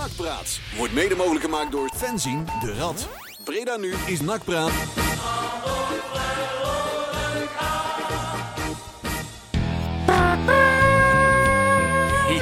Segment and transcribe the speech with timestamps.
[0.00, 3.08] Nakpraat wordt mede mogelijk gemaakt door Fenzin de Rad.
[3.44, 4.70] Breda nu is Nakpraat.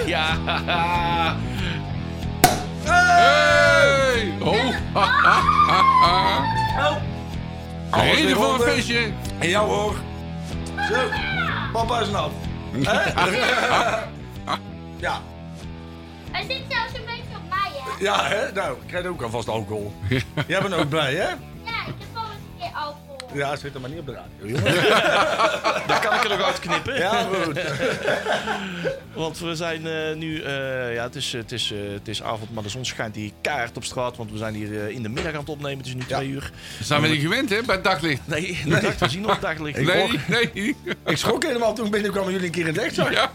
[0.07, 0.37] Ja.
[2.85, 4.35] Hey!
[4.41, 4.75] Oh!
[4.93, 6.43] Ha, ha, ha,
[6.77, 8.03] ha.
[8.03, 9.13] Reden voor een feestje.
[9.41, 9.95] Ja hoor.
[10.89, 11.09] Zo,
[11.73, 12.31] papa is nat.
[12.73, 13.13] Hè?
[15.07, 15.21] ja.
[16.31, 17.08] Hij zit zelfs een
[18.01, 18.53] Ja, hè?
[18.53, 19.93] Nou, ik krijg ook alvast alcohol.
[20.47, 21.23] Jij bent ook blij, hè?
[21.29, 21.29] Ja,
[21.87, 22.97] ik heb al eens een keer alcohol.
[23.35, 24.75] Ja, zit er maar niet op de radio, jongen.
[25.89, 26.95] Daar kan ik er nog uitknippen.
[26.99, 27.61] Ja, goed.
[29.15, 32.55] Want we zijn eh, nu, eh, ja, het is, het, is, eh, het is avond,
[32.55, 34.17] maar de zon schijnt hier kaart op straat.
[34.17, 35.79] Want we zijn hier in de middag aan het opnemen.
[35.79, 36.17] Het is nu Ja.
[36.17, 36.51] twee uur.
[36.83, 38.21] Zijn we niet gewend, hè, bij het daglicht?
[38.25, 38.81] Nee, nee.
[38.99, 39.79] we zien nog het daglicht.
[39.79, 40.11] Ik Nee, ook.
[40.29, 40.77] nee.
[41.07, 43.13] Ik schrok helemaal toen binnenkwamen jullie een keer in het echt zag.
[43.13, 43.31] Ja.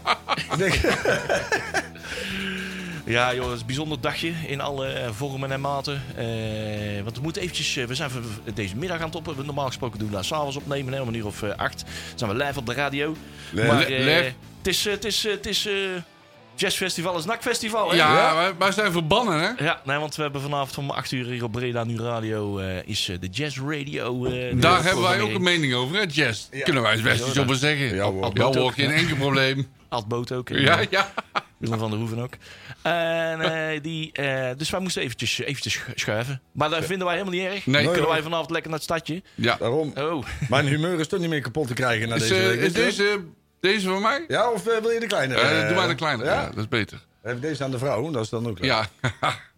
[3.04, 6.02] Ja, joh, het is een bijzonder dagje in alle vormen en maten.
[6.16, 8.10] Eh, want we moeten eventjes, eh, we zijn
[8.54, 9.44] deze middag aan het op.
[9.44, 11.84] Normaal gesproken doen we daar s'avonds opnemen, hè, om een uur of eh, acht.
[12.08, 13.16] Dan zijn we live op de radio.
[13.52, 14.32] Maar eh, live.
[14.58, 15.74] het is, het is, het is eh,
[16.54, 17.96] jazzfestival, is nakfestival, hè?
[17.96, 19.64] Ja, wij, wij zijn verbannen, hè?
[19.64, 23.08] Ja, nee, want we hebben vanavond om 8 uur hier op Breda Nu Radio is
[23.08, 24.28] is de Jazz Radio.
[24.54, 26.48] Daar hebben wij ook een mening over, hè, Jazz.
[26.62, 27.94] Kunnen wij eens best iets over zeggen.
[27.94, 28.30] Ja, hoor.
[28.34, 29.66] Ja, hoor, geen enkel probleem.
[29.94, 30.50] Ad Boot ook.
[30.50, 31.12] en, Ja, eh, ja.
[31.58, 32.32] Willem van der Hoeven ook.
[32.82, 36.42] En, eh, die, eh, dus wij moesten eventjes, eventjes sch- schuiven.
[36.52, 37.66] Maar dat vinden wij helemaal niet erg.
[37.66, 37.82] Nee.
[37.84, 38.12] Kunnen hoor.
[38.12, 39.22] wij vanavond lekker naar het stadje.
[39.34, 39.56] ja.
[39.58, 39.92] Daarom.
[39.98, 42.60] Oh, Mijn humeur is toch niet meer kapot te krijgen na Is, deze eh, week.
[42.60, 43.20] is deze,
[43.60, 44.24] deze van mij?
[44.28, 45.34] Ja, of eh, wil je de kleine?
[45.34, 46.24] Eh, eh, doe maar de kleine.
[46.24, 46.32] Ja?
[46.40, 46.46] Ja?
[46.46, 46.98] dat is beter.
[47.24, 48.64] Even deze aan de vrouw, dat is dan ook leuk.
[48.70, 48.86] Ja.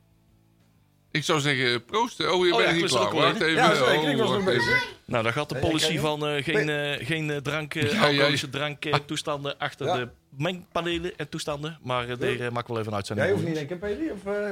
[1.16, 2.20] ik zou zeggen, proost.
[2.20, 3.14] Oh, je Oh bent ja, niet klaar.
[3.14, 3.50] Wacht even.
[3.52, 4.10] Ja, zeker.
[4.10, 4.66] Ik was Oh, nog wacht even.
[4.66, 4.92] bezig.
[5.04, 8.06] nou dan gaat de Hey, policy van eh, geen, eh, geen eh, drank, eh, ja.
[8.06, 9.96] alcoholische dranktoestanden achter Ja.
[9.96, 11.78] de mengpanelen en toestanden.
[11.82, 14.10] Maar uh, daar maak ik wel even een uitzending Jij hoeft niet denk ik, Peli,
[14.10, 14.26] of...
[14.26, 14.50] eh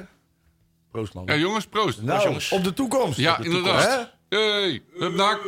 [0.90, 1.26] Proost, man.
[1.26, 2.02] Ja, jongens, proost.
[2.02, 2.50] nou, jongens.
[2.50, 3.18] op de toekomst.
[3.18, 4.12] Ja, de inderdaad.
[4.28, 4.82] Hey.
[4.98, 5.38] Het na.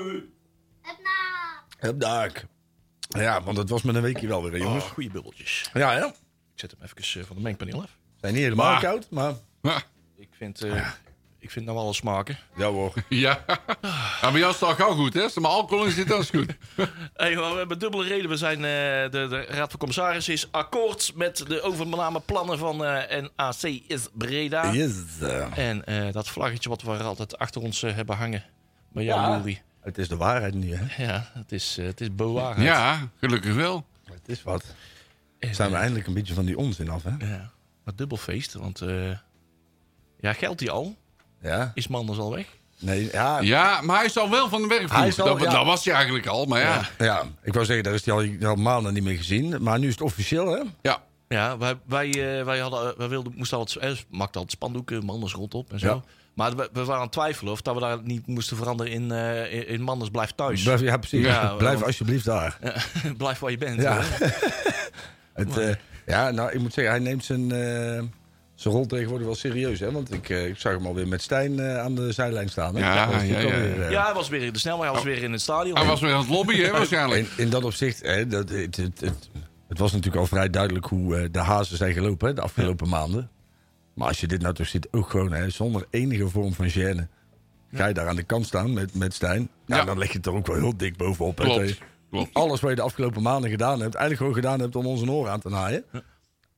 [1.78, 2.44] Heb daar.
[3.09, 4.84] Ja, want het was met een weekje wel weer, jongens.
[4.84, 5.71] Oh, goede bubbeltjes.
[5.75, 6.05] Ja, hè?
[6.06, 6.12] Ik
[6.55, 7.91] zet hem even eh, van de mengpaneel af.
[8.21, 9.32] Zijn niet helemaal Maar- koud, maar...
[9.62, 9.82] Ja.
[10.16, 10.88] Ik vind, eh,
[11.47, 12.39] ik vind nou alles smaken.
[12.57, 12.93] Ja hoor.
[13.09, 13.45] Ja.
[14.21, 15.23] ja, maar jou is het al gauw goed, hè?
[15.23, 16.57] Als maar alcohol in zit, dan is het goed.
[17.15, 18.31] Hey, maar we hebben dubbele reden.
[18.31, 22.85] We zijn, eh, de, de Raad van Commissarissen is akkoord met de overname plannen van
[22.85, 24.73] eh, NAC is Breda.
[24.73, 24.95] Yes.
[25.55, 28.45] En eh, dat vlaggetje wat we er altijd achter ons hebben hangen.
[28.93, 29.39] Bij jou, Ja.
[29.39, 29.62] Louis.
[29.81, 31.05] Het is de waarheid nu, hè?
[31.05, 32.61] Ja, het is, uh, het is bewaard.
[32.61, 33.87] Ja, gelukkig wel.
[34.05, 34.65] Het is wat.
[35.39, 37.27] En, Zijn we eindelijk een beetje van die onzin af, hè?
[37.27, 37.51] Ja,
[37.85, 38.53] maar dubbelfeest.
[38.53, 39.11] Want eh,
[40.21, 40.97] ja, geldt die al?
[41.43, 41.71] Ja.
[41.75, 42.47] Is Manders al weg?
[42.79, 43.41] Nee, ja.
[43.41, 44.99] Ja, maar hij is al wel van de werkvloer.
[44.99, 45.51] Hij is al- dat, ja.
[45.51, 46.75] dat was hij eigenlijk al, maar ja.
[46.75, 46.89] Ja.
[46.99, 49.63] Ja, Ja, ik wou zeggen, daar is hij al, al maanden niet meer gezien.
[49.63, 50.47] Maar nu is het officieel,
[50.83, 50.91] hè?
[51.29, 55.33] Ja, wij, wij, eh, wij, hadden, wij wilden, moesten altijd, eh, maakten altijd spandoeken, Manders
[55.33, 55.87] rot op en zo.
[55.87, 56.03] Ja.
[56.35, 59.11] Maar we, we waren aan het twijfelen of dat we daar niet moesten veranderen in,
[59.13, 60.63] eh, in, in Manders blijft thuis.
[60.63, 61.25] Blijf, ja, precies.
[61.25, 62.59] Ja, Blijf want- alsjeblieft daar.
[63.19, 63.81] Blijf waar je bent.
[63.83, 64.01] Ja.
[65.33, 65.75] Het, eh,
[66.07, 68.03] ja, nou, ik moet zeggen, hij neemt zijn, eh,
[68.56, 69.93] zijn rol tegenwoordig wel serieus, hè?
[69.93, 72.75] Want ik, eh, ik zag hem alweer met Stijn eh, aan de zijlijn staan.
[72.77, 72.81] Hè?
[72.81, 73.49] Ja, was ja, ja.
[73.50, 75.77] eh, Ja, hij was weer in de snelweg, hij was weer in het stadion.
[75.78, 77.27] Hij was weer aan het lobbyen, hè, waarschijnlijk.
[77.37, 79.31] In, in dat opzicht, hè, dat, het, het, het,
[79.69, 82.89] het was natuurlijk al vrij duidelijk hoe eh, de hazen zijn gelopen hè, de afgelopen
[82.89, 83.31] maanden.
[83.94, 87.09] Maar als je dit nou toch ziet, ook gewoon hè, zonder enige vorm van gêne.
[87.73, 89.49] Ga je daar aan de kant staan met, met Stijn.
[89.67, 89.84] Ja, Ja.
[89.84, 91.38] dan leg je het er ook wel heel dik bovenop.
[91.38, 91.44] hè.
[91.44, 91.77] Klopt, je
[92.11, 92.34] klopt.
[92.34, 95.33] Alles wat je de afgelopen maanden gedaan hebt, eigenlijk gewoon gedaan hebt om onze oren
[95.33, 95.84] aan te naaien.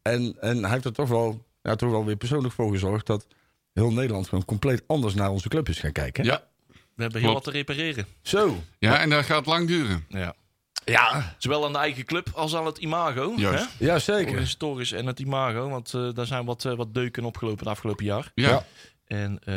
[0.03, 3.27] En, en hij heeft er toch wel, ja, toch wel weer persoonlijk voor gezorgd dat
[3.73, 6.25] heel Nederland gewoon compleet anders naar onze club is gaan kijken.
[6.25, 6.31] hè.
[6.31, 6.43] Ja.
[6.69, 7.45] We hebben heel Klopt.
[7.45, 8.07] wat te repareren.
[8.23, 8.57] Zo.
[8.79, 10.05] ja, en dat gaat lang duren.
[10.09, 10.35] Ja.
[10.85, 13.33] Ja, Zowel aan de eigen club als aan het imago.
[13.37, 13.69] Juist.
[13.79, 13.85] Hè?
[13.87, 14.39] ja zeker.
[14.39, 15.69] Historisch en het imago.
[15.69, 18.33] Want eh, daar zijn wat, eh, wat deuken opgelopen het afgelopen jaar.
[18.35, 18.49] Ja.
[18.49, 18.65] Ja.
[19.07, 19.55] En, eh,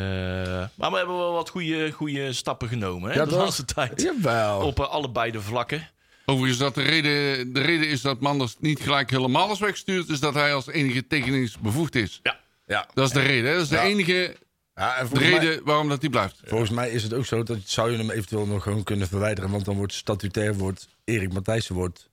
[0.74, 4.02] maar we hebben wel wat goede, goede stappen genomen hè, Ja, de laatste tijd.
[4.02, 4.60] Jawel.
[4.60, 5.88] Op allebei de vlakken.
[6.26, 10.20] Overigens, dat de reden, de reden is dat Manders niet gelijk helemaal is weggestuurd, is
[10.20, 12.20] dat hij als enige tekeningsbevoegd is.
[12.66, 12.86] Ja.
[12.94, 13.46] Dat is de reden.
[13.50, 13.52] hè.
[13.54, 13.82] Dat is de Ja.
[13.84, 14.36] enige
[14.74, 16.40] Ja, en volgens mij- reden waarom dat hij blijft.
[16.44, 19.50] Volgens mij is het ook zo dat zou je hem eventueel nog gewoon kunnen verwijderen.
[19.50, 22.10] Want dan wordt statutair wordt Erik Matthijssen wordt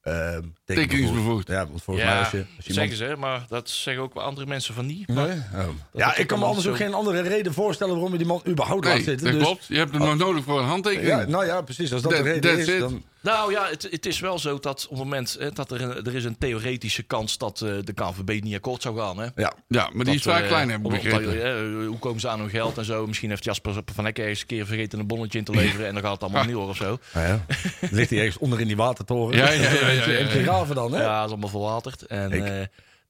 [0.00, 1.48] ehm Tekeningsbevoegd.
[1.48, 4.14] Ja, want volgens mij als je, als je zeggen iemand- ze, maar dat zeggen ook
[4.14, 5.08] wel andere mensen van niet.
[5.08, 5.36] Maar Nee?
[5.66, 5.68] Oh.
[5.92, 8.84] Ja, ik kan me anders ook geen andere reden voorstellen waarom je die man überhaupt
[8.84, 9.26] laat Nee, zitten.
[9.26, 9.66] dat dus- klopt.
[9.66, 11.08] Je hebt hem nog nodig voor een handtekening.
[11.10, 11.92] Ja, nou ja, precies.
[11.92, 12.80] Als dat That- de reden is, it.
[12.80, 13.02] dan...
[13.22, 16.04] Nou ja, het, het is wel zo dat op het moment hè, dat er, een,
[16.06, 19.18] er is een theoretische kans dat eh, de KNVB niet akkoord zou gaan.
[19.18, 19.26] Hè?
[19.34, 21.44] Ja, Ja, maar die is vrij eh, klein, heb ik omdat- begrepen.
[21.44, 23.06] eh, hoe komen ze aan hun geld en zo?
[23.06, 25.92] Misschien heeft Jasper van Eck ergens een keer vergeten een bonnetje in te leveren en
[25.94, 26.98] dan gaat het allemaal door of zo.
[27.14, 27.44] nou ja.
[27.90, 29.36] Ligt hij ergens onder in die watertoren.
[29.36, 30.64] Ja, ja, ja, ja, ja, ja.
[30.68, 31.02] En dan, hè?
[31.02, 32.02] Ja, dat is allemaal verwaterd.
[32.06, 32.30] En,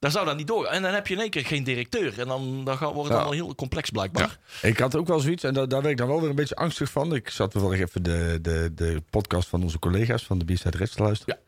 [0.00, 0.66] Daar zou dat niet door.
[0.66, 2.20] En dan heb je in één keer geen directeur.
[2.20, 3.24] En dan, dan gaat- wordt het Ja.
[3.24, 4.38] allemaal heel complex blijkbaar.
[4.62, 6.54] Ik had ook wel zoiets, en daar, daar werd ik dan wel weer een beetje
[6.56, 7.14] angstig van.
[7.14, 10.94] Ik zat toevallig even de, de, de podcast van onze collega's van de B-Side Reds
[10.94, 11.38] te luisteren.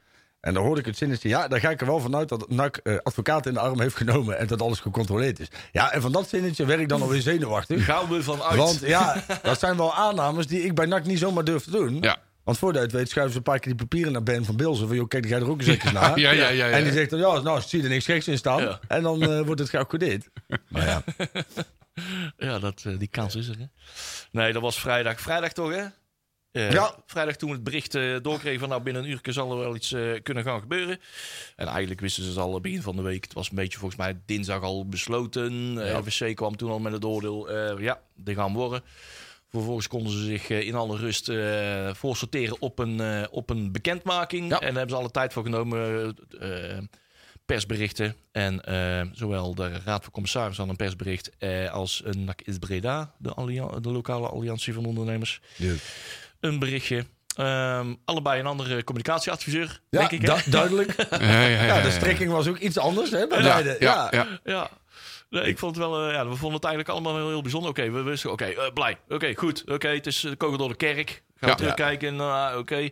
[0.40, 2.76] En dan hoorde ik het zinnetje, ja, daar ga ik er wel vanuit dat NAC
[2.76, 5.49] eh, advocaat in de arm heeft genomen en dat alles gecontroleerd is.
[5.72, 7.84] Ja, en van dat zinnetje werd ik dan alweer zenuwachtig.
[7.84, 8.56] Gaan we vanuit.
[8.56, 11.99] Want ja, dat zijn wel aannames die ik bij NAC niet zomaar durf te doen.
[12.00, 12.16] Ja.
[12.44, 14.86] Want voordat het weet schuiven ze een paar keer die papieren naar Ben van Bilzen.
[14.86, 16.18] Van, joh, kijk, ga je er ook eens even naar.
[16.18, 16.76] Ja, ja, ja, ja.
[16.76, 18.62] En die zegt dan, ja, nou, zie er niks geks in staan.
[18.62, 18.80] Ja.
[18.88, 20.28] En dan eh, wordt het geaccordeerd.
[20.68, 21.02] Maar ja,
[22.36, 23.58] Ja, dat, eh, die kans is er.
[23.58, 23.64] Hè?
[24.30, 25.20] Nee, dat was vrijdag.
[25.20, 25.84] Vrijdag toch, hè?
[26.52, 26.94] Eh, Ja.
[27.06, 27.92] Vrijdag toen we het bericht
[28.22, 31.00] doorkregen van nou binnen een uur zal er wel iets kunnen gaan gebeuren.
[31.56, 33.24] En eigenlijk wisten ze het al begin van de week.
[33.24, 35.78] Het was een beetje volgens mij dinsdag al besloten.
[35.86, 37.52] Eh, RVC kwam toen al met het oordeel.
[37.80, 38.82] ja, die gaan worden.
[39.52, 43.72] Vervolgens konden ze zich eh, in alle rust eh voorsorteren op een, eh, op een
[43.72, 44.49] bekendmaking.
[44.49, 44.54] Ja.
[44.60, 46.14] En daar hebben ze alle tijd voor genomen.
[46.40, 46.78] eh,
[47.46, 48.16] persberichten.
[48.32, 52.58] En eh, zowel de Raad van Commissarissen had een persbericht eh, als een NAC is
[52.58, 53.32] Breda, de,
[53.81, 55.40] de lokale alliantie van ondernemers,
[56.40, 57.04] een berichtje.
[57.37, 60.28] Ehm, allebei een andere communicatieadviseur, ja denk ik.
[60.28, 60.34] hè?
[60.44, 60.94] du- duidelijk.
[61.10, 63.76] Ja, ja, ja, Ja, de strekking was ook iets anders hè, bij Ja, beide.
[63.81, 64.10] ja,
[64.44, 64.70] ja.
[65.32, 67.70] Nee, ik vond het wel, eh, ja, we vonden het eigenlijk allemaal heel, heel bijzonder.
[67.70, 68.99] Oké, we wisten, oké, eh, blij.
[69.08, 69.70] Oké, goed.
[69.70, 71.23] Oké, het is de kogel door de kerk.
[71.37, 72.17] Gaan we terugkijken.
[72.17, 72.90] Nou, oké.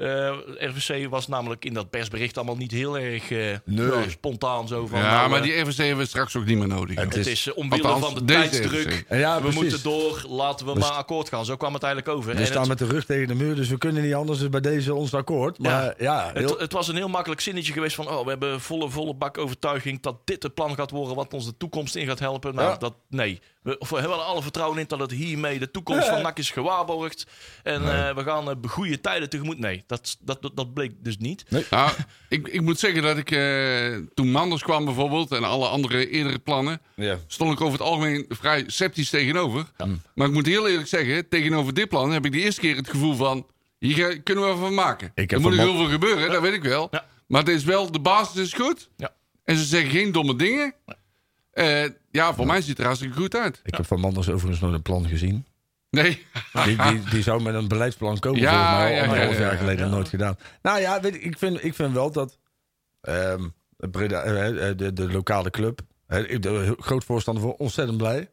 [0.00, 3.86] Eh, RVC was namelijk in dat persbericht allemaal niet heel erg eh, Nee.
[3.86, 4.98] ja, spontaan zo van.
[5.00, 6.96] Ja, nou, maar eh, die RVC hebben we straks ook niet meer nodig.
[7.00, 9.04] Het Het is- is omwille Althans, van de tijdsdruk.
[9.08, 9.60] Ja, we precies.
[9.60, 11.44] moeten door, laten we We maar akkoord gaan.
[11.44, 12.32] Zo kwam het eigenlijk over.
[12.34, 14.38] We En staan het, met de rug tegen de muur, dus we kunnen niet anders
[14.38, 15.58] dan bij deze ons akkoord.
[15.58, 18.08] Maar ja, heel- het, het was een heel makkelijk zinnetje geweest van...
[18.08, 21.16] oh, we hebben volle, volle bak overtuiging dat dit het plan gaat worden...
[21.16, 22.54] wat ons de toekomst in gaat helpen.
[22.54, 22.76] Nou, Ja.
[22.76, 23.40] dat, nee.
[23.62, 27.26] We, hebben er alle vertrouwen in dat het hiermee de toekomst van NAC is gewaarborgd.
[27.62, 29.58] En eh, we gaan uh, goede tijden tegemoet.
[29.58, 31.44] Nee, dat, dat, dat, dat bleek dus niet.
[31.70, 31.90] Nou,
[32.28, 36.38] ik, ik moet zeggen dat ik eh, toen Manders kwam bijvoorbeeld en alle andere eerdere
[36.38, 37.18] plannen, ja.
[37.26, 39.64] stond ik over het algemeen vrij sceptisch tegenover.
[40.14, 42.90] Maar ik moet heel eerlijk zeggen, tegenover dit plan heb ik de eerste keer het
[42.90, 43.46] gevoel van,
[43.78, 45.12] hier ga- kunnen we van maken.
[45.14, 46.88] er moet nog heel veel gebeuren, dat weet ik wel.
[46.90, 47.04] Ja.
[47.26, 48.88] Maar het is wel, de basis is goed.
[48.96, 49.12] Ja.
[49.44, 50.74] En ze zeggen geen domme dingen.
[51.52, 53.60] Eh, ja, voor mij ziet het er hartstikke goed uit.
[53.64, 55.46] Ik heb van Manders overigens nog een plan gezien.
[55.90, 56.26] Nee,
[56.64, 59.52] Die, die, die zou met een beleidsplan komen, Ja, volgens mij al ja, ja, jaar
[59.52, 59.58] ja.
[59.58, 60.38] geleden nooit gedaan.
[60.62, 62.38] Nou ja, weet ik, ik, vind, ik vind wel dat
[63.00, 68.30] ehm, Breda, eh, de, de lokale club, eh, er heel groot voorstander voor, ontzettend blij.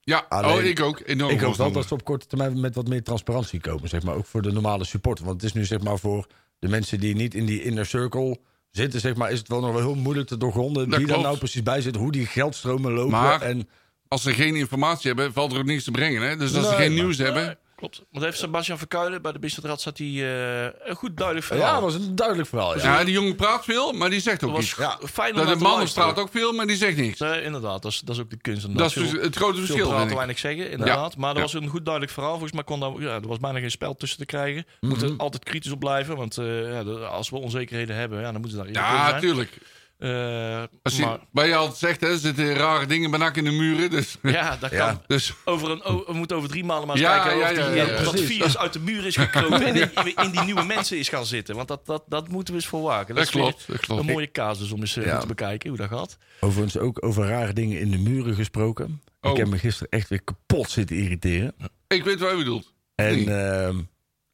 [0.00, 1.00] ja, Alleen- oh, ik ook.
[1.04, 4.02] Enorm ik hoop wel dat ze op korte termijn met wat meer transparantie komen, zeg
[4.02, 4.14] maar.
[4.14, 5.24] Ook voor de normale supporter.
[5.24, 6.26] Want het is nu zeg maar voor
[6.58, 8.38] de mensen die niet in die inner circle
[8.70, 11.20] zitten, zeg maar, is het wel nog wel heel moeilijk te doorgronden Dat wie daar
[11.20, 13.10] nou precies bij zit, hoe die geldstromen lopen.
[13.10, 13.68] Maar- en
[14.08, 16.22] Als ze geen informatie hebben, valt er ook niks te brengen.
[16.22, 16.36] Hè?
[16.36, 17.44] Dus als ze geen maar- nieuws hebben...
[17.46, 18.02] Nee, klopt.
[18.12, 21.66] Want heeft Sebastian Verkuilen bij de Bistadraad zat hij eh, een goed duidelijk verhaal.
[21.66, 22.76] ja, dat was een duidelijk verhaal.
[22.78, 22.82] Ja.
[22.98, 24.74] Ja, die jongen praat veel, maar die zegt ook Dat iets.
[24.74, 25.06] was Ja.
[25.08, 27.18] fijn Dat de man praat ook veel, maar die zegt niks.
[27.18, 28.60] Nee, inderdaad, dat is, dat is ook de kunst.
[28.60, 28.96] Dat inderdaad.
[28.96, 29.84] is dus Veel- het grote Veel verschil.
[29.88, 30.16] praten, vind ik.
[30.16, 31.16] weinig zeggen, inderdaad.
[31.16, 31.42] Maar er Ja.
[31.42, 32.32] was een goed duidelijk verhaal.
[32.32, 34.64] Volgens mij kon daar, ja, er was bijna geen spel tussen te krijgen.
[34.80, 35.16] We moeten Mhm.
[35.16, 36.16] er altijd kritisch op blijven.
[36.16, 39.20] Want eh, als we onzekerheden hebben, ja, dan moeten ze daar Ja, zijn.
[39.20, 39.58] tuurlijk.
[40.82, 43.44] Als je, maar waar je altijd zegt, hè, er zitten rare dingen bij nak in
[43.44, 43.90] de muren.
[43.90, 44.86] Dus, ja, dat Ja.
[44.86, 45.02] kan.
[45.06, 47.56] dus Over een, oh, we moeten over drie maanden maar eens Ja, kijken ja, of,
[47.56, 50.40] ja, die, ja, eh, dat virus uit de muur is gekropen en in, in die
[50.42, 51.54] nieuwe mensen is gaan zitten.
[51.56, 53.14] Want dat, dat, dat moeten we eens voor waken.
[53.14, 53.64] dat klopt.
[53.66, 54.00] Dat klopt.
[54.00, 55.18] Een mooie casus om eens eh, Ja.
[55.18, 56.18] te bekijken hoe dat gaat.
[56.40, 59.02] Overigens ook over rare dingen in de muren gesproken.
[59.20, 59.30] Oh.
[59.30, 61.54] Ik heb me gisteren echt weer kapot zitten irriteren.
[61.88, 62.74] Ik weet wat je bedoelt.
[62.94, 63.30] En, Nee.
[63.34, 63.78] ehm,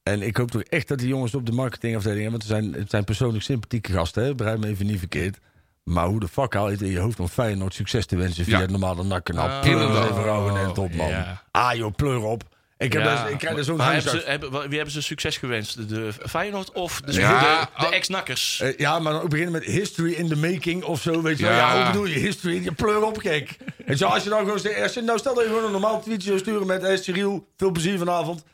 [0.03, 2.31] en ik hoop toch echt dat die jongens op de marketingafdeling...
[2.31, 4.35] want het zijn, het zijn persoonlijk sympathieke gasten, hè?
[4.35, 5.39] begrijp me even niet verkeerd.
[5.85, 8.45] Maar hoe de fuck haal je het in je hoofd om Feyenoord succes te wensen...
[8.45, 8.61] via Ja.
[8.63, 9.49] het normale nakkanaal?
[9.49, 9.61] Ah.
[9.61, 11.09] Pleur even rouwen en top, man.
[11.09, 11.43] Ja.
[11.51, 12.43] Ah joh, pleur op.
[12.79, 13.25] Ik, heb Ja.
[13.25, 15.89] er- ik krijg er zo'n hebben ze, hebben, wie hebben ze succes gewenst?
[15.89, 17.95] De, Feyenoord of de, Ja, de, de ah.
[17.95, 18.61] ex-nakkers?
[18.61, 21.45] Eh, ja, maar dan ook beginnen met history in the making of zo, weet je
[21.45, 21.55] wel.
[21.55, 21.77] Ja.
[21.77, 22.63] Hoe bedoel je history?
[22.65, 23.57] Je pleur op, gek.
[23.87, 26.27] En zo, als je dan gewoon je, nou stel dat je gewoon een normaal tweetje
[26.29, 28.45] zou sturen met, hey Cyril, veel plezier vanavond.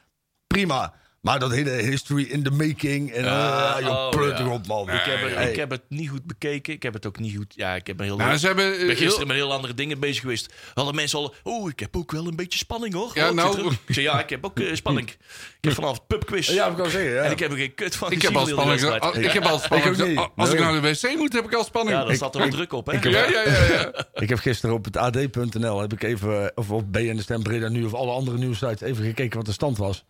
[0.47, 0.95] Prima.
[1.21, 4.61] Maar dat hele history in the making en eh, joh, oh, ja.
[4.67, 4.91] man.
[4.91, 5.51] ik, heb, Hey.
[5.51, 6.73] ik heb het niet goed bekeken.
[6.73, 7.53] Ik heb het ook niet goed...
[7.57, 8.17] Ja, ik heb me heel...
[8.17, 10.55] Nou, ze hebben, ik ben eh, gisteren heel- met heel andere dingen bezig geweest.
[10.75, 11.35] Hadden mensen al...
[11.43, 13.11] Oh, ik heb ook wel een beetje spanning, hoor.
[13.15, 13.73] Ja, Oh, ik nou-.
[13.87, 15.09] Ik zei, ja, ik heb ook eh, spanning.
[15.11, 15.17] Ik
[15.61, 16.49] heb vanavond pubquiz.
[16.49, 17.23] Ja, ik kan zeggen, ja.
[17.23, 18.85] En ik heb er geen kut van ik heb al spanning.
[18.85, 19.97] al- Ik heb al spanning.
[19.97, 20.29] Ik.
[20.37, 21.97] Als ik naar de wc moet, heb ik al spanning.
[21.99, 22.93] Ja, daar staat er wel druk op, hè?
[22.93, 24.07] ik heb- ja, ja, ja, ja.
[24.23, 27.69] Ik heb gisteren op het AD.nl, heb ik even, of op BN de Stem Breda
[27.69, 30.05] nu of alle andere nieuwsites, even gekeken wat de stand was.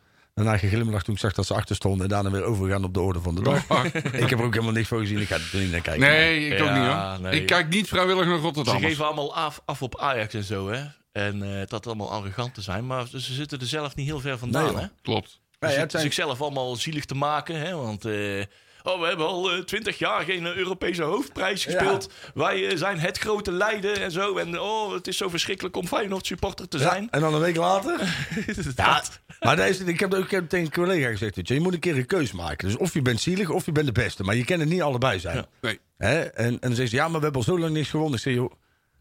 [0.44, 3.00] Daarna geglimlacht toen ik zag dat ze achter stonden en daarna weer overgegaan op de
[3.00, 3.64] orde van de dag.
[4.22, 6.00] ik heb er ook helemaal niks voor gezien, ik ga er niet naar kijken.
[6.08, 6.78] Nee, ik ook Ja,
[7.10, 7.30] niet hoor.
[7.30, 7.40] nee.
[7.40, 8.78] Ik kijk niet vrijwillig naar Ze Rotterdam.
[8.80, 10.84] geven allemaal af, af op Ajax en zo, hè?
[11.12, 12.86] En eh, dat allemaal arrogant te zijn.
[12.86, 14.86] Maar ze zitten er zelf niet heel ver vandaan, Nee, hè?
[15.02, 15.28] Klopt.
[15.30, 17.74] Ja, ja, het Zitten zijn- zichzelf allemaal zielig te maken, hè?
[17.76, 18.04] Want...
[18.04, 18.42] eh,
[18.88, 22.10] Oh, we hebben al eh, twintig jaar geen eh, Europese hoofdprijs gespeeld.
[22.34, 24.36] Wij eh, zijn het grote Leiden en zo.
[24.36, 27.10] En oh, het is zo verschrikkelijk om Feyenoord supporter te Ja, zijn.
[27.10, 28.00] en dan een week later.
[28.76, 29.02] ja,
[29.40, 31.72] maar daar is, ik, heb, ik heb tegen een collega gezegd: weet je, je moet
[31.72, 32.68] een keer een keus maken.
[32.68, 34.22] Dus of je bent zielig of je bent de beste.
[34.22, 35.36] Maar je kan het niet allebei zijn.
[35.36, 35.46] Ja.
[35.60, 35.78] Nee.
[35.96, 36.20] Hè?
[36.20, 38.14] En, en dan zegt ze: ja, maar we hebben al zo lang niks gewonnen.
[38.14, 38.52] Ik zeg: joh,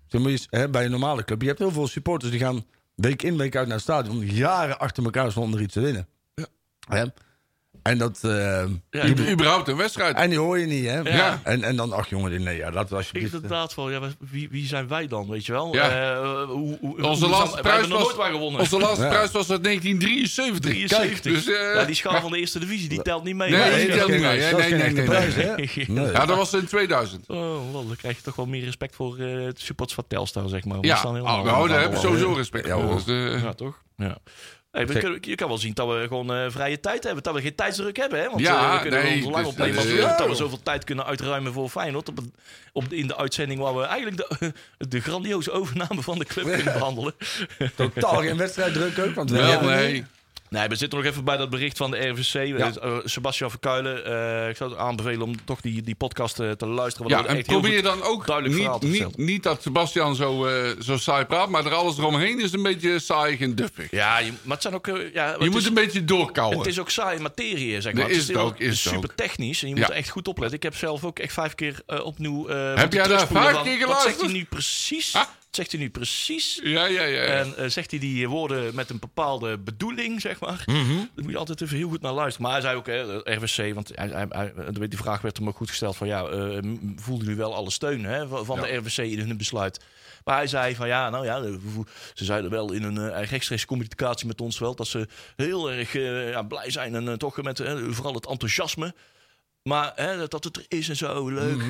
[0.09, 1.41] eens, hè, bij een normale club.
[1.41, 2.65] Je hebt heel veel supporters die gaan
[2.95, 4.25] week in, week uit naar het stadion.
[4.25, 6.07] Jaren achter elkaar zonder iets te winnen.
[6.87, 7.05] Hè?
[7.87, 8.19] En dat.
[8.21, 10.15] eh, Ja, die- ik- Überhaupt een wedstrijd.
[10.15, 10.99] en die hoor je niet, hè?
[10.99, 11.39] Ja.
[11.43, 13.27] En, en dan, ach jongen, nee, ja, laten we alsjeblieft.
[13.27, 13.99] eh, Inderdaad, van, ja,
[14.31, 15.73] wie, wie zijn wij dan, weet je wel?
[15.73, 15.89] Ja.
[15.89, 18.59] Eh, hoe, hoe, Onze hoe- laatste prijs hebben nog was- nooit waar gewonnen.
[18.61, 19.09] Onze laatste Ja.
[19.09, 20.71] prijs was uit 1973.
[20.71, 20.97] 73.
[21.21, 23.51] Kijk, dus, eh, ja, die schaal van de eerste divisie, die telt niet mee.
[23.51, 25.35] Nee, die telt niet mee, nee, nee, nee, prijs?
[25.87, 26.11] Nee.
[26.11, 27.23] Ja, dat was in 2000.
[27.29, 27.37] Oh,
[27.71, 30.65] wel, dan krijg je toch wel meer respect voor eh het supports van Telstar, zeg
[30.65, 30.79] maar.
[30.79, 33.13] We Ja, oh, nou, daar heb ik allemaal- sowieso respect Ja, voor.
[33.13, 33.75] Ja, toch?
[33.97, 34.17] Ja.
[34.77, 37.23] Hey, we kunnen- je kan wel zien dat we gewoon eh, vrije tijd hebben.
[37.23, 38.19] Dat we geen tijdsdruk hebben.
[38.19, 38.29] Hè?
[38.29, 39.99] Want Ja, eh, we kunnen nee, ons lang dus, opnemen dus.
[40.17, 42.09] Dat we zoveel tijd kunnen uitruimen voor Feyenoord.
[42.09, 42.29] Op, het-
[42.71, 44.53] op, de- in de uitzending waar we eigenlijk de,
[44.89, 47.13] de grandioze overname van de club kunnen behandelen.
[47.75, 49.15] Totaal geen wedstrijddruk ook.
[49.15, 50.05] Want we wel, hebben nee.
[50.49, 52.33] Nee, we zitten nog even bij dat bericht van de RVC.
[52.57, 54.05] Eh, Sebastian Verkuilen.
[54.05, 57.09] eh, ik zou het aanbevelen om toch die, die podcast eh, te luisteren.
[57.11, 60.45] want Ja, en probeer dan ook duidelijk verhaal niet, te niet, niet dat Sebastian zo,
[60.45, 63.91] eh, zo saai praat, maar er alles eromheen is een beetje saai en duffig.
[63.91, 64.87] Ja, je, maar het zijn ook...
[64.87, 66.57] eh, ja, Je moet is- een beetje doorkouwen.
[66.57, 68.01] Het is ook saaie materie, zeg maar.
[68.01, 69.15] Dat het is het ook, is super ook.
[69.15, 70.57] technisch en je moet er echt goed opletten.
[70.57, 72.47] Ik heb zelf ook echt vijf keer eh, opnieuw.
[72.47, 74.21] eh, Heb jij daar vijf keer Wat zegt geluisterd?
[74.21, 75.15] hij nu precies?
[75.15, 75.21] Ah.
[75.57, 76.59] Zegt hij nu precies?
[76.63, 77.21] Ja, ja, ja.
[77.23, 80.63] En eh, zegt hij die woorden met een bepaalde bedoeling, zeg maar.
[80.65, 80.95] Mhm.
[80.95, 82.41] Daar moet je altijd even heel goed naar luisteren.
[82.41, 85.47] Maar hij zei ook, hè, eh, RWC, want hij, hij, hij- die vraag werd hem
[85.47, 86.07] ook goed gesteld van...
[86.07, 86.57] ja, eh,
[86.95, 88.61] voelden jullie wel alle steun hè, van Ja.
[88.65, 89.79] de RWC in hun besluit?
[90.23, 91.41] Maar hij zei van ja, nou ja,
[92.13, 94.75] ze zeiden wel in een eh, rechtstreeks communicatie met ons wel...
[94.75, 98.27] dat ze heel erg eh, ja, blij zijn en eh, toch met eh, vooral het
[98.27, 98.93] enthousiasme...
[99.63, 101.61] Maar hè, dat- dat het er is en zo, leuk.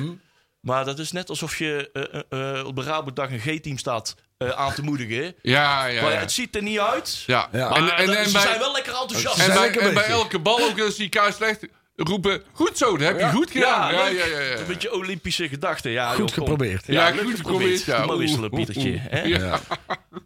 [0.60, 4.14] Maar dat is net alsof je eh, eh, eh, op de Rabodag een G-team staat
[4.36, 5.34] eh, aan te moedigen.
[5.42, 6.18] ja, ja, Maar ja.
[6.18, 7.22] het ziet er niet uit.
[7.26, 7.48] Ja.
[7.52, 7.68] Ja.
[7.68, 9.38] Maar En, en, dat- en ze bij, zijn wel lekker enthousiast.
[9.38, 12.42] en bij, lekker en bij elke bal, ook als die kaart slecht roepen...
[12.52, 13.94] Goed zo, dat heb je goed gedaan.
[13.94, 14.38] Ja, ja, ja.
[14.40, 15.90] ja, Een beetje Olympische gedachten.
[15.90, 16.86] Ja, Goed joh, geprobeerd.
[16.86, 18.04] Ja, goed geprobeerd, ja.
[18.06, 18.96] Mooi wisselen, Pietertje.
[18.98, 19.22] hè?
[19.22, 19.60] Ja.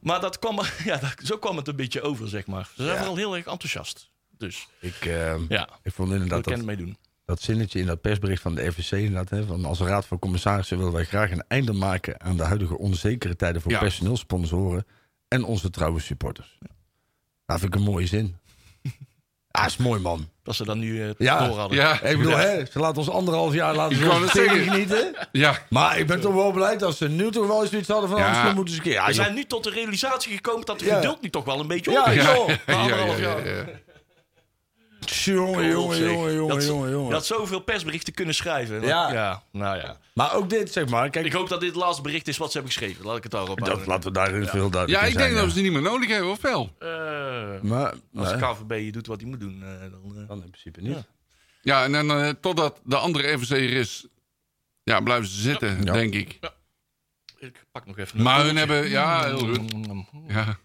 [0.01, 2.65] Maar dat kwam, ja, dat, zo kwam het een beetje over, zeg maar.
[2.77, 2.97] Ze zijn Ja.
[2.97, 4.11] vooral heel erg enthousiast.
[4.39, 6.97] Dus Ik, eh, ja, ik vond inderdaad dat, meedoen.
[7.35, 10.77] Dat zinnetje in dat persbericht van de RVC inderdaad, hè, van als raad van commissarissen
[10.79, 13.79] willen wij graag een einde maken aan de huidige onzekere tijden voor Ja.
[13.79, 14.87] personeel, sponsoren
[15.29, 16.59] en onze trouwe supporters.
[17.47, 18.37] Nou, vind ik een mooie zin.
[19.55, 20.29] Ah, is mooi man.
[20.43, 21.47] Dat ze dat nu eh Ja.
[21.47, 21.79] door hadden.
[21.79, 24.63] Ja, Ik bedoel, hè, ze laten ons anderhalf jaar laten Ik zeggen.
[24.63, 25.15] genieten.
[25.33, 25.59] ja.
[25.71, 28.19] Maar ik ben toch wel blij dat ze nu toch wel eens zoiets hadden van
[28.19, 28.33] Ja.
[28.37, 28.95] anders moeten ze een keer.
[28.95, 30.95] Ja, We zijn nu tot de realisatie gekomen dat het Ja.
[30.97, 32.15] geduld nu toch wel een beetje Ja, op is.
[32.15, 32.23] Ja,
[32.67, 33.69] ja, anderhalf ja, jaar.
[35.11, 35.33] Ja.
[35.33, 37.13] Jongen, jongen, jongen, jongen, Dat- jongen, Je jongen.
[37.13, 38.81] had zoveel persberichten kunnen schrijven.
[38.83, 39.13] Ja.
[39.13, 39.97] ja, nou ja.
[40.15, 41.11] Maar ook dit, zeg maar.
[41.11, 43.05] Kijk, Ik hoop dat dit het laatste bericht is wat ze hebben geschreven.
[43.05, 43.89] Laat ik het daarop dat, houden.
[43.89, 46.09] laten we daarin veel duidelijk Ja, ik zijn, denk dat we ze niet meer nodig
[46.09, 46.71] hebben, of wel?
[46.79, 46.89] Eh,
[47.63, 50.17] Maar, als nee, de KVB doet wat hij moet doen, eh, dan...
[50.23, 50.95] eh, dan in principe niet.
[50.95, 51.05] Ja.
[51.63, 54.07] Ja, en dan eh, totdat de andere RVC er is,
[54.83, 55.93] ja, blijven ze zitten, Ja.
[55.93, 56.39] denk ik.
[57.39, 59.73] ik pak nog even een Maar hun hebben, ja, heel goed.
[60.29, 60.59] Ja.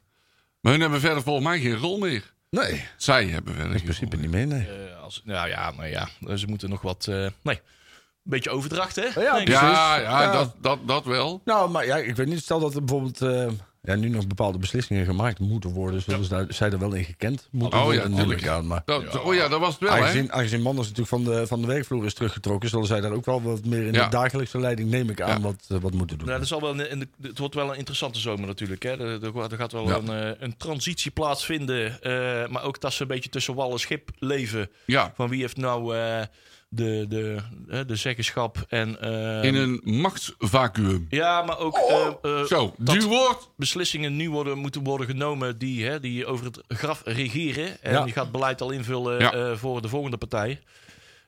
[0.62, 2.34] Maar hun hebben verder volgens mij geen rol meer.
[2.50, 4.68] Nee, in Zij hebben verder geen principe niet meer, nee.
[4.68, 7.08] Eh, als, nou ja, nou ja, ze moeten nog wat...
[7.10, 9.22] eh, nee, een beetje overdracht, hè?
[9.22, 10.32] Ja, ja, Ja.
[10.32, 11.42] Dat, dat, dat wel.
[11.46, 12.42] Nou, maar ja, ik weet niet.
[12.44, 13.48] Stel dat er bijvoorbeeld eh,
[13.88, 16.02] ja, nu nog bepaalde beslissingen gemaakt moeten worden.
[16.02, 18.32] Zullen ze daar, zij er wel in gekend moeten Oh, ja, worden?
[18.32, 20.00] ik aan, maar Dat, Oh ja, dat was het wel, hè?
[20.00, 22.70] aangezien, aangezien Manders natuurlijk van de, van de werkvloer is teruggetrokken...
[22.70, 24.04] zullen zij daar ook wel wat meer in Ja.
[24.04, 25.40] de dagelijkse leiding, neem ik aan, Ja.
[25.42, 26.28] wat, eh, wat moeten doen.
[26.28, 26.76] Nou, dat zal wel
[27.22, 28.84] het wordt wel een interessante zomer natuurlijk.
[28.84, 29.20] Hè.
[29.22, 29.96] Er, er, gaat wel Ja.
[29.96, 32.02] een, eh, een transitie plaatsvinden.
[32.02, 34.70] eh, maar ook dat ze een beetje tussen wal en schip leven.
[34.86, 36.22] Ja, Van wie heeft nou eh,
[36.70, 37.38] de, de,
[37.86, 39.02] de zeggenschap en...
[39.02, 41.06] eh, in een machtsvacuum.
[41.10, 43.50] Ja, maar ook eh, eh, Zo, dat woord.
[43.58, 47.82] beslissingen nu worden, moeten worden genomen die, hè, die over het graf regeren.
[47.82, 48.04] En Ja.
[48.04, 49.32] die gaat beleid al invullen Ja.
[49.34, 50.60] eh, voor de volgende partij.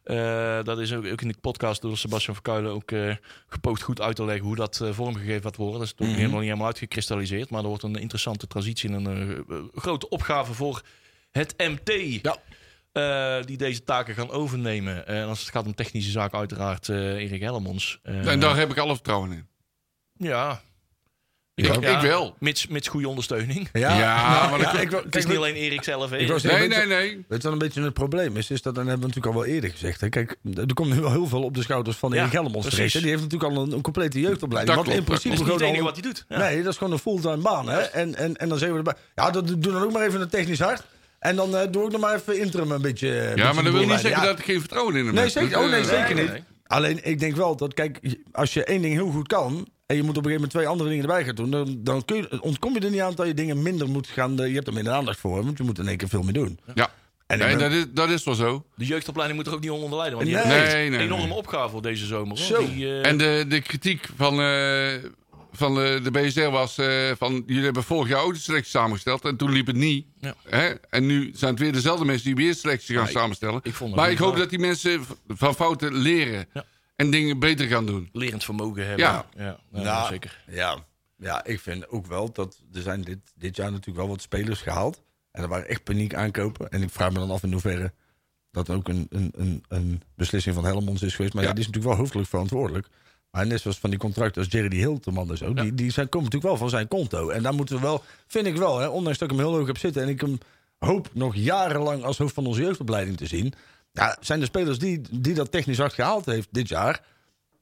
[0.03, 3.15] Eh, dat is ook, ook in de podcast door Sebastian Verkuilen ook eh,
[3.47, 5.77] gepoogd goed uit te leggen hoe dat vormgegeven gaat worden.
[5.79, 7.49] Dat is natuurlijk helemaal niet helemaal uitgekristalliseerd.
[7.49, 10.81] Maar er wordt een interessante transitie en een grote opgave voor
[11.31, 12.21] het MT.
[12.21, 12.37] Ja.
[12.91, 15.07] Eh, die deze taken gaan overnemen.
[15.07, 17.99] En als het gaat om technische zaken, uiteraard eh Erik Helmons.
[18.03, 19.47] Eh, En daar heb ik alle vertrouwen in.
[20.13, 20.61] ja.
[21.55, 22.35] Ik, ik wel.
[22.39, 23.69] Mits, mits goede ondersteuning.
[23.73, 26.09] Ja, Ja, nou, maar ja, ik, Het is niet alleen Erik zelf.
[26.09, 26.17] hè.
[26.17, 27.25] ik Nee, nee, nee.
[27.27, 28.49] Weet je wat een beetje het probleem is?
[28.51, 30.01] Is dat, en dat hebben we natuurlijk al wel eerder gezegd.
[30.01, 30.09] Hè?
[30.09, 32.93] Kijk, er komt nu wel heel veel op de schouders van Ja, Erik terecht.
[32.93, 32.99] hè.
[32.99, 34.77] Die heeft natuurlijk al een, een complete jeugdopleiding.
[34.77, 36.25] Dat wat klopt, dat principe Dat is niet gewoon het enige wat hij doet.
[36.29, 36.37] Ja.
[36.49, 37.69] Nee, dat is gewoon een fulltime baan.
[37.69, 37.79] Hè?
[37.79, 39.03] En, en, en dan zeggen we erbij.
[39.15, 40.83] Ja, dat, doe dan ook maar even een technisch hart.
[41.19, 43.07] En dan eh, doe ik nog maar even interim een beetje.
[43.09, 45.13] een Ja, beetje maar dat wil niet zeggen Ja, dat ik geen vertrouwen in hem
[45.13, 45.31] Nee, heb.
[45.31, 45.57] zeker.
[45.59, 46.31] Oh, nee, eh, zeker nee, niet.
[46.33, 46.43] nee.
[46.67, 47.99] Alleen, ik denk wel dat, kijk,
[48.31, 49.67] als je één ding heel goed kan...
[49.85, 51.49] en je moet op een gegeven moment twee andere dingen erbij gaan doen...
[51.51, 54.39] dan, dan kun je, ontkom je er niet aan dat je dingen minder moet gaan...
[54.39, 56.33] eh, je hebt er minder aandacht voor, want je moet in één keer veel meer
[56.33, 56.59] doen.
[56.75, 56.91] Ja,
[57.27, 58.65] En nee, ben- dat, is, dat is wel zo.
[58.75, 60.15] De jeugdopleiding moet er ook niet onder lijden.
[60.17, 60.45] Want die Nee.
[60.45, 61.33] Nee, een enorme nee.
[61.35, 62.37] opgave voor deze zomer.
[62.37, 62.45] Hoor.
[62.45, 62.65] Zo.
[62.73, 64.93] Die, eh, En de, de kritiek van, eh,
[65.51, 67.43] van de, de BSR was eh, van...
[67.45, 70.05] jullie hebben vorig jaar ook de selectie samengesteld en toen liep het niet.
[70.19, 70.35] Ja.
[70.47, 70.67] Hè?
[70.89, 73.59] En nu zijn het weer dezelfde mensen die weer selectie gaan Ja, samenstellen.
[73.63, 74.39] ik vond het maar ik hoop waar.
[74.39, 76.65] dat die mensen van fouten leren Ja.
[76.95, 78.09] en dingen beter gaan doen.
[78.11, 79.05] lerend vermogen hebben.
[79.05, 79.25] Ja.
[79.37, 80.43] ja, ja, Nou, zeker.
[80.47, 80.85] Ja,
[81.17, 84.61] ja, ik vind ook wel dat er zijn dit, dit jaar natuurlijk wel wat spelers
[84.61, 85.01] gehaald.
[85.31, 86.69] En er waren echt paniek aankopen.
[86.69, 87.93] En ik vraag me dan af in hoeverre
[88.51, 91.33] dat ook een, een, een, een beslissing van Helmonds is geweest.
[91.33, 91.49] Maar ja.
[91.49, 91.55] Ja.
[91.55, 92.87] die is natuurlijk wel hoofdelijk verantwoordelijk.
[93.31, 95.53] Maar net zoals van die contracten als Jerry Hilterman en zo.
[95.53, 97.29] Die, die zijn, komen natuurlijk wel van zijn konto.
[97.29, 99.67] En daar moeten we wel, vind ik wel, hè, ondanks dat ik hem heel hoog
[99.67, 100.01] heb zitten.
[100.01, 100.37] En ik hem
[100.77, 103.53] hoop nog jarenlang als hoofd van onze jeugdopleiding te zien.
[103.91, 107.03] Ja, zijn de spelers die, die dat technisch hard gehaald heeft dit jaar.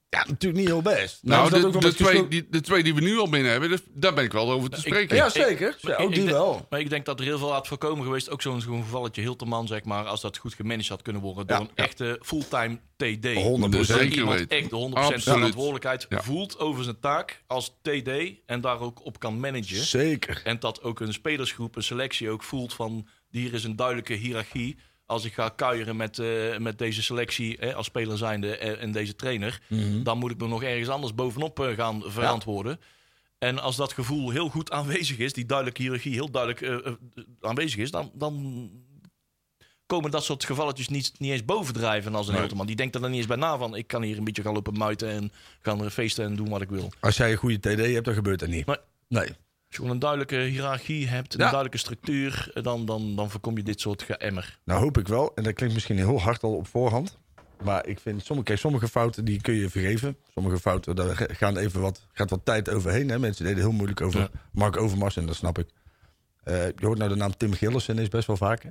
[0.09, 1.19] Ja, natuurlijk niet heel best.
[1.23, 3.79] Nou, dat de, de, twee, die, de twee die we nu al binnen hebben, dus
[3.93, 5.15] daar ben ik wel over te spreken.
[5.15, 5.77] Ja, zeker.
[5.81, 6.65] Ja, ook ik die denk- wel.
[6.69, 8.29] Maar ik denk dat er heel veel had voorkomen geweest.
[8.29, 10.05] Ook zo'n gevalletje Hilterman, zeg maar.
[10.05, 11.47] Als dat goed gemanaged had kunnen worden.
[11.47, 11.83] Door een ja.
[11.83, 13.27] echte fulltime TD.
[13.65, 13.69] 100%.
[13.69, 14.57] Dus Zeker iemand weten.
[14.57, 15.23] echt de 100% Absoluut.
[15.23, 16.21] verantwoordelijkheid Ja.
[16.21, 18.09] voelt over zijn taak als TD.
[18.45, 19.83] En daar ook op kan managen.
[19.85, 20.41] Zeker.
[20.43, 23.07] En dat ook een spelersgroep, een selectie ook voelt van...
[23.29, 24.77] hier is een duidelijke hiërarchie.
[25.07, 28.91] Als ik ga kuieren met, eh, met deze selectie hè, als speler zijnde en, en
[28.91, 29.61] deze trainer...
[30.03, 32.79] dan moet ik me nog ergens anders bovenop eh, gaan verantwoorden.
[33.37, 36.89] En als dat gevoel heel goed aanwezig is, die duidelijke hiërarchie heel duidelijk
[37.39, 37.91] aanwezig is...
[37.91, 38.69] dan, dan
[39.85, 42.39] komen dat soort gevalletjes niet, niet eens bovendrijven als een Nee.
[42.39, 42.67] Hilterman.
[42.67, 43.75] Die denkt er dan niet eens bij na van...
[43.75, 46.69] ik kan hier een beetje gaan lopen muiten en gaan feesten en doen wat ik
[46.69, 46.91] wil.
[46.99, 48.65] Als jij een goede TD hebt, dan gebeurt dat niet.
[48.65, 48.77] Nee.
[49.07, 49.29] Nee.
[49.67, 51.45] Als je gewoon een duidelijke hiërarchie hebt, een Ja.
[51.45, 54.59] duidelijke structuur, eh, dan, dan, dan voorkom je dit soort geëmmer.
[54.63, 57.17] Nou hoop ik wel, en dat klinkt misschien heel hard al op voorhand.
[57.63, 60.17] Maar ik vind sommige, kijk, sommige fouten die kun je vergeven.
[60.33, 63.09] Sommige fouten, daar ga- gaan even wat, gaat wat tijd overheen.
[63.09, 63.19] Hè.
[63.19, 64.29] Mensen deden heel moeilijk over Ja.
[64.51, 65.69] Mark Overmars en dat snap ik.
[66.43, 68.63] Eh, je hoort nou de naam Tim Gillissen is best wel vaak.
[68.63, 68.69] hè?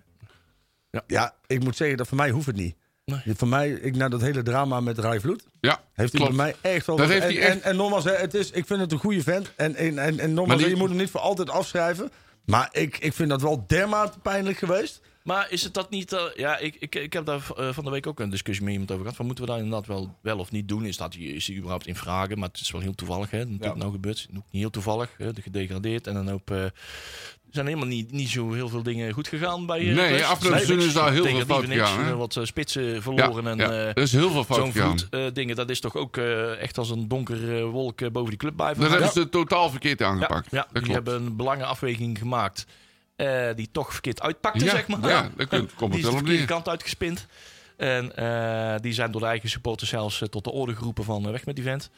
[0.91, 1.03] Ja.
[1.07, 2.77] ja, ik moet zeggen dat voor mij hoeft het niet.
[3.11, 3.35] Nee.
[3.37, 6.55] Voor mij, ik, na dat hele drama met Rai Vloed, Ja, heeft hij bij mij
[6.61, 6.97] echt wel...
[6.97, 8.99] Dat wat- heeft en, echt- en, en nogmaals, hè, het is, ik vind het een
[8.99, 9.53] goede vent.
[9.57, 12.11] En, en, en, en nogmaals, die- je moet hem niet voor altijd afschrijven.
[12.45, 15.01] Maar ik, ik vind dat wel dermate pijnlijk geweest.
[15.23, 16.13] Maar is het dat niet...
[16.13, 18.73] eh, ja, ik, ik, ik heb daar eh, van de week ook een discussie met
[18.73, 19.17] iemand over gehad.
[19.17, 20.85] Van, moeten we daar inderdaad wel, wel of niet doen?
[20.85, 22.39] Is, dat, is die überhaupt in vragen?
[22.39, 23.39] Maar het is wel heel toevallig, hè.
[23.39, 23.69] Dat Ja.
[23.69, 24.27] het nou gebeurt.
[24.31, 25.11] Ook niet heel toevallig.
[25.19, 26.07] Hè, de gedegradeerd.
[26.07, 26.73] En dan eh, er
[27.51, 30.23] zijn helemaal niet, niet zo heel veel dingen goed gegaan bij Nee, Heracles.
[30.23, 32.11] afgelopen Nee, seizoen is daar heel veel fout gegaan, hè?
[32.11, 33.47] eh, Wat eh, spitsen Ja, verloren.
[33.47, 34.97] en, ja, eh, er is heel veel fout Zo'n gegaan.
[35.11, 38.39] eh, dingen, dat is toch ook eh, echt als een donkere wolk eh, boven die
[38.39, 40.51] club blijven Dat hebben ze totaal verkeerd aangepakt.
[40.51, 40.95] Ja, dat die klopt.
[41.07, 42.67] hebben een belangenafweging gemaakt.
[43.17, 45.09] eh, die toch verkeerd uitpakte, Ja, zeg maar.
[45.09, 47.27] ja, daar komt- komt die het is de verkeerde kant uitgespind.
[47.77, 51.25] En eh, die zijn door de eigen supporters zelfs eh, tot de orde geroepen van
[51.25, 51.91] eh, weg met die vent.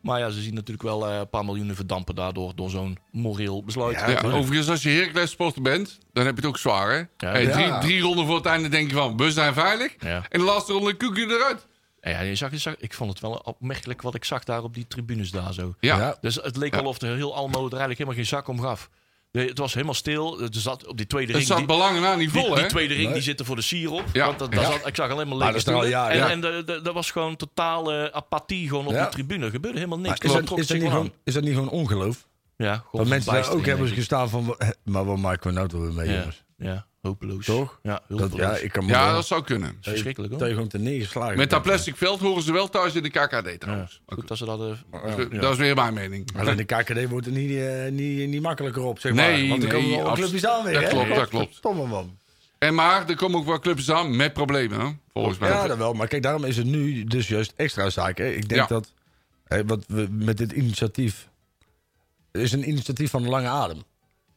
[0.00, 3.64] Maar ja, ze zien natuurlijk wel eh, een paar miljoenen verdampen daardoor door zo'n moreel
[3.64, 3.94] besluit.
[3.98, 7.28] Ja, Ja, overigens, als je Heracles sporter bent, dan heb je het ook zwaar, hè?
[7.28, 7.52] Hey, Ja.
[7.52, 9.94] drie, drie ronden voor het einde denk je van, we zijn veilig.
[10.00, 10.22] Ja.
[10.28, 11.66] En de laatste ronde koek je eruit.
[12.00, 14.74] Ja, je zag, je zag, ik vond het wel opmerkelijk wat ik zag daar op
[14.74, 15.74] die tribunes daar zo.
[15.80, 16.16] Ja, Ja.
[16.20, 16.80] Dus het leek Ja.
[16.80, 18.90] al of de heel Almelo er eigenlijk helemaal geen zak om gaf.
[19.30, 20.38] De- het was helemaal stil.
[20.38, 21.48] Het zat op die tweede het ring.
[21.48, 22.68] zat die- belangen na niet Die, vol, die hè?
[22.68, 23.12] tweede ring Nee.
[23.14, 24.04] die zitten voor de sier op.
[24.12, 24.26] Ja.
[24.26, 24.70] Want dat, dat Ja.
[24.72, 25.88] zat- ik zag alleen maar lege er al stoelen.
[25.88, 26.30] jaren, En, ja.
[26.30, 29.02] en de- de- dat was gewoon totale apathie gewoon op Ja.
[29.02, 29.44] die tribune.
[29.44, 30.20] Er gebeurde helemaal niks.
[30.20, 32.26] Is, dat, is, dat niet gewoon, is dat niet gewoon ongeloof?
[32.56, 32.66] aan.
[32.66, 34.54] Ja, gewoon Dat mensen daar ook hebben gestaan van...
[34.58, 36.44] "Hè, Maar wat maken we nou toch weer mee, Ja, jongens?
[36.56, 37.44] ja, hopeloos.
[37.44, 37.78] Toch?
[37.82, 39.68] Ja, Dat, ja, ik kan Ja, dat zou kunnen.
[39.80, 40.40] is verschrikkelijk hoor.
[40.40, 43.10] dat je gewoon te neergeslagen Met dat plastic veld horen ze wel thuis in de
[43.10, 44.00] KKD trouwens.
[44.06, 44.60] Goed dat ze dat...
[44.60, 45.40] eh, goed.
[45.40, 46.30] Dat is weer mijn mening.
[46.36, 49.48] Alleen de KKD wordt er niet, eh, niet, niet makkelijker op, zeg Nee, maar.
[49.48, 50.88] Want er nee, komen wel clubjes aan weer, Dat hè?
[50.88, 51.54] klopt, dat klopt.
[51.54, 52.16] Stomme man.
[52.58, 54.86] En maar, er komen ook wel clubs aan met problemen, hè?
[55.12, 55.48] volgens mij.
[55.48, 55.92] Ja, dat wel.
[55.92, 58.18] Maar kijk, daarom is het nu dus juist extra zaak.
[58.18, 58.26] Hè?
[58.28, 58.66] Ik denk Ja.
[58.66, 58.92] dat
[59.44, 61.28] hè, wat we met dit initiatief...
[62.32, 63.82] Het is een initiatief van de lange adem.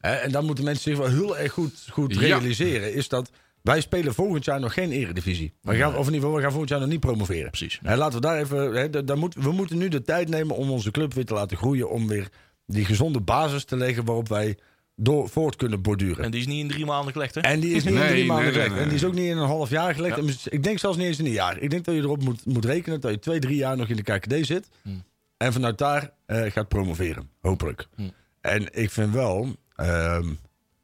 [0.01, 2.19] En dan moeten mensen zich wel heel erg goed, goed Ja.
[2.19, 2.93] realiseren.
[2.93, 5.53] Is dat wij spelen volgend jaar nog geen eredivisie.
[5.61, 7.49] We gaan, of in ieder geval, we gaan volgend jaar nog niet promoveren.
[7.49, 7.79] Precies.
[7.83, 8.73] Hè, laten we daar even...
[8.73, 11.33] Hè, da- daar moet, we moeten nu de tijd nemen om onze club weer te
[11.33, 11.89] laten groeien.
[11.89, 12.29] Om weer
[12.65, 14.57] die gezonde basis te leggen waarop wij
[14.95, 16.23] door, voort kunnen borduren.
[16.23, 17.41] En die is niet in drie maanden gelegd, hè?
[17.41, 18.71] En die is niet in drie maanden nee, gelegd.
[18.73, 18.79] nee.
[18.81, 20.15] En die is ook niet in een half jaar gelegd.
[20.15, 20.21] Ja.
[20.23, 21.59] En Ik denk zelfs niet eens in een jaar.
[21.59, 23.95] Ik denk dat je erop moet, moet rekenen dat je twee, drie jaar nog in
[23.95, 24.67] de KKD zit.
[24.81, 25.03] Hmm.
[25.37, 27.29] En vanuit daar eh, gaat promoveren.
[27.41, 27.87] Hopelijk.
[27.95, 28.11] Hmm.
[28.41, 29.55] En ik vind wel...
[29.75, 30.27] ehm,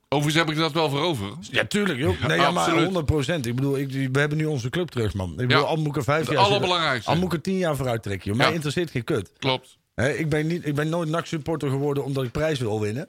[0.10, 1.34] Overigens heb ik dat wel voor over.
[1.52, 2.00] ja, tuurlijk.
[2.00, 2.28] Joh.
[2.28, 2.84] Nee, ja, maar absoluut.
[2.84, 3.46] 100 procent.
[3.46, 5.30] Ik bedoel, ik, we hebben nu onze club terug, man.
[5.32, 5.68] Ik bedoel, Ja.
[5.68, 7.10] al moet ik er vijf jaar allerbelangrijkste.
[7.10, 8.28] Al moet ik er tien jaar vooruit trekken.
[8.30, 8.38] Joh.
[8.38, 8.54] Mij Ja.
[8.54, 9.32] interesseert geen kut.
[9.40, 9.78] Klopt.
[9.96, 13.08] Ik, ben niet, ik ben nooit NAC-supporter geworden omdat ik prijs wil winnen.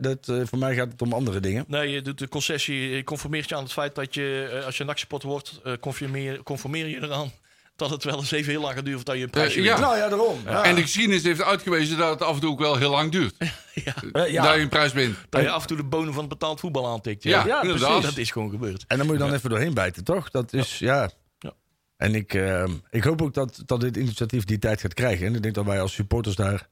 [0.00, 1.64] Dat, eh, voor mij gaat het om andere dingen.
[1.68, 2.90] Nee, je doet de concessie.
[2.90, 5.72] Je conformeert je aan het feit dat je, eh, als je een actiepot wordt, eh,
[5.80, 7.30] conformeer, conformeer je eraan
[7.82, 9.70] dat het wel eens even heel lang gaat duren voordat je een prijsje Eh, ja.
[9.74, 9.86] wint.
[9.86, 10.38] Nou ja, daarom.
[10.44, 10.62] Ja.
[10.64, 13.34] En de geschiedenis heeft uitgewezen dat het af en toe ook wel heel lang duurt.
[13.84, 14.42] Ja, Eh, ja.
[14.42, 15.16] Dat je een prijs wint.
[15.28, 17.22] dat je af en toe de bonen van het betaald voetbal aantikt.
[17.22, 18.02] Ja, Ja, precies.
[18.02, 18.84] Dat is gewoon gebeurd.
[18.86, 20.30] En dan moet je dan even doorheen bijten, toch?
[20.30, 21.10] Dat is, ja.
[21.38, 21.52] Ja.
[21.96, 25.26] En ik, eh, ik hoop ook dat, dat dit initiatief die tijd gaat krijgen.
[25.26, 26.68] En ik denk dat wij als supporters daar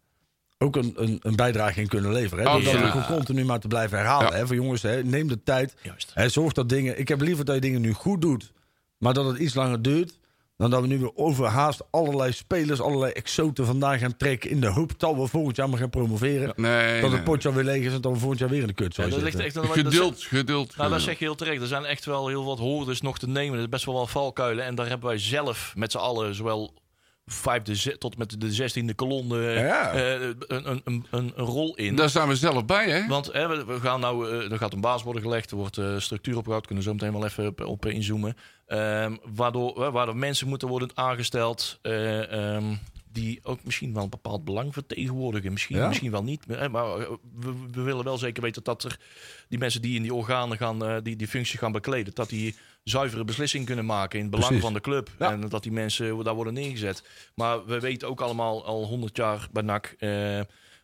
[0.59, 2.47] ook een, een, een bijdrage in kunnen leveren.
[2.47, 2.63] Hè?
[2.63, 4.31] Door dat ook continu maar te blijven herhalen.
[4.33, 4.37] Ja.
[4.37, 4.47] Hè?
[4.47, 5.05] Voor jongens, hè?
[5.05, 5.75] neem de tijd.
[5.83, 6.11] Juist.
[6.15, 6.29] Hè?
[6.29, 6.99] Zorg dat dingen...
[6.99, 8.53] Ik heb liever dat je dingen nu goed doet,
[8.99, 10.19] maar dat het iets langer duurt...
[10.61, 14.51] dan dat we nu weer overhaast allerlei spelers, allerlei exoten vandaan gaan trekken...
[14.51, 16.53] in de hoop dat we volgend jaar maar gaan promoveren.
[16.57, 17.19] Nee, dat nee.
[17.19, 19.03] het potje alweer leeg is en dat we volgend jaar weer in de kut Ja,
[19.03, 20.67] zullen dat ligt echt, dat, dat- Geduld, geduld.
[20.77, 21.03] Nou, dat geduld.
[21.03, 21.61] zeg je heel terecht.
[21.61, 23.55] Er zijn echt wel heel wat hordes nog te nemen.
[23.57, 24.65] Er is best wel wel valkuilen.
[24.65, 26.75] En daar hebben wij zelf met z'n allen, zowel
[27.27, 29.93] vijfde tot met de zestiende kolonne, Ja.
[29.93, 31.97] eh, een, een, een, een rol in.
[31.97, 33.07] Daar zijn we zelf bij, hè?
[33.09, 35.79] Want hè, we, we gaan nou, eh, er gaat een baas worden gelegd, er wordt
[35.79, 38.37] eh, structuur opgebouwd, kunnen we zo meteen wel even op, op inzoomen.
[38.71, 42.75] Ehm, waardoor, waardoor mensen moeten worden aangesteld eh, ehm,
[43.13, 45.53] die ook misschien wel een bepaald belang vertegenwoordigen.
[45.53, 45.89] Misschien, Ja.
[45.89, 46.47] misschien wel niet.
[46.71, 48.99] Maar eh, we, we willen wel zeker weten dat er
[49.49, 52.55] die mensen die in die organen gaan, eh, die die functie gaan bekleden, dat die
[52.85, 54.67] zuivere beslissingen kunnen maken in het belang Precies.
[54.67, 55.11] van de club.
[55.19, 55.31] Ja.
[55.33, 57.03] En dat die mensen daar worden neergezet.
[57.35, 59.97] Maar we weten ook allemaal al 100 jaar bij NAC.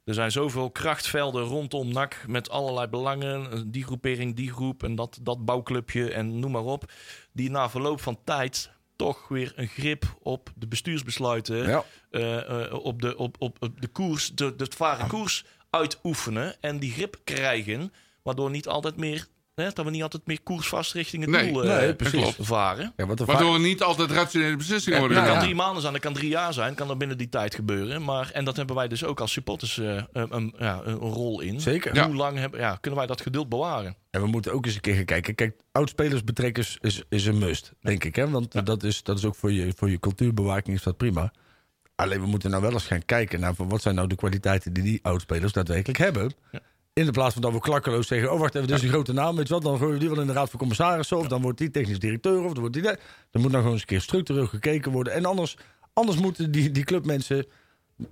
[0.06, 3.52] Er zijn zoveel krachtvelden rondom NAC met allerlei belangen.
[3.52, 6.92] eh, Die groepering, die groep en dat, dat bouwclubje en noem maar op.
[7.32, 11.56] Die na verloop van tijd toch weer een grip op de bestuursbesluiten.
[11.66, 11.84] Ja.
[12.10, 14.68] eh, op, de, op, op, op de koers, de, de
[15.08, 16.56] koers uitoefenen.
[16.60, 17.92] En die grip krijgen.
[18.22, 19.26] Waardoor niet altijd meer,
[19.62, 22.20] hè, dat we niet altijd meer koersvast richting het Nee, doel eh, nee, precies.
[22.20, 22.36] klopt.
[22.40, 22.92] varen.
[22.96, 25.56] Ja, wat er Waardoor er niet altijd rationele beslissingen Ja, worden dat kan genomen.
[25.56, 28.04] drie maanden zijn, dat kan drie jaar zijn, kan dat binnen die tijd gebeuren.
[28.04, 31.40] Maar, en dat hebben wij dus ook als supporters eh, een, een, ja, een rol
[31.40, 31.60] in.
[31.60, 31.94] Zeker.
[31.94, 32.06] Ja.
[32.06, 33.96] Hoe lang hebben, ja, kunnen wij dat geduld bewaren?
[34.10, 35.34] En we moeten ook eens een keer gaan kijken.
[35.34, 38.16] Kijk, oudspelers betrekken is, is, is een must, denk ik.
[38.16, 38.30] Hè?
[38.30, 41.32] Want dat, is, dat is ook voor je, voor je cultuurbewaking is dat prima.
[41.94, 44.82] Alleen we moeten nou wel eens gaan kijken naar wat zijn nou de kwaliteiten die
[44.82, 46.32] die oudspelers daadwerkelijk hebben.
[46.98, 49.12] In de plaats van dat we klakkeloos zeggen, oh wacht even, dit is een grote
[49.12, 51.26] naam, weet je wat, dan gooien we die wel in de raad van commissarissen of
[51.26, 52.82] dan wordt die technisch directeur of dan wordt die...
[52.82, 52.96] Dan
[53.30, 55.12] moet nou gewoon eens een keer structureel gekeken worden.
[55.12, 55.56] En anders,
[55.92, 57.46] anders moeten die, die clubmensen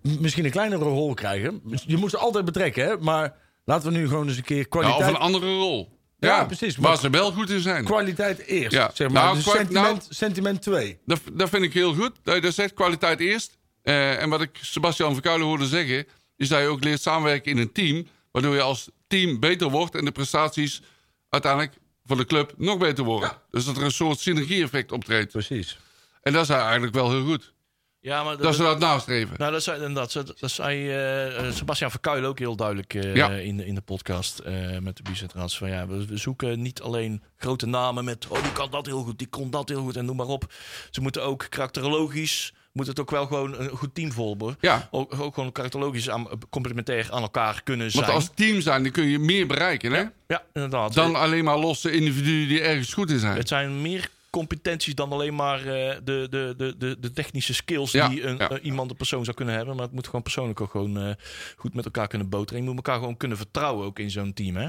[0.03, 1.63] misschien een kleinere rol krijgen.
[1.87, 2.99] Je moet ze altijd betrekken, hè?
[2.99, 5.01] maar laten we nu gewoon eens een keer Ja, kwaliteit...
[5.01, 5.99] of een andere rol.
[6.19, 6.77] Ja, precies.
[6.77, 7.85] Waar ze wel goed in zijn.
[7.85, 8.73] kwaliteit eerst.
[8.73, 8.91] Ja.
[8.95, 9.23] Zeg maar.
[9.23, 10.99] Nou, dus nou- sentiment 2.
[11.07, 12.13] Dat, dat vind ik heel goed.
[12.23, 13.59] Dat dat zegt, kwaliteit eerst.
[13.83, 16.07] Eh, en wat ik Sebastian Verkuilen hoorde zeggen...
[16.37, 18.07] is dat je ook leert samenwerken in een team...
[18.35, 19.95] waardoor je als team beter wordt...
[19.95, 20.83] en de prestaties
[21.29, 23.33] uiteindelijk voor de club nog beter worden.
[23.51, 25.33] Dus dat er een soort synergie-effect optreedt.
[25.33, 25.79] Precies.
[26.23, 27.53] En dat is eigenlijk wel heel goed.
[28.01, 29.35] Ja, maar Dat ze dat nastreven.
[29.39, 33.31] Nou, dat zei, inderdaad, dat, dat zei eh, Sebastian Verkuil ook heel duidelijk eh, Ja.
[33.31, 35.59] in, de, in de podcast eh, met de bicentraals.
[35.59, 39.03] Van ja, we, we zoeken niet alleen grote namen met, oh, die kan dat heel
[39.03, 40.53] goed, die kon dat heel goed en noem maar op.
[40.91, 44.57] Ze moeten ook karakterologisch, moet het ook wel gewoon een goed team vormen.
[44.61, 44.89] Ja.
[44.91, 48.05] Ook, ook gewoon karakterologisch aan, complementair aan elkaar kunnen zijn.
[48.05, 49.93] Want als team zijn, dan kun je meer bereiken.
[49.93, 50.05] Hè?
[50.27, 50.95] ja, inderdaad.
[50.95, 53.37] Dan alleen maar losse individuen die ergens goed in zijn.
[53.37, 58.09] Het zijn meer competenties dan alleen maar eh, de, de, de, de, technische skills Ja,
[58.09, 58.51] die een, ja.
[58.51, 59.75] eh, iemand een persoon zou kunnen hebben.
[59.75, 61.11] Maar het moet gewoon persoonlijk ook gewoon eh,
[61.57, 62.59] goed met elkaar kunnen boteren.
[62.59, 64.57] En je moet elkaar gewoon kunnen vertrouwen ook in zo'n team.
[64.57, 64.63] Hè?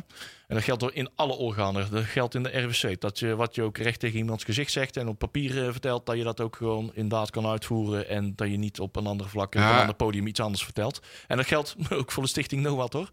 [0.47, 1.91] En dat geldt door in alle organen.
[1.91, 3.01] Dat geldt in de RWC.
[3.01, 6.17] Dat je wat je ook recht tegen iemands gezicht zegt en op papier vertelt, dat
[6.17, 8.09] je dat ook gewoon inderdaad kan uitvoeren.
[8.09, 10.63] En dat je niet op een ander vlak, en op een ander podium iets anders
[10.63, 11.01] vertelt.
[11.27, 13.09] En dat geldt ook voor de stichting NOAD hoor.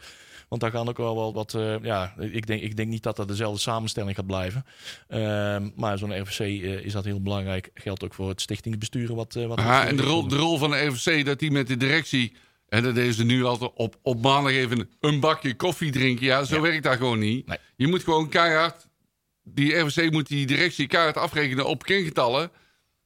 [0.52, 1.54] Want daar gaan ook wel wel wat.
[1.54, 4.64] eh, ja, ik denk, ik denk niet dat dat dezelfde samenstelling gaat blijven.
[5.08, 7.70] Ehm, maar zo'n RVC eh, is dat heel belangrijk.
[7.74, 9.14] Geldt ook voor het stichtingsbesturen.
[9.16, 11.66] Wat, eh, wat Ja, en de rol, de rol van de RVC, dat die met
[11.66, 12.32] de directie...
[12.68, 16.24] en dat deden ze nu altijd op, op maandag even een bakje koffie drinken.
[16.26, 16.60] Ja, zo Ja.
[16.60, 17.46] werkt dat gewoon niet.
[17.46, 17.58] Nee.
[17.76, 18.88] Je moet gewoon keihard...
[19.44, 22.50] Die RVC moet die directie keihard afrekenen op kengetallen.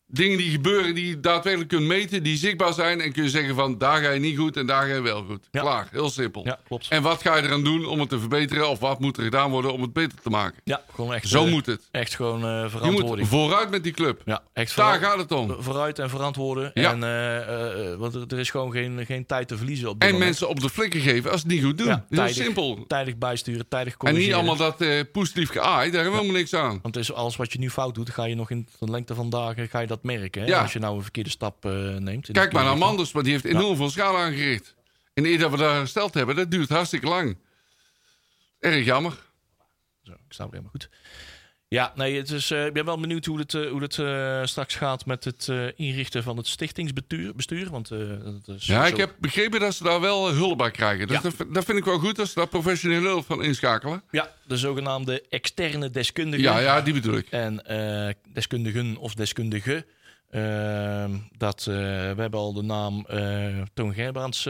[0.08, 3.00] Dingen die gebeuren, die je daadwerkelijk kunt meten, die zichtbaar zijn...
[3.00, 5.24] en kun je zeggen van, daar ga je niet goed en daar ga je wel
[5.24, 5.48] goed.
[5.50, 5.60] Ja.
[5.60, 6.44] Klaar, heel simpel.
[6.44, 6.86] Ja, klopt.
[6.88, 8.68] En wat ga je eraan doen om het te verbeteren...
[8.68, 10.60] of wat moet er gedaan worden om het beter te maken?
[10.64, 11.28] Ja, gewoon echt.
[11.28, 11.82] Zo eh, moet het.
[11.90, 13.28] Echt gewoon eh, Je moet verantwoording.
[13.28, 14.22] vooruit met die club.
[14.24, 15.56] ja, echt Daar gaat het om.
[15.58, 16.70] Vooruit en verantwoorden.
[16.74, 16.90] Ja.
[16.92, 20.24] En, eh, want er, er is gewoon geen, geen tijd te verliezen op En moment.
[20.24, 21.86] mensen op de flikker geven als ze het niet goed doen.
[21.86, 22.84] Ja, heel tijdig, simpel.
[22.86, 24.26] Tijdig bijsturen, tijdig En corrigeren.
[24.28, 26.78] niet allemaal dat eh poeslief geaai, daar hebben we helemaal niks aan.
[26.82, 29.14] Want het is alles wat je nu fout doet, ga je nog in de lengte
[29.14, 30.42] van dagen ga je dat merken.
[30.42, 30.48] Hè?
[30.48, 30.62] Ja.
[30.62, 32.28] Als je nou een verkeerde stap eh, neemt.
[32.32, 34.74] Kijk maar naar Manders, maar die heeft enorm veel schade aangericht.
[35.14, 37.38] En eer dat we daar hersteld hebben, dat duurt hartstikke lang.
[38.58, 39.18] Erg jammer.
[40.02, 40.88] Zo, ik sta weer helemaal goed.
[41.68, 44.44] Ja, nee, het is, eh, ik ben wel benieuwd hoe het, eh, hoe het eh,
[44.44, 47.34] straks gaat met het inrichten van het stichtingsbestuur.
[47.34, 50.70] Bestuur, want, dat is Ja, zo- ik heb begrepen dat ze daar wel hulp bij
[50.70, 51.06] krijgen.
[51.06, 51.22] Dus Ja.
[51.22, 54.02] dat, vind- dat vind ik wel goed, dat ze daar professionele hulp van inschakelen.
[54.10, 56.42] ja, de zogenaamde externe deskundige.
[56.42, 57.26] Ja, ja, die bedoel ik.
[57.30, 57.62] En
[58.32, 59.86] deskundigen of deskundige.
[60.30, 63.06] Ehm, dat, we hebben al de naam
[63.74, 64.48] Toon Gerbrands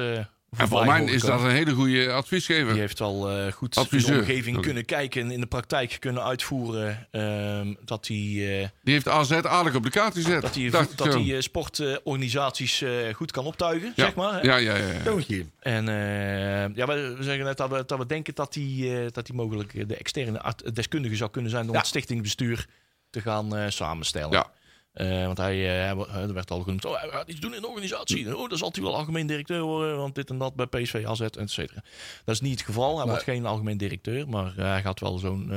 [0.56, 2.72] En voor mij is dat een hele goede adviesgever.
[2.72, 4.08] Die heeft al eh, goed Adviseur.
[4.10, 7.08] in de omgeving kunnen kijken, in de praktijk kunnen uitvoeren.
[7.10, 10.42] ehm, dat hij eh, Die heeft AZ aardig op de kaart gezet.
[10.42, 14.04] dat hij dat hij, eh, sportorganisaties eh, goed kan optuigen, ja.
[14.04, 14.32] zeg maar.
[14.32, 14.40] hè?
[14.40, 14.86] Ja, ja, ja.
[14.92, 15.02] ja.
[15.04, 15.46] Toontje.
[15.60, 18.64] En eh, ja, we we zeggen net dat we, dat we denken dat hij,
[19.04, 21.78] eh, dat hij mogelijk de externe deskundige zou kunnen zijn om Ja.
[21.78, 22.66] het stichtingsbestuur
[23.10, 24.30] te gaan eh, samenstellen.
[24.30, 24.50] Ja.
[24.96, 25.54] Eh, want hij,
[25.90, 28.36] eh, hij er werd al genoemd, oh, hij gaat iets doen in de organisatie.
[28.36, 31.20] Oh, dan zal hij wel algemeen directeur worden, want dit en dat bij PSV, AZ,
[31.20, 31.82] et cetera.
[32.24, 32.96] Dat is niet het geval.
[32.98, 35.50] Hij wordt geen algemeen directeur, maar eh, hij gaat wel zo'n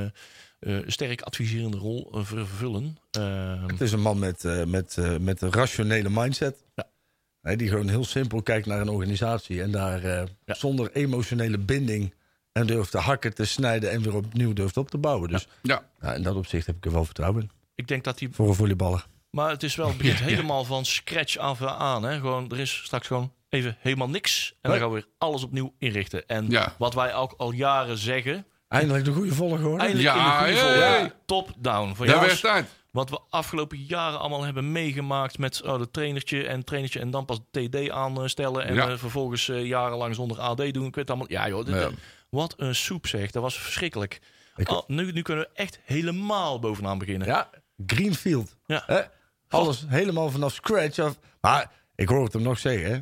[0.60, 2.98] eh, eh, sterk adviserende rol vervullen.
[3.12, 6.64] Eh, Het is een man met, eh, met, eh, met een rationele mindset.
[6.76, 7.56] Ja.
[7.56, 9.62] Die gewoon heel simpel kijkt naar een organisatie.
[9.62, 10.54] En daar eh, Ja.
[10.54, 12.14] zonder emotionele binding
[12.52, 15.30] en durft te hakken, te snijden en weer opnieuw durft op te bouwen.
[15.30, 15.84] Dus ja.
[16.02, 17.50] ja, in dat opzicht heb ik er wel vertrouwen in.
[17.76, 19.06] ik denk dat hij Voor een volleyballer.
[19.30, 22.04] Maar het is wel, het begint helemaal van scratch af aan.
[22.04, 22.14] Hè?
[22.20, 24.54] Gewoon, er is straks gewoon even helemaal niks.
[24.62, 26.28] En dan gaan we weer alles opnieuw inrichten.
[26.28, 26.76] En Ja.
[26.78, 29.78] wat wij ook al jaren zeggen, Eindelijk de goede volgorde.
[29.84, 30.14] eindelijk Ja,
[30.46, 31.94] in de goede volgorde, top-down.
[31.96, 32.08] Van
[32.42, 32.66] tijd.
[32.92, 37.26] wat we afgelopen jaren allemaal hebben meegemaakt met oh, de trainertje en trainertje en dan
[37.26, 38.66] pas TD aanstellen.
[38.66, 38.90] En Ja.
[38.90, 40.86] eh, vervolgens eh, jarenlang zonder AD doen.
[40.86, 41.30] Ik weet allemaal.
[41.30, 41.90] Ja joh, dit-
[42.30, 43.32] wat een soep zeg.
[43.32, 44.20] Dat was verschrikkelijk.
[44.56, 47.28] Ik- Al- nu, nu kunnen we echt helemaal bovenaan beginnen.
[47.28, 47.50] Ja,
[47.86, 48.56] Greenfield.
[48.66, 48.84] Ja.
[48.86, 49.02] Hè?
[49.50, 51.20] Alles helemaal vanaf scratch af.
[51.42, 53.00] Maar ik hoor het hem nog zeggen, hè?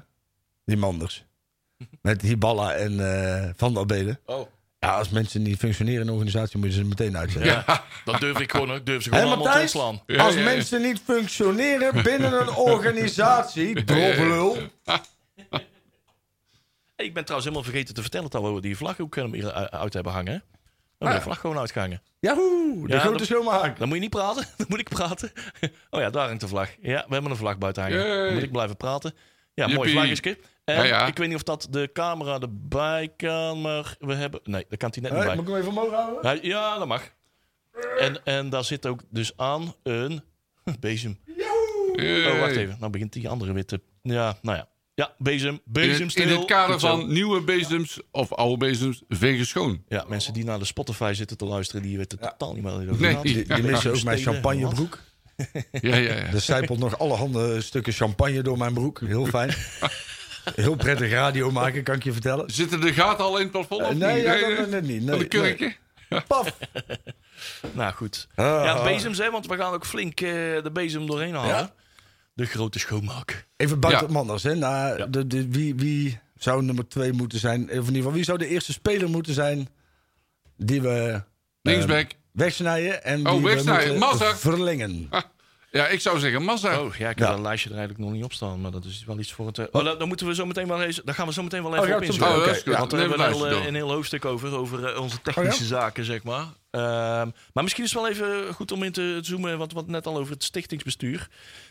[0.65, 1.25] Die Manders.
[2.01, 4.19] Met Hiballa en eh Van der Belen.
[4.25, 4.47] Oh.
[4.79, 7.51] Ja, als mensen niet functioneren in een organisatie, moeten ze het meteen uitzetten.
[7.51, 8.75] Ja, dat durf ik gewoon.
[8.75, 10.01] Ik durf ze gewoon allemaal te ontslaan.
[10.05, 14.57] Ja, Als ja, mensen niet functioneren binnen een organisatie, droglul.
[14.83, 14.99] Hey,
[16.95, 19.93] Ik ben trouwens helemaal vergeten te vertellen dat we die vlag ook eh, hier uit
[19.93, 20.43] hebben hangen.
[20.97, 22.01] We hebben de vlag gewoon uitgehangen.
[22.19, 23.77] Jahoe, de Ja, grote dat- schoonmaak.
[23.79, 24.45] Dan moet je niet praten.
[24.57, 25.31] Dan moet ik praten.
[25.89, 26.69] Oh ja, daar hangt de vlag.
[26.81, 27.97] Ja, we hebben een vlag buiten hangen.
[27.99, 28.23] Yay.
[28.25, 29.13] Dan moet ik blijven praten.
[29.53, 29.91] Ja, mooi Jippie.
[29.91, 30.37] vlaggesje.
[30.63, 31.07] En Ja, ja.
[31.07, 34.39] ik weet niet of dat de camera erbij kan, maar we hebben...
[34.43, 35.35] Nee, daar kan hij net niet Hé, bij.
[35.35, 36.35] moet ik hem even omhoog houden?
[36.35, 37.09] Ja, Ja, dat mag.
[37.99, 40.21] En, en daar zit ook dus aan een
[40.79, 41.19] bezem.
[41.95, 42.75] Oh, wacht even.
[42.79, 43.81] Nou begint die andere weer te...
[44.01, 44.67] Ja, nou ja.
[44.97, 45.53] Ja, bezem.
[45.53, 49.83] In Bezem het, in het kader van nieuwe bezems of oude bezems, vegen schoon.
[49.87, 53.01] Ja, mensen die naar de Spotify zitten te luisteren, die weten totaal niet meer over
[53.01, 53.13] Nee.
[53.13, 53.23] gaat.
[53.23, 54.99] Die, die missen ook mijn champagnebroek.
[55.71, 56.13] Ja, ja, ja.
[56.13, 58.99] Er zijpelt nog allerhande stukken champagne door mijn broek.
[59.05, 59.53] Heel fijn.
[60.55, 62.49] Heel prettig radio maken, kan ik je vertellen.
[62.49, 63.97] Zitten de gaten al in het plafond?
[63.97, 64.81] nee, ja, Nee, dat, nee.
[64.81, 64.89] niet.
[64.89, 65.27] Nee, de nee.
[65.27, 65.75] kurken?
[66.27, 66.53] Paf.
[67.73, 68.27] Nou goed.
[68.35, 68.45] Ah.
[68.45, 70.29] Ja, bezems, hè, want we gaan ook flink eh,
[70.63, 71.55] de bezem doorheen halen.
[71.55, 71.73] Ja.
[72.37, 73.47] De grote schoonmaak.
[73.55, 74.13] Even buiten Ja.
[74.13, 74.43] Manders.
[74.43, 74.55] Hè.
[74.55, 75.05] Nou, Ja.
[75.05, 77.61] de, de, wie, wie zou nummer twee moeten zijn?
[77.63, 79.67] Of in ieder geval, wie zou de eerste speler moeten zijn
[80.57, 81.23] die we
[81.61, 82.11] Linksback.
[82.31, 83.99] wegsnijden en Oh, die wegsnijden.
[83.99, 85.07] we verlengen?
[85.09, 85.21] Ah,
[85.71, 86.81] ja, ik zou zeggen Massa.
[86.81, 87.27] Oh ja, ik Ja.
[87.27, 89.47] heb een lijstje er eigenlijk nog niet op staan, maar dat is wel iets voor
[89.47, 89.57] het.
[89.57, 91.01] eh, oh, dan, dan moeten we zo meteen wel eens.
[91.05, 92.35] Daar gaan we zo meteen wel even Oh, ja, op inzoomen.
[92.37, 92.45] Oh.
[92.77, 96.05] Want we hebben het een heel, een hoofdstuk over, over eh, onze technische Oh, zaken,
[96.05, 96.45] zeg maar.
[96.71, 100.07] Ehm, maar misschien is het wel even goed om in te zoomen, wat, wat net
[100.07, 101.27] al over het stichtingsbestuur.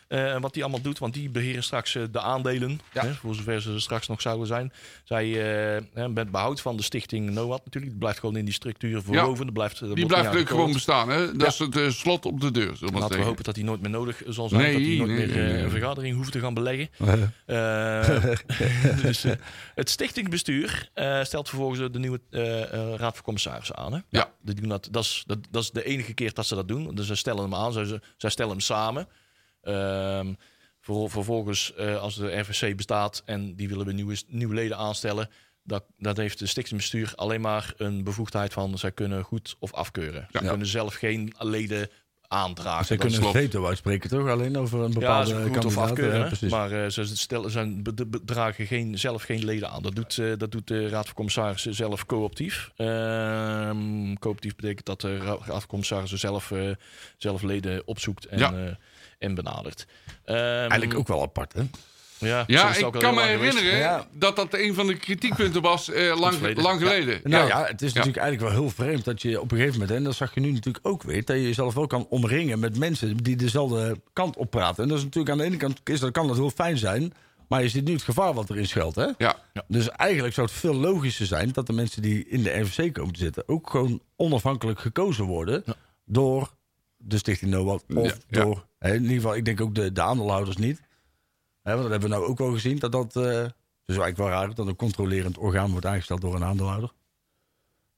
[0.09, 2.81] Eh, wat die allemaal doet, want die beheren straks eh, de aandelen.
[2.93, 3.03] Ja.
[3.03, 4.73] Hè, voor zover ze er straks nog zouden zijn.
[5.05, 7.93] Zij, eh, hè, met behoud van de stichting NOAD natuurlijk.
[7.93, 9.45] Die blijft gewoon in die structuur verwoven.
[9.45, 11.09] Dat blijft, dat Die blijft ook gewoon bestaan.
[11.09, 11.37] Hè?
[11.37, 14.23] Dat is het slot op de deur, Laten we hopen dat die nooit meer nodig
[14.29, 14.63] zal zijn.
[14.63, 15.63] Nee, dat die nooit nee, meer nee, nee.
[15.63, 16.89] een vergadering hoeft te gaan beleggen.
[17.47, 18.25] Eh,
[19.03, 19.25] dus,
[19.75, 23.93] het stichtingsbestuur eh, stelt vervolgens de nieuwe eh, eh, raad van commissarissen aan.
[23.93, 24.01] Hè?
[24.09, 24.31] Ja.
[24.43, 26.95] Die doen dat, dat, is, dat, dat is de enige keer dat ze dat doen.
[26.95, 29.09] Dus zij stellen hem aan, zij, zij stellen hem samen.
[29.67, 30.33] Ehm,
[30.81, 35.29] ver- vervolgens, eh, als de RVC bestaat en die willen we nieuwe, nieuwe leden aanstellen,
[35.63, 40.29] dat, dat heeft het stichtingsbestuur alleen maar een bevoegdheid van zij kunnen goed of afkeuren.
[40.33, 40.49] Ze Ja.
[40.49, 41.89] kunnen zelf geen leden
[42.29, 42.85] aandragen.
[42.87, 44.29] Ze Dat kunnen een veto uitspreken, toch?
[44.29, 46.33] Alleen over een ja, bepaalde ze goed of afkeuren.
[46.41, 49.83] Ja, maar eh, ze stellen, zijn, de- bedragen geen, zelf geen leden aan.
[49.83, 52.71] Dat doet, eh, dat doet de Raad van Commissarissen zelf cooptief.
[52.77, 56.71] Ehm cooptief betekent dat de Ra- Raad van Commissarissen zelf, eh,
[57.17, 58.79] zelf leden opzoekt en, Ja.
[59.19, 59.87] En benadert.
[60.25, 61.63] Ehm, Eigenlijk ook wel apart, hè?
[62.19, 64.07] Ja, Ja, ik ook kan me herinneren Ja.
[64.13, 66.63] dat dat een van de kritiekpunten was eh, lang, verleden.
[66.63, 67.21] lang geleden.
[67.25, 67.97] Nou ja, het is Ja.
[67.99, 70.41] natuurlijk eigenlijk wel heel vreemd dat je op een gegeven moment, en dat zag je
[70.41, 74.37] nu natuurlijk ook weer, dat je jezelf wel kan omringen met mensen die dezelfde kant
[74.37, 74.83] op praten.
[74.83, 77.13] En dat is natuurlijk aan de ene kant is dat, kan dat heel fijn zijn,
[77.49, 78.95] maar je ziet nu het gevaar wat erin schuilt.
[78.95, 79.07] Hè?
[79.19, 79.37] Ja.
[79.69, 83.13] Dus eigenlijk zou het veel logischer zijn dat de mensen die in de RVC komen
[83.15, 85.65] te zitten ook gewoon onafhankelijk gekozen worden
[86.05, 86.55] door
[86.97, 88.41] de stichting NOAD of Ja, ja.
[88.43, 90.81] door, in ieder geval, ik denk ook de, de aandeelhouders niet.
[91.63, 93.23] Want dat hebben we nou ook wel gezien, dat dat, eh
[93.85, 96.89] dus eigenlijk wel raar, dat een controlerend orgaan wordt aangesteld door een aandeelhouder.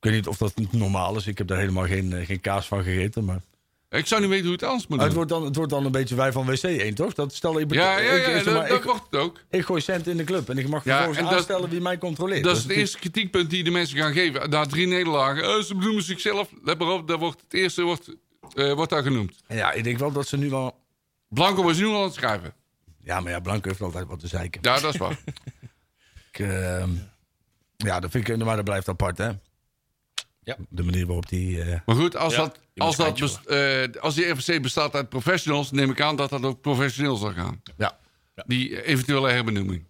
[0.01, 2.67] Ik weet niet of dat normaal is, ik heb daar helemaal geen, eh, geen kaas
[2.67, 3.41] van gegeten, maar
[3.91, 5.93] Ik zou niet weten hoe het anders moet het, wordt dan, het wordt dan een
[5.93, 7.15] beetje wij van WC 1, toch?
[7.15, 9.41] Dat stel ik, Ja, ja, ja, ik, zeg dat, maar, dat ik, wordt het ook.
[9.51, 11.99] ik gooi cent in de club en ik mag Ja, vervolgens dat- aanstellen wie mij
[11.99, 12.45] controleert.
[12.45, 14.51] Dat is het eerste kritiekpunt die de mensen gaan geven.
[14.51, 15.43] Na drie nederlagen.
[15.45, 16.51] Eh, ze benoemen zichzelf.
[16.65, 18.11] Let maar op, dat wordt het eerste wordt,
[18.55, 19.43] eh, wordt daar genoemd.
[19.49, 20.81] Ja, ik denk wel dat ze nu wel...
[21.29, 22.55] Blanco was nu al aan het schrijven.
[23.03, 24.61] Ja, maar ja, Blanco heeft altijd wat te zeiken.
[24.63, 25.19] Ja, dat is waar.
[26.33, 26.91] Ik, ehm,
[27.77, 29.31] ja, dat vind ik, maar dat blijft apart, hè?
[30.43, 30.57] Ja.
[30.69, 31.63] De manier waarop die...
[31.63, 35.09] eh, Maar goed, als, Ja, dat, als, dat best- eh, als die RVC bestaat uit
[35.09, 37.63] professionals, neem ik aan dat dat ook professioneel zal gaan.
[37.77, 37.99] ja.
[38.47, 39.85] Die eventuele herbenoeming.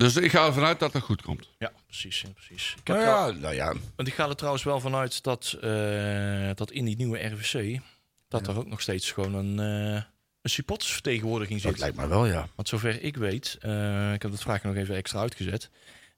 [0.00, 1.48] Dus ik ga ervan uit dat dat goed komt.
[1.58, 2.20] Ja, precies.
[2.20, 2.74] ja, precies.
[2.80, 6.50] Ik, heb Nou ja, nou ja, want ik ga er trouwens wel vanuit dat, eh,
[6.54, 7.80] dat in die nieuwe RVC...
[8.28, 10.02] dat er ook nog steeds gewoon een, eh,
[10.42, 11.80] een supportersvertegenwoordiging dat zit.
[11.80, 12.48] lijkt me wel, ja.
[12.54, 15.70] Want zover ik weet, eh, ik heb dat vraagje nog even extra uitgezet...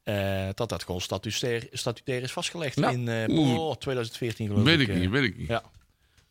[0.02, 2.90] eh, dat dat gewoon statutair, statutair is vastgelegd Ja.
[2.90, 4.88] in eh, oh, 2014 geloof Weet ik.
[4.88, 5.00] ik eh.
[5.00, 5.48] niet, weet ik niet.
[5.48, 5.62] Ja.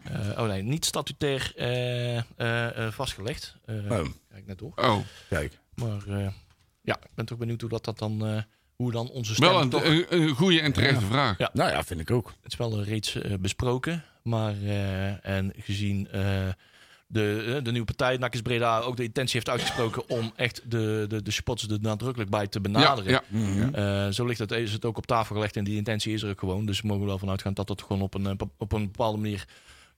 [0.04, 2.24] Eh, oh nee, niet statutair eh, eh,
[2.86, 3.56] eh, vastgelegd.
[3.66, 4.72] Eh, Oh, Kijk net door.
[4.76, 4.98] Oh,
[5.30, 5.58] kijk.
[5.76, 6.28] Maar eh,
[6.82, 8.42] ja, ik ben toch benieuwd hoe dat, dat dan, eh,
[8.76, 9.84] hoe dan onze stem wel een, toch...
[9.84, 11.38] een, een goede en terechte vraag.
[11.38, 11.50] Ja.
[11.54, 12.34] Nou ja, vind ik ook.
[12.42, 16.48] Het is wel reeds eh, besproken, maar eh, en gezien eh,
[17.08, 21.06] de, eh, de nieuwe partij, Nakis Breda, ook de intentie heeft uitgesproken om echt de,
[21.08, 23.22] de, de supporters er nadrukkelijk bij te Ja, benaderen.
[23.28, 23.74] Mhm.
[23.74, 26.30] Eh, zo ligt het, is het ook op tafel gelegd en die intentie is er
[26.30, 26.66] ook gewoon.
[26.66, 29.18] Dus we mogen wel vanuit gaan dat dat gewoon op een, eh, op een bepaalde
[29.18, 29.46] manier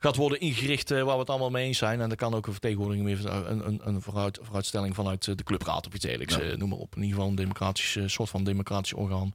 [0.03, 2.01] gaat worden ingericht eh, waar we het allemaal mee eens zijn.
[2.01, 5.43] En er kan ook een vertegenwoordiging meer, een, een, een vooruit, vooruitstelling vanuit eh, de
[5.43, 6.39] clubraad of iets dergelijks.
[6.39, 6.95] eh, noem maar op.
[6.95, 9.33] In ieder geval een democratisch, soort van democratisch orgaan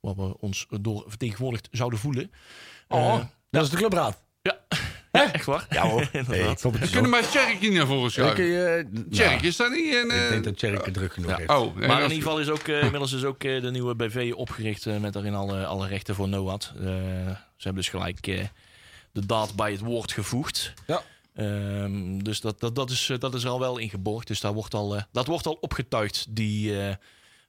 [0.00, 2.30] waar we ons door vertegenwoordigd zouden voelen.
[2.88, 4.22] Oh, dat is de clubraad.
[4.42, 4.58] ja,
[5.12, 5.66] ja, echt waar.
[5.70, 6.00] Ja hoor.
[6.12, 6.62] Inderdaad.
[6.62, 8.44] Hey, ik We kunnen maar Tjerk hier naar voren schuiven.
[8.92, 10.04] nou, Tjerk is daar niet in.
[10.04, 11.36] Ik eh, denk dat Tjerk druk genoeg Ja.
[11.36, 11.50] heeft.
[11.50, 15.12] Oh, Maar in ieder geval is ook, inmiddels is ook de nieuwe BV opgericht met
[15.12, 16.72] daarin alle, alle rechten voor NOAD.
[16.76, 16.82] Eh,
[17.56, 18.44] ze hebben dus gelijk eh,
[19.16, 20.74] de daad bij het woord gevoegd.
[20.86, 21.02] Ja.
[21.34, 24.26] Ehm, dus dat, dat, dat, is, eh, dat is er al wel ingeborgd.
[24.26, 26.94] Dus daar wordt al, eh, dat wordt al opgetuigd, die, eh,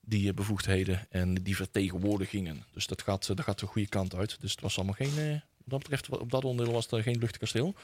[0.01, 2.63] die bevoegdheden en die vertegenwoordigingen.
[2.73, 4.37] Dus dat gaat, dat gaat de goede kant uit.
[4.39, 7.75] Dus het was allemaal geen, wat dat betreft, op dat onderdeel was er geen luchtkasteel.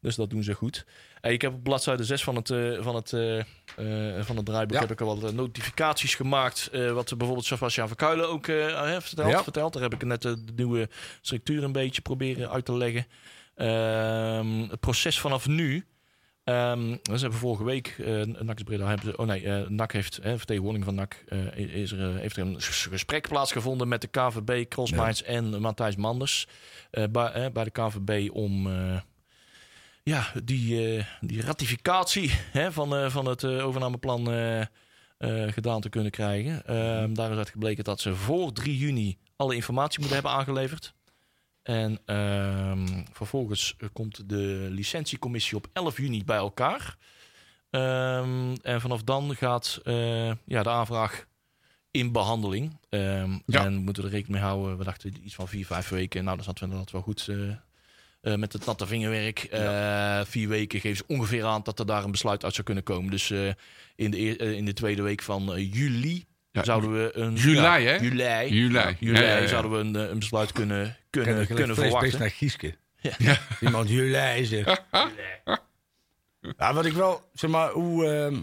[0.00, 0.84] Dus dat doen ze goed.
[1.20, 4.74] Ik heb op bladzijde 6 van het, eh, van het, eh, eh, van het draaiboek
[4.76, 4.80] Ja.
[4.80, 6.70] heb ik al wat notificaties gemaakt.
[6.72, 9.42] wat bijvoorbeeld Sebastian Verkuilen ook heeft verteld, Ja.
[9.42, 9.72] verteld.
[9.72, 10.88] Daar heb ik net de nieuwe
[11.20, 13.06] structuur een beetje proberen uit te leggen.
[13.54, 15.84] Ehm, het proces vanaf nu.
[16.44, 20.18] ehm ze hebben vorige week, eh NAC Breda hebben ze, oh nee, eh NAC heeft,
[20.18, 21.24] eh, vertegenwoordiging van NAC,
[21.56, 26.46] is er, heeft er een ges- gesprek plaatsgevonden met de KVB, Crossminds en Matthijs Manders.
[26.90, 28.68] bij, bij de KVB om
[30.08, 34.24] ja, die, eh, die ratificatie hè, van, eh, van het eh, overnameplan
[35.48, 36.66] gedaan te kunnen krijgen.
[36.66, 40.94] Ehm, daar is uit gebleken dat ze voor 3 juni alle informatie moeten hebben aangeleverd.
[41.62, 46.96] En ehm, vervolgens komt de licentiecommissie op 11 juni bij elkaar.
[47.70, 49.80] Ehm, en vanaf dan gaat
[50.44, 51.26] ja, de aanvraag
[51.90, 52.78] in behandeling.
[52.90, 53.64] Ja.
[53.64, 54.78] En moeten we er rekening mee houden.
[54.78, 56.24] We dachten iets van vier, vijf weken.
[56.24, 57.20] Nou, dan zaten we inderdaad wel goed
[58.20, 59.38] eh, met het natte vingerwerk.
[59.38, 62.84] Eh, vier weken geven ze ongeveer aan dat er daar een besluit uit zou kunnen
[62.84, 63.10] komen.
[63.10, 63.48] Dus eh,
[63.96, 67.34] in, de, eer- in de tweede week van juli Ja, zouden we een...
[67.34, 67.94] Juli, ja, hè?
[67.96, 68.54] Juli.
[68.54, 68.96] Juli.
[68.98, 69.46] Juli Ja, ja, ja.
[69.46, 72.18] zouden we een, een besluit kunnen, kunnen, Kunnen, kunnen verwachten.
[72.18, 72.74] naar Gieske.
[73.18, 73.38] Ja.
[73.60, 74.82] Iemand jullie zegt.
[76.58, 78.06] ja, wat ik wel, zeg maar, hoe...
[78.06, 78.36] ehm,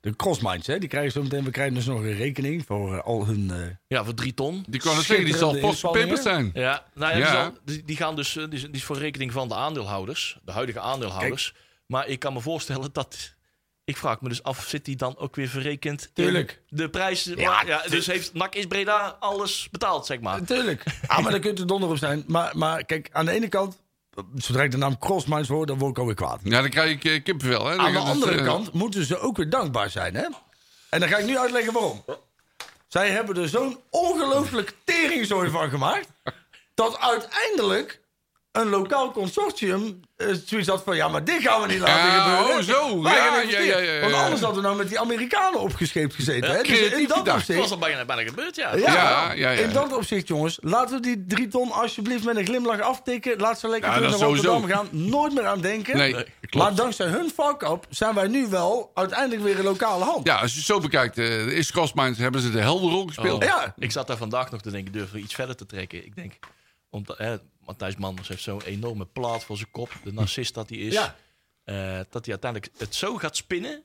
[0.00, 1.44] de crossminds, hè, die krijgen zo meteen...
[1.44, 3.50] We krijgen dus nog een rekening voor eh, al hun...
[3.50, 4.64] eh, Ja, voor drie ton.
[4.68, 6.50] Die kan het zeggen, die zal postgepeperd zijn.
[6.54, 7.24] Ja, nou ja, Ja.
[7.24, 9.54] Die, zal- die, die gaan dus, eh, die, is- die is voor rekening van de
[9.54, 11.54] aandeelhouders, de huidige aandeelhouders.
[11.86, 13.34] Maar ik kan me voorstellen dat,
[13.84, 16.02] ik vraag me dus af, zit die dan ook weer verrekend?
[16.02, 16.62] in Tuurlijk.
[16.68, 20.40] De prijs, Ja, dus heeft NAC is Breda alles betaald, zeg maar.
[20.40, 20.84] Natuurlijk.
[21.06, 22.24] Ah, maar daar kunt u donder op zijn.
[22.26, 23.82] Maar, maar kijk, aan de ene kant...
[24.34, 26.40] Zodra ik de naam crossminds hoor, dan word ik alweer kwaad.
[26.42, 27.66] Ja, dan krijg ik eh, kippenvel.
[27.66, 27.76] Hè.
[27.76, 30.26] Dan Aan de het, andere eh, kant moeten ze ook weer dankbaar zijn, hè?
[30.90, 32.04] En dan ga ik nu uitleggen waarom.
[32.88, 36.08] Zij hebben er zo'n ongelooflijk teringzooi van gemaakt...
[36.74, 37.99] dat uiteindelijk
[38.52, 40.96] een lokaal consortium eh, zoiets had van...
[40.96, 42.56] ja, maar dit gaan we niet laten Ja, gebeuren.
[42.58, 43.02] oh, zo.
[43.02, 44.00] Ja, ja, ja, ja, ja.
[44.00, 46.50] Want anders hadden we nou met die Amerikanen opgescheept gezeten.
[46.50, 46.62] hè?
[46.62, 48.74] Dus in dat was al bijna, bijna gebeurd, ja.
[48.76, 49.62] Ja, Ja, ja, ja.
[49.62, 53.38] in dat opzicht, jongens, laten we die drie ton alsjeblieft met een glimlach aftikken.
[53.40, 54.50] Laat ze lekker Ja, terug naar sowieso.
[54.52, 54.88] Rotterdam gaan.
[54.90, 55.96] Nooit meer aan denken.
[55.96, 56.54] Nee, Nee, klopt.
[56.66, 60.26] Maar dankzij hun fuck-up zijn wij nu wel uiteindelijk weer een lokale hand.
[60.26, 63.42] Ja, als je het zo bekijkt, eh, is Crossminds hebben ze de helderrol gespeeld.
[63.42, 63.48] Oh.
[63.48, 63.74] Ja.
[63.78, 66.04] Ik zat daar vandaag nog te denken, durven we iets verder te trekken?
[66.04, 66.32] Ik denk,
[66.90, 67.36] omdat hè,
[67.70, 69.92] Matthijs Manders heeft zo'n enorme plaat voor zijn kop.
[70.04, 70.92] De narcist dat hij is.
[70.92, 71.16] Ja.
[71.64, 71.74] eh,
[72.10, 73.82] dat hij uiteindelijk het zo gaat spinnen.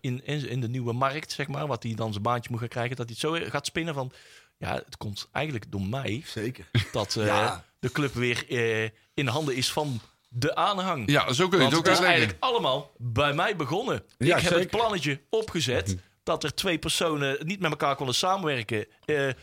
[0.00, 1.66] In, in, in de nieuwe markt, zeg maar.
[1.66, 2.96] Wat hij dan zijn baantje moet gaan krijgen.
[2.96, 4.12] Dat hij het zo gaat spinnen van.
[4.58, 6.22] Ja, het komt eigenlijk door mij.
[6.26, 6.70] Zeker.
[6.92, 7.64] Dat eh, Ja.
[7.78, 11.10] de club weer eh, in handen is van de aanhang.
[11.10, 14.02] Ja, zo kun je Want het ook het is eigenlijk allemaal bij mij begonnen.
[14.18, 15.96] Ja, ik heb het plannetje opgezet.
[16.28, 18.86] Dat er twee personen niet met elkaar konden samenwerken.
[19.04, 19.34] Eh, eh,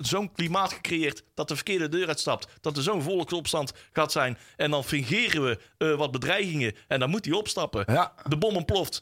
[0.00, 2.48] zo'n klimaat gecreëerd dat de verkeerde deur uitstapt.
[2.60, 4.38] Dat er zo'n volksopstand gaat zijn.
[4.56, 6.74] En dan fingeren we eh, wat bedreigingen.
[6.88, 7.84] En dan moet hij opstappen.
[7.86, 8.12] Ja.
[8.28, 9.00] De bom ontploft.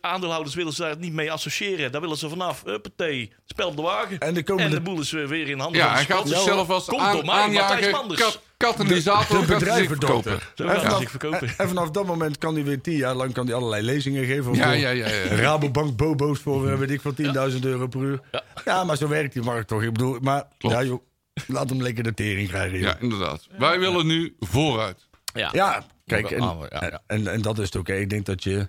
[0.00, 1.92] Aandeelhouders willen ze daar niet mee associëren.
[1.92, 2.62] Daar willen ze vanaf.
[2.64, 4.18] Huppatee, spel op de wagen.
[4.18, 6.70] En de komende- en de boel is weer in handen Ja, van hij gaat zichzelf
[6.70, 8.38] als Komt aan, door mij, Matthijs aanjager Manders.
[8.56, 10.40] Kat, katalysator de bedrijvendokter.
[10.40, 10.48] verkopen.
[10.54, 11.48] Zo En vanaf, verkopen.
[11.58, 14.54] en, vanaf dat moment kan hij weer tien jaar lang kan hij allerlei lezingen geven.
[14.54, 15.24] Ja, voor ja, ja, ja.
[15.34, 17.14] Rabobank bobo's voor, weet ik, van
[17.52, 18.20] 10.000 euro per uur.
[18.32, 18.42] Ja.
[18.64, 18.84] Ja.
[18.84, 19.82] maar zo werkt die markt toch.
[19.82, 20.74] Ik bedoel, maar Klopt.
[20.74, 21.02] ja joh,
[21.46, 22.78] laat hem lekker de tering krijgen.
[22.78, 22.86] joh.
[22.88, 23.46] Ja, inderdaad.
[23.58, 25.08] Wij willen nu vooruit.
[25.34, 25.48] Ja.
[25.52, 27.02] Ja, kijk, en, ja, ja.
[27.06, 27.86] En, en dat is het ook.
[27.88, 27.94] hè.
[27.96, 28.68] Ik denk dat je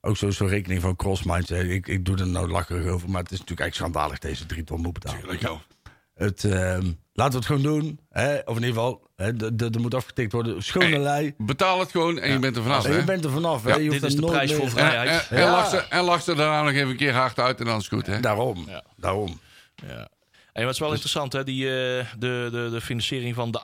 [0.00, 1.48] ook zo- zo'n rekening van Crossminds...
[1.48, 4.18] hè, Ik, ik doe er nou lacherig over, maar het is natuurlijk eigenlijk schandalig...
[4.18, 5.26] deze drie ton moet betalen.
[5.26, 5.50] Lekker.
[6.16, 8.00] Het, ehm, laten we het gewoon doen.
[8.10, 8.34] Hè?
[8.44, 9.08] Of in ieder geval,
[9.72, 10.62] er moet afgetikt worden.
[10.62, 11.34] Schone Hey, lei.
[11.38, 12.84] Betaal het gewoon en je bent er vanaf.
[12.84, 13.64] En je bent er vanaf.
[13.64, 13.74] hè.
[13.74, 15.08] Je hoeft dit is de nooit prijs meer- voor vrijheid.
[15.28, 15.50] en, en, Ja.
[15.50, 17.84] lach ze, en lach ze daarna nog even een keer hard uit en dan is
[17.84, 18.06] het goed.
[18.06, 18.20] Hè?
[18.20, 18.82] Daarom, Ja.
[18.96, 19.40] daarom.
[19.86, 20.08] Ja.
[20.52, 21.44] En wat is wel interessant, hè?
[21.44, 23.60] Die, eh, de, de, de financiering van de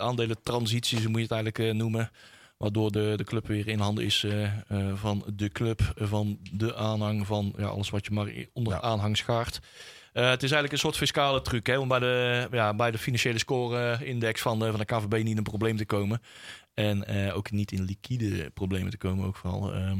[0.00, 2.10] aandelentransitie, zo moet je het eigenlijk eh, noemen.
[2.56, 4.50] Waardoor de, de club weer in handen is eh, eh,
[4.94, 8.80] van de club, van de aanhang, van ja, alles wat je maar onder Ja.
[8.80, 9.60] aanhang schaart.
[10.14, 12.98] Eh, het is eigenlijk een soort fiscale truc hè, om bij de, ja, bij de
[12.98, 16.22] financiële score-index van, eh, van de KVB niet in een probleem te komen.
[16.74, 19.72] En eh, ook niet in liquide problemen te komen, ook vooral.
[19.72, 19.98] Ehm,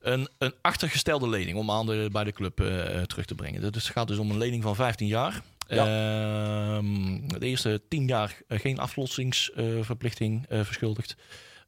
[0.00, 3.60] een, een achtergestelde lening om aandelen bij de club eh, terug te brengen.
[3.60, 5.42] Dus het gaat dus om een lening van 15 jaar.
[5.66, 11.16] Ehm, de eerste 10 jaar geen aflossingsverplichting verschuldigd.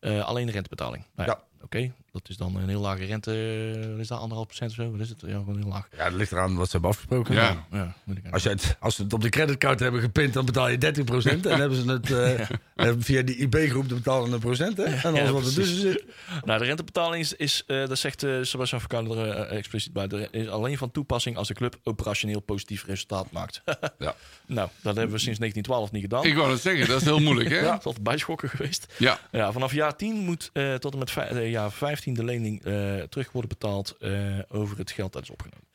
[0.01, 1.05] Alleen de rentebetaling.
[1.15, 3.31] Nou ja, Oké, dat is dan een heel lage rente.
[3.33, 4.91] eh, Is dat anderhalf procent of zo?
[4.91, 5.21] Wat is het?
[5.21, 5.89] Ja, gewoon heel laag.
[5.97, 7.35] Ja, dat ligt eraan wat ze hebben afgesproken.
[7.35, 7.67] Ja.
[7.73, 10.45] Ja, moet ik Als, je het, als ze het op de creditcard hebben gepint, dan
[10.45, 11.47] betaal je 13%.
[11.47, 12.41] En hebben ze het eh,
[12.89, 14.77] eh, via die IB-groep, dan betalen een procent.
[14.77, 14.83] Hè?
[14.85, 16.05] En alles Ja, wat er tussen zit.
[16.45, 20.07] Nou, de rentebetaling is, is eh, dat zegt eh Sebastian Verkuilen er eh, expliciet bij,
[20.09, 23.63] er is alleen van toepassing als de club operationeel positief resultaat maakt.
[23.99, 24.15] Ja.
[24.47, 26.25] Nou, dat hebben we sinds 1912 niet gedaan.
[26.25, 27.49] Ik wou het zeggen, dat is heel moeilijk.
[27.51, 27.61] Hè?
[27.71, 28.95] Dat is altijd bijschokken geweest.
[28.99, 29.19] Ja.
[29.31, 32.65] Ja, vanaf jaar 10 moet eh, tot en met vij- eh, jaar 15 de lening
[32.65, 35.67] eh, terug worden betaald eh, over het geld dat is opgenomen.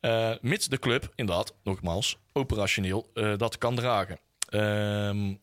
[0.00, 4.18] Eh, mits de club, inderdaad, nogmaals, operationeel dat kan dragen.
[4.48, 5.34] Ehm,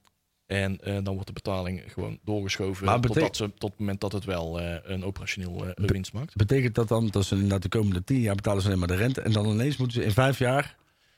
[0.46, 4.26] en dan wordt de betaling gewoon doorgeschoven Maar totdat ze, tot het moment dat het
[4.26, 6.36] wel een operationeel eh, winst maakt.
[6.36, 8.96] Betekent dat dan dat ze inderdaad de komende 10 jaar betalen ze alleen maar de
[8.96, 9.22] rente.
[9.22, 10.76] En dan ineens moeten ze in 5 jaar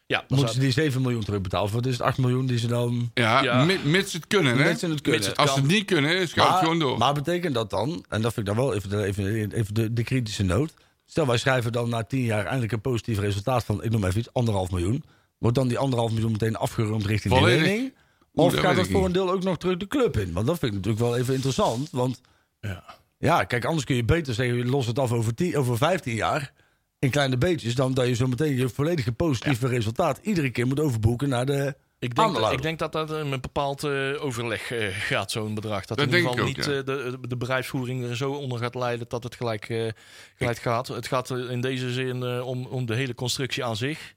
[0.09, 1.71] Ja, moeten ze die 7 miljoen terugbetalen.
[1.71, 3.11] Wat is het 8 miljoen die ze dan...
[3.13, 3.63] Ja, Ja.
[3.63, 4.57] mi- mits het kunnen.
[4.57, 4.63] Hè?
[4.69, 5.11] Mits het kunnen.
[5.19, 6.97] Mits het Als ze het niet kunnen, is het gewoon door.
[6.97, 9.93] maar betekent dat dan, en dat vind ik dan wel even de, even, even de,
[9.93, 10.73] de kritische noot.
[11.05, 14.19] Stel, wij schrijven dan na 10 jaar eindelijk een positief resultaat van, ik noem even
[14.19, 15.03] iets, anderhalf miljoen.
[15.37, 17.63] Wordt dan die anderhalf miljoen meteen afgerond richting Volledig.
[17.63, 17.93] de lening?
[18.33, 20.33] Of dat gaat dat voor een deel ook nog terug de club in?
[20.33, 21.89] Want dat vind ik natuurlijk wel even interessant.
[21.91, 22.21] Want
[22.61, 22.83] ja.
[23.17, 26.15] ja, kijk, anders kun je beter zeggen, je lost het af over, 10, over 15
[26.15, 26.51] jaar.
[26.99, 30.79] In kleine beetjes, dan dat je zo meteen je volledige positieve resultaat iedere keer moet
[30.79, 32.57] overboeken naar de Ik denk, aandeelhouder.
[32.57, 35.85] ik denk dat dat een bepaald eh, overleg eh, gaat, zo'n bedrag.
[35.85, 38.75] Dat, Dat in ieder geval ook, niet eh, de, de bedrijfsvoering er zo onder gaat
[38.75, 39.87] leiden dat het gelijk, eh,
[40.35, 40.87] gelijk gaat.
[40.87, 44.13] Het gaat in deze zin eh, om, om de hele constructie aan zich.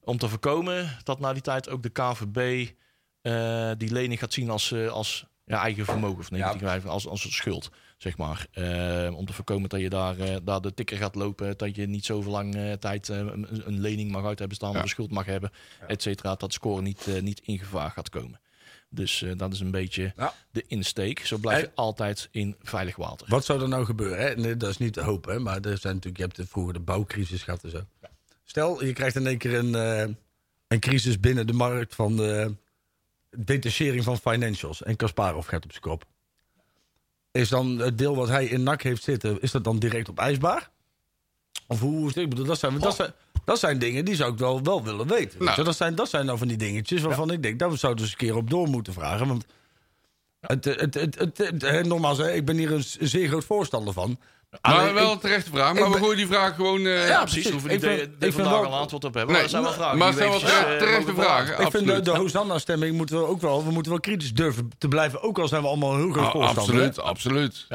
[0.00, 2.68] Om te voorkomen dat na die tijd ook de KVB
[3.22, 6.18] eh, die lening gaat zien als, eh, als ja, eigen vermogen.
[6.18, 6.76] Of nee, Ja.
[6.86, 7.70] als, als schuld,
[8.04, 8.46] zeg maar.
[8.52, 11.56] Eh, om te voorkomen dat je daar, eh, daar de tikker gaat lopen.
[11.58, 14.70] Dat je niet zoveel lang eh, tijd een, een lening mag uit hebben staan.
[14.70, 14.76] Ja.
[14.76, 15.50] Of een schuld mag hebben
[15.86, 18.40] et cetera, dat score niet, niet in gevaar gaat komen.
[18.88, 20.34] Dus dat is een beetje Ja.
[20.50, 21.18] de insteek.
[21.26, 23.26] Zo blijf je En- altijd in veilig water.
[23.30, 24.18] Wat zou er nou gebeuren?
[24.18, 24.34] Hè?
[24.34, 26.80] Nee, dat is niet te hopen, maar er zijn natuurlijk, je hebt de- vroeger de
[26.80, 27.80] bouwcrisis gehad en zo.
[28.44, 29.74] Stel, je krijgt in één keer een,
[30.68, 32.54] een crisis binnen de markt van de
[33.36, 34.82] detachering van financials.
[34.82, 36.04] En Kasparov gaat op zijn kop.
[37.34, 40.18] Is dan het deel wat hij in NAC heeft zitten, is dat dan direct op
[40.18, 40.70] ijsbaar?
[41.66, 42.16] Of hoe is het?
[42.16, 43.12] Ik bedoel, dat zijn, dat zijn,
[43.44, 45.44] dat zijn dingen die zou ik wel, wel willen weten.
[45.44, 45.64] Nou.
[45.64, 48.20] Dat, zijn, dat zijn nou van die dingetjes waarvan ik denk, daar zouden we eens
[48.20, 49.28] een keer op door moeten vragen.
[49.28, 49.44] Want
[50.40, 54.18] het, het, het, het, nogmaals, ik ben hier een zeer groot voorstander van.
[54.62, 55.74] Maar Alleen, wel een terechte vraag.
[55.74, 56.86] Maar we gooien die vraag gewoon...
[56.86, 57.50] eh, Ja, precies.
[57.50, 59.34] Hoeven Ik niet de, vandaag wel- al een antwoord op hebben.
[59.34, 59.98] Nee, maar dat zijn wel vragen.
[59.98, 61.64] maar het we zijn wel terechte vragen.
[61.64, 64.88] ik vind de, de Hosanna-stemming moeten we ook wel, we moeten wel kritisch durven te
[64.88, 65.22] blijven.
[65.22, 66.62] Ook al zijn we allemaal heel groot Ah, voorstander.
[66.74, 67.02] absoluut, hè.
[67.02, 67.66] absoluut.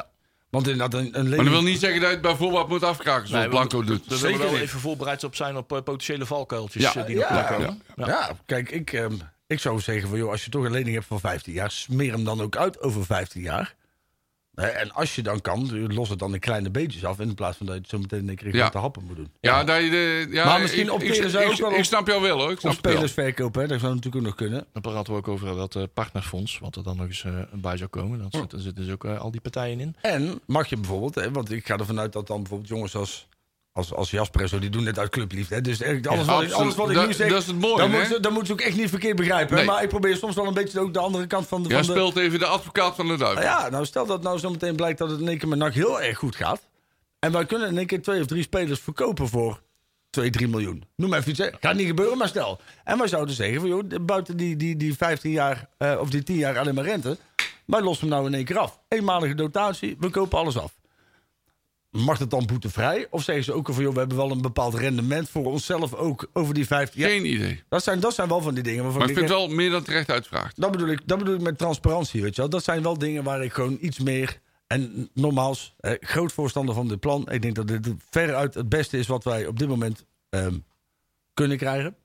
[0.49, 3.27] Want inderdaad, een, een Maar dat wil niet zeggen dat je het bijvoorbeeld moet afkraken
[3.27, 4.01] zoals Nee, we Blanco doet.
[4.07, 7.15] We willen Zeker wel even voorbereid op zijn op eh, potentiële valkuiltjes Ja, eh, die
[7.15, 8.09] nog ja, kunnen komen.
[8.09, 8.31] ja.
[8.45, 9.13] kijk, ik, ehm,
[9.47, 12.11] ik zou zeggen van, joh, als je toch een lening hebt van 15 jaar, smeer
[12.11, 13.75] hem dan ook uit over 15 jaar.
[14.59, 17.19] En als je dan kan, los het dan in kleine beetjes af.
[17.19, 18.61] In plaats van dat je het zo meteen in één keer Ja.
[18.61, 19.31] grote happen moet doen.
[19.39, 22.07] Ja, dat je de, ja Maar misschien ik, opteren ik, ook wel ik op- snap
[22.07, 22.51] jou wel hoor.
[22.51, 22.91] Ik snap het wel.
[22.93, 24.65] spelers verkopen, hè, dat zou natuurlijk ook nog kunnen.
[24.73, 27.77] Dan praten we ook over dat eh, partnerfonds, wat er dan nog eens eh, bij
[27.77, 28.19] zou komen.
[28.19, 29.95] Dat zit, daar zitten dus ook eh, al die partijen in.
[30.01, 33.27] En mag je bijvoorbeeld, hè, want ik ga ervan uit dat dan bijvoorbeeld jongens als,
[33.79, 35.55] als, als Jasper en zo, die doen dit uit clubliefde.
[35.55, 37.59] Hè, dus eigenlijk alles, wat ik, alles wat ik Dat- nu zeg, dat is het
[37.59, 37.97] mooie, dan, hè?
[37.97, 39.55] moet, ze- dan moet ze ook echt niet verkeerd begrijpen.
[39.55, 39.65] Nee.
[39.65, 41.69] Maar ik probeer soms wel een beetje ook de andere kant van de...
[41.69, 43.43] Jij van de speelt even de advocaat van de duivel.
[43.43, 45.59] Nou ja, nou stel dat nou zo meteen blijkt dat het in één keer met
[45.59, 46.61] NAC heel erg goed gaat.
[47.19, 49.61] En wij kunnen in één keer twee of drie spelers verkopen voor
[50.09, 50.83] 2, 3 miljoen.
[50.95, 51.39] Noem maar even iets.
[51.39, 51.47] hè.
[51.59, 52.59] Gaat niet gebeuren, maar stel.
[52.83, 56.23] En wij zouden zeggen van joh, buiten die, die, die 15 jaar eh, of die
[56.23, 57.17] 10 jaar alleen maar rente.
[57.65, 58.79] Wij lossen hem nou in één keer af.
[58.87, 60.77] Eenmalige dotatie, we kopen alles af.
[61.91, 63.07] Mag het dan boetevrij?
[63.09, 66.29] Of zeggen ze ook van joh, we hebben wel een bepaald rendement voor onszelf ook
[66.33, 67.09] over die 15 jaar?
[67.09, 67.63] Geen idee.
[67.69, 69.69] Dat zijn, dat zijn wel van die dingen waarvan Maar ik vind denk, wel meer
[69.69, 70.61] dan terecht uitvraagd.
[70.61, 72.49] dat bedoel, ik, dat bedoel ik met transparantie, weet je wel.
[72.49, 74.39] Dat zijn wel dingen waar ik gewoon iets meer...
[74.67, 77.31] En nogmaals, eh, groot voorstander van dit plan.
[77.31, 80.57] Ik denk dat dit veruit het beste is wat wij op dit moment ehm,
[81.33, 81.95] kunnen krijgen.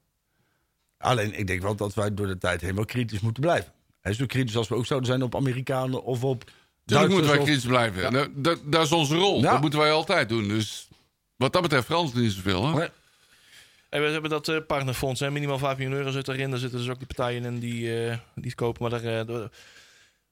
[0.99, 3.72] Alleen, ik denk wel dat wij door de tijd heen wel kritisch moeten blijven.
[4.01, 6.51] En zo kritisch als we ook zouden zijn op Amerikanen of op
[6.85, 8.12] Natuurlijk moeten wij kritisch blijven.
[8.12, 9.41] Dat, dat, dat is onze rol.
[9.43, 9.51] Ja.
[9.53, 10.49] Dat moeten wij altijd doen.
[10.49, 10.89] Dus
[11.37, 12.66] wat dat betreft verandert het niet zoveel.
[12.66, 12.78] Hè?
[12.78, 12.89] Nee.
[13.89, 16.51] En we hebben dat eh, partnerfonds, hè, minimaal 5 miljoen euro zit erin.
[16.51, 18.91] Daar zitten dus ook die partijen in die, eh, die het kopen.
[18.91, 19.45] Maar daar, eh,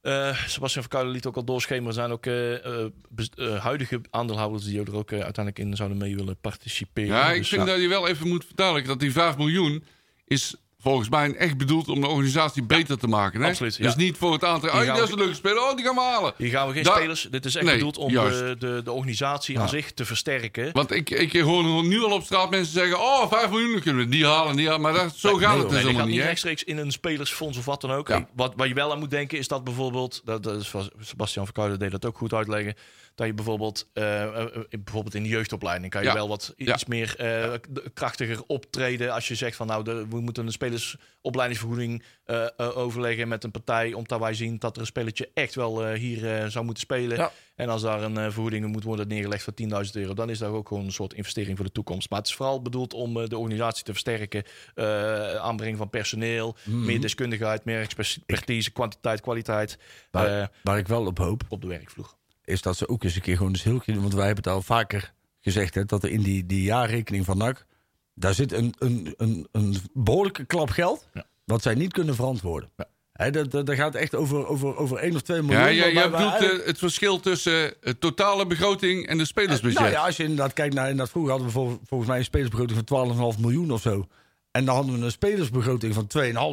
[0.02, 1.88] eh, Sebastian Verkuilen liet ook al doorschemeren.
[1.88, 2.90] Er zijn ook eh, eh,
[3.34, 7.16] eh, huidige aandeelhouders die er ook uiteindelijk in zouden mee willen participeren.
[7.16, 9.84] Ja, ik Dus, vind dat je wel even moet verduidelijken dat die 5 miljoen
[10.24, 13.40] is volgens mij echt bedoeld om de organisatie beter te maken.
[13.40, 13.48] Hè?
[13.48, 13.84] absoluut, ja.
[13.84, 14.68] Dus niet voor het aantal.
[14.70, 15.58] Oh, dat is een leuke speler.
[15.62, 16.34] Oh, die gaan we halen.
[16.36, 17.28] Hier gaan we geen spelers.
[17.30, 20.70] Dit is echt Nee, bedoeld om de, de, de organisatie aan zich te versterken.
[20.72, 24.10] Want ik, ik hoor nu al op straat mensen zeggen: Oh, 5 miljoen kunnen we
[24.10, 24.56] die halen.
[24.56, 24.80] Die halen.
[24.80, 26.20] Maar dat, zo gaat nee, het dus helemaal gaat niet.
[26.20, 26.24] hè?
[26.26, 28.08] rechtstreeks in een spelersfonds of wat dan ook.
[28.34, 31.44] Wat, wat je wel aan moet denken is dat bijvoorbeeld, dat, dat is van Sebastian
[31.44, 32.74] Verkuilen deed dat ook goed uitleggen,
[33.14, 36.14] dat je bijvoorbeeld, eh, eh, bijvoorbeeld in de jeugdopleiding kan je Ja.
[36.14, 36.72] wel wat Ja.
[36.74, 37.52] iets meer eh,
[37.94, 43.28] krachtiger optreden als je zegt van nou, de, we moeten een spelersopleidingsvergoeding eh, eh, overleggen
[43.28, 46.46] met een partij, omdat wij zien dat er een spelertje echt wel eh, hier eh,
[46.46, 47.16] zou moeten spelen.
[47.16, 47.32] Ja.
[47.54, 50.50] En als daar een eh, vergoeding moet worden neergelegd voor 10.000 euro, dan is dat
[50.50, 52.10] ook gewoon een soort investering voor de toekomst.
[52.10, 54.42] Maar het is vooral bedoeld om eh, de organisatie te versterken,
[54.74, 56.84] eh, aanbreng van personeel, Mhm.
[56.84, 59.78] meer deskundigheid, meer expertise, kwantiteit, kwaliteit
[60.10, 62.14] Waar, eh, waar ik wel op hoop, op de werkvloer.
[62.44, 63.82] Is dat ze ook eens een keer gewoon eens heel.
[63.86, 67.38] Want wij hebben het al vaker gezegd, hè, dat er in die, die jaarrekening van
[67.38, 67.66] NAC...
[68.14, 71.08] daar zit een, een, een, een behoorlijke klap geld...
[71.14, 71.24] Ja.
[71.44, 72.70] wat zij niet kunnen verantwoorden.
[72.76, 72.86] Ja.
[73.12, 75.60] Hè, dat, dat, dat gaat echt over, over, over 1 of 2 miljoen.
[75.60, 79.80] Ja, jij bedoelt eigenlijk- eh, het verschil tussen eh, totale begroting en de spelersbudget.
[79.80, 80.84] Nou ja, als je inderdaad kijkt naar...
[80.84, 84.06] Inderdaad, vroeger hadden we vol- volgens mij een spelersbegroting van 12,5 miljoen of zo.
[84.52, 86.06] En dan hadden we een spelersbegroting van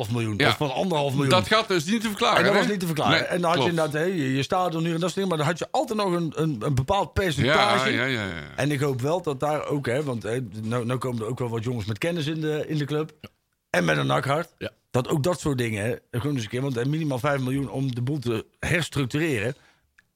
[0.07, 0.33] 2,5 miljoen.
[0.37, 0.47] Ja.
[0.47, 1.29] Of van 1,5 miljoen.
[1.29, 2.37] Dat gaat dus niet te verklaren.
[2.37, 2.59] en dat hè?
[2.59, 3.19] was niet te verklaren.
[3.19, 5.29] Nee, en dan had je inderdaad hè, je, stadion nu en dat soort dingen.
[5.29, 7.89] Maar dan had je altijd nog een, een, een bepaald percentage.
[7.91, 8.25] ja, ja.
[8.25, 8.31] ja.
[8.55, 11.39] En ik hoop wel dat daar ook, hè, want hè, nou, nou komen er ook
[11.39, 13.11] wel wat jongens met kennis in de, in de club.
[13.69, 14.53] En met een nakhart.
[14.57, 14.71] Ja.
[14.91, 17.95] Dat ook dat soort dingen, hè, gewoon eens een keer, want minimaal 5 miljoen om
[17.95, 19.55] de boel te herstructureren.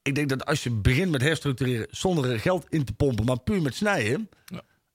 [0.02, 3.40] Ik denk dat als je begint met herstructureren zonder er geld in te pompen, maar
[3.40, 4.28] puur met snijden.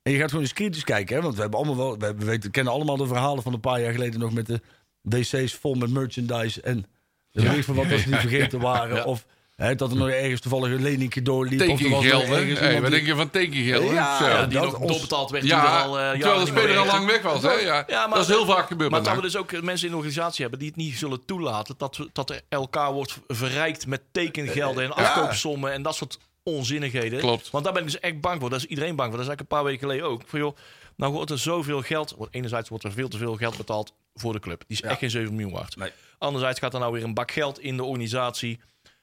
[0.04, 0.12] Ja.
[0.12, 2.26] En je gaat gewoon eens kritisch kijken, hè, want we hebben allemaal wel, we, hebben-
[2.26, 4.62] we weten, kennen allemaal de verhalen van een paar jaar geleden nog met de
[5.02, 6.86] wc's vol met merchandise en
[7.32, 7.64] de Ja.
[7.64, 8.96] veel wat als die vergeten waren.
[8.96, 9.04] Ja.
[9.04, 9.26] Of
[9.56, 11.70] hè, dat er nog ergens toevallig een leningje doorliep.
[11.70, 12.28] of er was nog Tekengeld,
[12.60, 12.66] hè?
[12.66, 13.92] Hey, wat denk je van tekengeld?
[13.92, 14.26] Ja, Zo.
[14.26, 15.46] Ja, die dat nog doorbetaald werd.
[15.46, 17.42] Ja, al, eh, terwijl de niet speler al lang weg was.
[17.42, 17.52] Hè?
[17.52, 18.92] Ja, Ja, maar dat is heel vaak gebeurd.
[18.92, 21.76] Maar dat we dus ook mensen in de organisatie hebben die het niet zullen toelaten.
[21.78, 27.20] Dat, we, dat er elkaar wordt verrijkt met tekengelden en afkoopsommen en dat soort onzinnigheden.
[27.20, 27.50] Klopt.
[27.50, 28.50] Want daar ben ik dus echt bang voor.
[28.50, 29.18] Daar is iedereen bang voor.
[29.18, 30.22] Dat is eigenlijk een paar weken geleden ook.
[30.26, 30.58] Van, joh,
[30.96, 32.16] nou wordt er zoveel geld.
[32.18, 34.64] Wordt, enerzijds wordt er veel te veel geld betaald voor de club.
[34.68, 35.76] Die is echt geen 7 miljoen waard.
[35.76, 35.92] Nee.
[36.18, 38.60] Anderzijds gaat er nou weer een bak geld in de organisatie.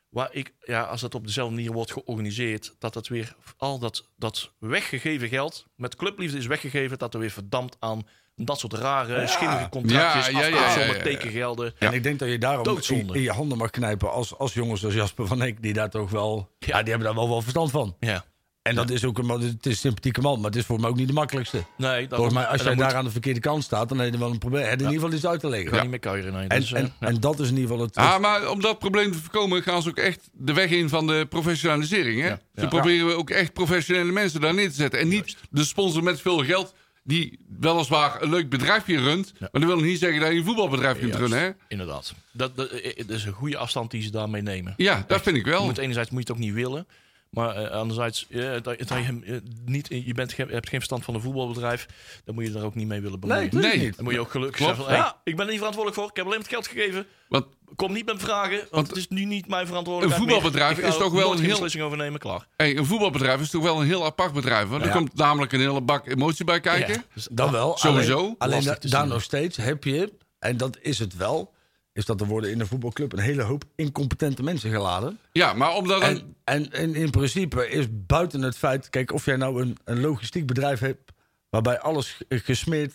[0.09, 4.09] Waar ik, ja, als dat op dezelfde manier wordt georganiseerd, dat het weer al dat,
[4.17, 8.07] dat weggegeven geld met clubliefde is weggegeven, dat er weer verdampt aan
[8.45, 11.03] dat soort rare, schimmige contractjes, Ja, ja, ja, ja, ja, ja.
[11.03, 11.75] tekengelden.
[11.79, 13.05] En ik denk dat je daarom Doodzonde.
[13.13, 15.91] in, in je handen mag knijpen als, als jongens als Jasper van Eck, die daar
[15.91, 17.97] toch wel, ja, die hebben daar wel wel verstand van.
[18.01, 18.25] Ja.
[18.63, 20.81] En dat is ook een, man- het is een sympathieke man, maar het is voor
[20.81, 21.65] mij ook niet de makkelijkste.
[21.77, 24.13] Nee, dat, Volgens mij, als jij daar moet- aan de verkeerde kant staat, dan heb
[24.13, 24.63] je wel een probleem.
[24.65, 25.71] Heb je in ieder geval iets uit te leggen.
[25.71, 26.33] kan niet meer kuieren.
[26.33, 26.47] Nee.
[26.49, 27.07] En, Dus, eh, en, ja.
[27.07, 27.97] en dat is in ieder geval het.
[27.97, 31.07] Ah, maar om dat probleem te voorkomen gaan ze ook echt de weg in van
[31.07, 32.21] de professionalisering.
[32.23, 32.29] Hè?
[32.29, 32.67] Ja, Ze ja.
[32.69, 35.01] proberen ook echt professionele mensen daar neer te zetten.
[35.01, 36.75] En niet de sponsor met veel geld
[37.07, 39.33] die weliswaar een leuk bedrijfje runt.
[39.41, 41.39] Maar dat wil niet zeggen dat je een voetbalbedrijf kunt runnen.
[41.39, 41.51] Hè?
[41.69, 42.15] Inderdaad.
[42.33, 44.75] Dat, dat, eh, dat is een goede afstand die ze daarmee nemen.
[44.77, 45.65] Ja, dat vind ik wel.
[45.65, 46.87] moet, enerzijds moet je het ook niet willen.
[47.31, 50.79] Maar eh, anderzijds, eh, dat, dat je, hem, eh, niet, je bent, geen- hebt geen
[50.79, 51.87] verstand van een voetbalbedrijf.
[52.25, 53.49] Dan moet je er ook niet mee willen bemoeien.
[53.53, 53.79] Nee, Nee.
[53.79, 53.95] niet.
[53.97, 54.75] Dan moet je ook gelukkig Klopt.
[54.77, 55.21] zeggen van, hey, Ja.
[55.25, 56.11] ik ben er niet verantwoordelijk voor.
[56.11, 57.07] Ik heb alleen maar het geld gegeven.
[57.29, 57.47] Want
[57.77, 60.85] Kom niet met vragen, want, Want het is nu niet mijn verantwoordelijkheid een voetbalbedrijf meer.
[60.87, 62.47] Ik ga is toch wel een heel- beslissing over nemen, klaar.
[62.57, 64.69] hey, een voetbalbedrijf is toch wel een heel apart bedrijf.
[64.69, 66.95] Want er komt namelijk een hele bak emotie bij kijken.
[66.95, 67.77] Ja, dus Dan wel.
[67.79, 68.35] Sowieso.
[68.39, 71.55] Alleen, da- daar nog steeds heb je, en dat is het wel,
[71.97, 75.19] is dat er worden in een voetbalclub een hele hoop incompetente mensen geladen.
[75.33, 76.03] Ja, maar omdat.
[76.03, 80.01] En, en, en in principe is buiten het feit, kijk, of jij nou een, een
[80.01, 81.13] logistiek bedrijf hebt
[81.51, 82.93] waarbij alles gesmeerd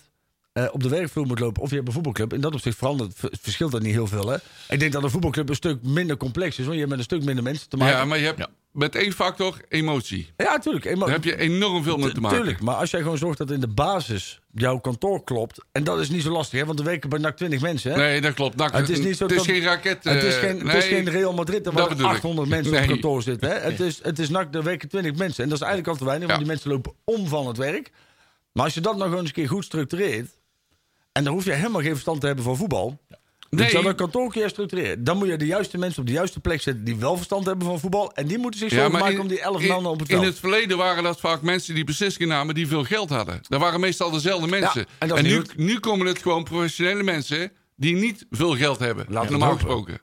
[0.54, 3.14] eh, op de werkvloer moet lopen, of je hebt een voetbalclub, in dat opzicht verandert,
[3.42, 4.28] verschilt dat niet heel veel.
[4.30, 4.38] Hè?
[4.70, 7.06] Ik denk dat een voetbalclub een stuk minder complex is, want je hebt met een
[7.06, 7.98] stuk minder mensen te maken.
[7.98, 10.30] ja, maar je hebt met één factor emotie.
[10.38, 11.00] Ja, tuurlijk.
[11.00, 12.38] Daar heb je enorm veel mee te maken.
[12.38, 16.00] Tuurlijk, maar als jij gewoon zorgt dat in de basis jouw kantoor klopt, en dat
[16.00, 17.92] is niet zo lastig, hè, want er werken bij NAC 20 mensen.
[17.92, 17.98] Hè?
[17.98, 18.60] Nee, dat klopt.
[18.72, 20.04] Het is niet zo het is dat- geen raket.
[20.04, 22.16] Het is eh, geen, het nee, is geen Real Madrid waar dat er bedoel ik.
[22.16, 22.82] 800 mensen Nee.
[22.82, 23.50] op kantoor zitten.
[23.50, 23.56] Hè?
[23.60, 25.44] Het, is, het is NAC, er werken 20 mensen.
[25.44, 27.92] En dat is eigenlijk al te weinig, want die mensen lopen om van het werk.
[28.52, 30.30] Maar als je dat nou gewoon eens een keer goed structureert...
[31.12, 33.00] en dan hoef je helemaal geen verstand te hebben van voetbal...
[33.50, 33.74] Nee.
[33.74, 33.84] Nee.
[33.84, 35.04] dat kantoor een keer structureren.
[35.04, 36.84] Dan moet je de juiste mensen op de juiste plek zetten...
[36.84, 38.14] die wel verstand hebben van voetbal.
[38.14, 40.28] En die moeten zich zo maken om die 11 in- mannen op het In veld.
[40.28, 43.40] het verleden waren dat vaak mensen die beslissingen namen die veel geld hadden.
[43.48, 44.86] Dat waren meestal dezelfde mensen.
[45.00, 49.06] Ja, en nu, nu komen het gewoon professionele mensen die niet veel geld hebben.
[49.10, 50.02] Laten we normaal gesproken.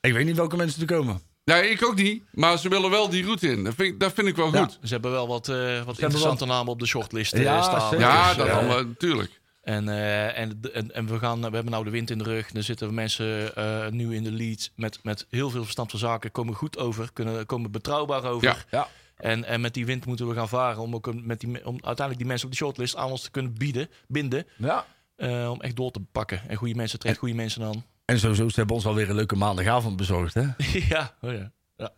[0.00, 1.20] Ik weet niet welke mensen er komen.
[1.44, 2.22] Nee, ik ook niet.
[2.32, 3.64] Maar ze willen wel die route in.
[3.64, 4.62] Dat vind ik, dat vind ik wel Ja.
[4.64, 4.78] goed.
[4.82, 7.80] Ze hebben wel wat, eh, wat interessante namen op de shortlist eh, Ja, staan.
[7.90, 7.98] zeker.
[8.06, 9.40] Ja, Dus, dat allemaal, natuurlijk.
[9.62, 12.54] En, eh, en, en, en we, gaan, we hebben nou de wind in de rug.
[12.54, 16.30] Er zitten mensen eh, nu in de lead met, met heel veel verstand van zaken.
[16.30, 18.48] Komen goed over, kunnen, komen betrouwbaar over.
[18.48, 18.56] Ja.
[18.70, 18.88] Ja.
[19.16, 20.82] En, en met die wind moeten we gaan varen.
[20.82, 23.54] Om, ook met die, om uiteindelijk die mensen op die shortlist aan ons te kunnen
[23.54, 24.46] bieden, binden.
[24.56, 24.86] Ja.
[25.16, 26.40] eh, om echt door te pakken.
[26.48, 27.84] En goede mensen trekt goede mensen aan.
[28.04, 30.34] En sowieso, ze hebben ons alweer een leuke maandagavond bezorgd.
[30.34, 30.42] Hè?
[30.94, 31.52] ja, oh ja.
[31.82, 31.92] Ja.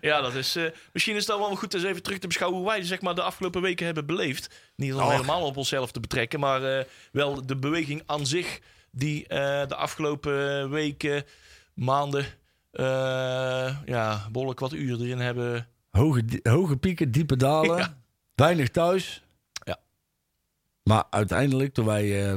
[0.08, 0.56] ja, dat is.
[0.56, 3.14] eh, misschien is dat wel goed eens even terug te beschouwen hoe wij zeg maar,
[3.14, 4.54] de afgelopen weken hebben beleefd.
[4.76, 8.60] Niet om helemaal op onszelf te betrekken, maar eh, wel de beweging aan zich
[8.90, 11.24] die eh, de afgelopen weken,
[11.74, 12.26] maanden,
[13.84, 15.66] ja, behoorlijk wat uren erin hebben.
[15.90, 17.78] Hoge, hoge pieken, diepe dalen.
[17.78, 17.98] Ja.
[18.34, 19.22] Weinig thuis.
[19.64, 19.78] Ja.
[20.82, 22.36] Maar uiteindelijk, toen wij...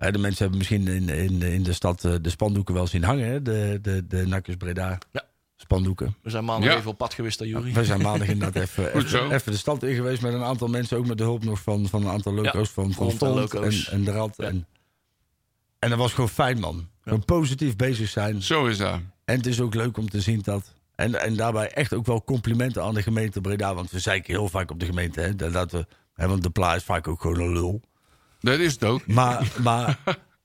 [0.00, 3.04] eh, de mensen hebben misschien in, in, in de stad eh, de spandoeken wel zien
[3.04, 3.26] hangen.
[3.28, 3.42] Hè?
[3.42, 5.22] De, de, de Nakkers Breda Ja.
[5.56, 6.14] spandoeken.
[6.22, 6.76] We zijn maandag Ja.
[6.78, 7.72] even op pad geweest, daar Jury.
[7.72, 10.96] We zijn maandag inderdaad even, even, even de stad in geweest met een aantal mensen.
[10.96, 12.68] Ook met de hulp nog van, van een aantal loco's.
[12.68, 13.88] Ja, van van en en, loco's.
[13.88, 14.34] en, de Rad.
[14.36, 14.44] Ja.
[14.44, 14.66] En,
[15.78, 16.88] en dat was gewoon fijn, man.
[17.00, 18.42] Gewoon positief bezig zijn.
[18.42, 19.00] Zo is dat.
[19.24, 20.72] En het is ook leuk om te zien dat.
[20.94, 23.74] En, en daarbij echt ook wel complimenten aan de gemeente Breda.
[23.74, 25.20] Want we zeiken heel vaak op de gemeente.
[25.20, 27.80] Hè, dat dat we, hè, want de pla is vaak ook gewoon een lul.
[28.40, 29.06] Dat is het ook.
[29.06, 29.98] Maar, maar,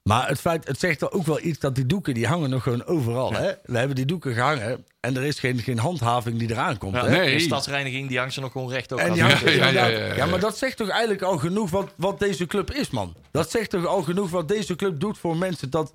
[0.03, 2.63] maar het feit, het zegt er ook wel iets dat die doeken, die hangen nog
[2.63, 3.33] gewoon overal.
[3.33, 3.51] Hè?
[3.63, 6.95] We hebben die doeken gehangen en er is geen, geen handhaving die eraan komt.
[6.95, 7.17] Ja, hè?
[7.17, 7.33] nee.
[7.33, 10.15] De stadsreiniging die hangt ze nog gewoon recht En die hangt ja, ja, ja.
[10.15, 13.15] ja, maar dat zegt toch eigenlijk al genoeg wat, wat deze club is, man.
[13.31, 15.69] Dat zegt toch al genoeg wat deze club doet voor mensen.
[15.69, 15.93] Dat,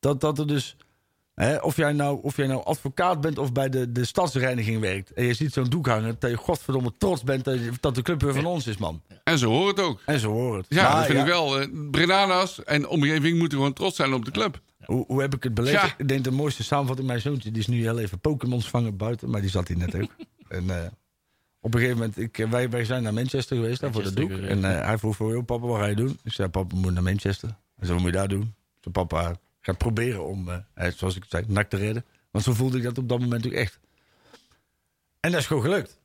[0.00, 0.76] dat, dat er dus...
[1.36, 5.12] Hè, of, jij nou, of jij nou advocaat bent of bij de, de stadsreiniging werkt...
[5.12, 6.16] en je ziet zo'n doek hangen...
[6.18, 9.02] dat je godverdomme trots bent dat, je- dat de club weer van ons is, man.
[9.24, 10.00] En zo hoort het ook.
[10.06, 10.74] En zo hoort het.
[10.78, 11.60] Ja, Maar dat vind ja, ik wel.
[11.60, 14.60] Eh, Brenana's en omgeving moeten gewoon trots zijn op de club.
[14.84, 15.82] Hoe, hoe heb ik het beleefd?
[15.82, 15.94] Ja.
[15.98, 17.08] Ik denk de mooiste samenvatting...
[17.08, 19.30] mijn zoontje die is nu heel even Pokémons vangen buiten...
[19.30, 20.10] maar die zat hier net ook.
[20.48, 20.86] en eh,
[21.60, 22.18] op een gegeven moment...
[22.18, 24.30] Ik, wij, wij zijn naar Manchester geweest hè, voor de doek.
[24.30, 26.18] En eh, hij vroeg voor jou, papa, wat ga je doen?
[26.22, 27.48] Ik zei, papa, we moeten naar Manchester.
[27.48, 28.42] Hij zei, wat moet je daar doen?
[28.42, 29.36] Ik zei, papa,
[29.66, 32.04] gaat proberen om, eh, zoals ik zei, nak te redden.
[32.30, 33.78] Want zo voelde ik dat op dat moment ook echt.
[35.20, 35.98] En dat is gewoon gelukt.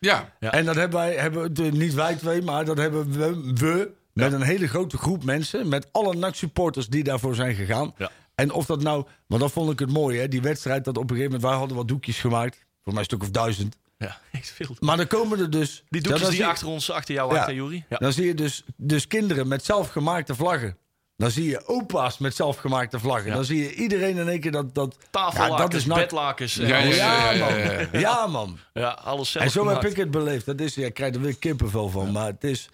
[0.00, 0.52] Ja, Ja.
[0.52, 4.32] En dat hebben wij, hebben, de- niet wij twee, maar dat hebben we, we met
[4.32, 5.68] een hele grote groep mensen.
[5.68, 7.94] Met alle NAC-supporters die daarvoor zijn gegaan.
[7.98, 8.10] Ja.
[8.34, 11.02] En of dat nou, want dat vond ik het mooie, hè, die wedstrijd dat op
[11.02, 12.66] een gegeven moment, wij hadden wat doekjes gemaakt.
[12.82, 13.76] Voor mij een stuk of duizend.
[13.98, 14.76] Ja, echt veel.
[14.80, 15.84] Maar dan komen er dus...
[15.88, 17.38] Die doekjes dan die achter ons, achter jou Ja.
[17.38, 17.84] achter Jury.
[17.88, 17.96] Ja.
[17.96, 20.76] Dan zie je dus, dus kinderen met zelfgemaakte vlaggen.
[21.18, 23.28] Dan zie je opa's met zelfgemaakte vlaggen.
[23.28, 23.34] Ja.
[23.34, 24.74] Dan zie je iedereen in één keer dat...
[24.74, 26.54] dat Tafellakens, ja, dat is nou- bedlakens.
[26.54, 28.00] Ja, eh, ja, ja, eh, Ja, ja, man.
[28.00, 28.58] Ja, man.
[28.72, 30.46] ja, alles zelf En zo heb ik het beleefd.
[30.46, 32.12] Dat is, ja, ik krijg er weer kippenvel van.
[32.12, 32.68] Maar het is...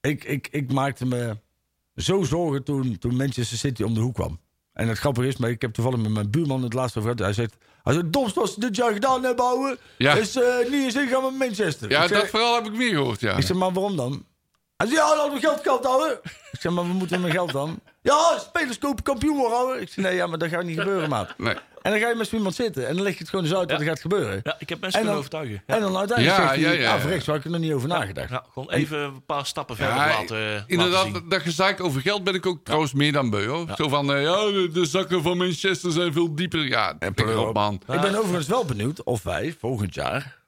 [0.00, 1.36] Ik, ik, ik maakte me
[1.96, 4.40] zo zorgen toen, toen Manchester City om de hoek kwam.
[4.72, 7.34] En het grappige is, maar ik heb toevallig met mijn buurman het laatste over gehad.
[7.34, 9.78] Hij zegt, hij zegt, domst ze dit jaar gedaan hebben, ouwe.
[9.98, 10.14] Ja.
[10.14, 11.90] Is eh, niet eens ingaan met Manchester.
[11.90, 13.36] ja zeg, dat verhaal heb ik meer gehoord, ja.
[13.36, 14.24] ik zeg, maar waarom dan?
[14.76, 16.20] Hij zegt, ja, dat we geld gehad, ouwe.
[16.52, 17.80] Ik zeg, maar we moeten met geld dan.
[18.02, 19.58] Ja, spelers kopen kampioen worden.
[19.58, 19.80] ouwe.
[19.80, 21.34] Ik zei, nee, ja, maar dat gaat niet gebeuren, maat.
[21.38, 21.54] Nee.
[21.82, 23.54] En dan ga je met zo iemand zitten en dan leg je het gewoon eens
[23.54, 24.40] uit wat er gaat gebeuren.
[24.42, 25.62] Ja, ik heb mensen En kunnen overtuigen.
[25.66, 25.74] Ja.
[25.74, 27.00] En dan uiteindelijk Ja, zegt hij, ja, ja, ah, ja.
[27.00, 28.30] verrekt, waar ik er nog niet over nagedacht.
[28.30, 31.12] Ja, gewoon even een paar stappen verder Ja, laten, laten inderdaad, zien.
[31.12, 33.46] dat, dat gezeik over geld ben ik ook trouwens meer dan beu.
[33.46, 33.66] Hoor.
[33.76, 36.66] Zo van, eh, ja, de, de zakken van Manchester zijn veel dieper.
[36.66, 37.14] Ja, en
[37.52, 37.74] man.
[37.74, 40.42] Ik ben overigens wel benieuwd of wij volgend jaar...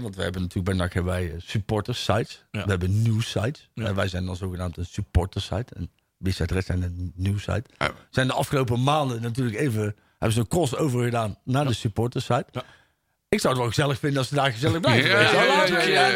[0.00, 2.44] Want we hebben natuurlijk bij NAC hebben wij eh, supporters sites.
[2.50, 2.64] Ja.
[2.64, 3.70] We hebben nieuws sites.
[3.74, 3.84] Ja.
[3.84, 5.74] En wij zijn dan zogenaamd een supporter site.
[5.74, 7.64] En Rest zijn een nieuws site.
[7.78, 7.90] Ja.
[8.10, 9.96] Zijn de afgelopen maanden natuurlijk even...
[10.10, 12.46] Hebben ze een crossover gedaan naar de supporter site.
[13.28, 15.10] Ik zou het wel gezellig vinden als ze daar gezellig blijven.
[15.10, 16.06] Ja, ja, ja,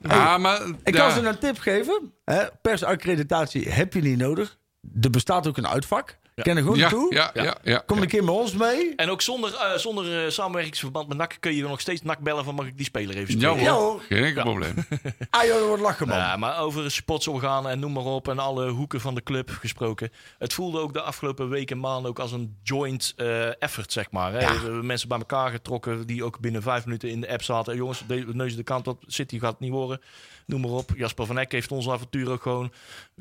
[0.00, 2.12] ja, maar, ik kan ze een tip geven.
[2.24, 2.44] Hè?
[2.62, 4.58] Persaccreditatie heb je niet nodig.
[5.00, 6.18] Er bestaat ook een uitvak.
[6.34, 7.82] Ken er gewoon ja, ja, ja, ja.
[7.86, 8.94] Kom een keer met ons mee.
[8.96, 12.44] En ook zonder, eh, zonder eh, samenwerkingsverband met NAC kun je nog steeds NAC bellen
[12.44, 13.60] van mag ik die speler even Ja, hoor.
[13.60, 14.00] Ja, hoor.
[14.08, 14.74] Geen enkel probleem.
[15.30, 16.16] Ah joh, dat wordt lachen man.
[16.16, 20.10] Ja, maar over supportsorganen en noem maar op en alle hoeken van de club gesproken.
[20.38, 24.10] Het voelde ook de afgelopen weken en maanden ook als een joint eh, effort, zeg
[24.10, 24.32] maar.
[24.32, 24.38] Hè.
[24.38, 27.76] We hebben Mensen bij elkaar getrokken die ook binnen vijf minuten in de app zaten.
[27.76, 30.00] Jongens, de neus de kant op, City gaat het niet worden.
[30.46, 30.90] Noem maar op.
[30.96, 32.72] Jasper van Eck heeft ons avontuur ook gewoon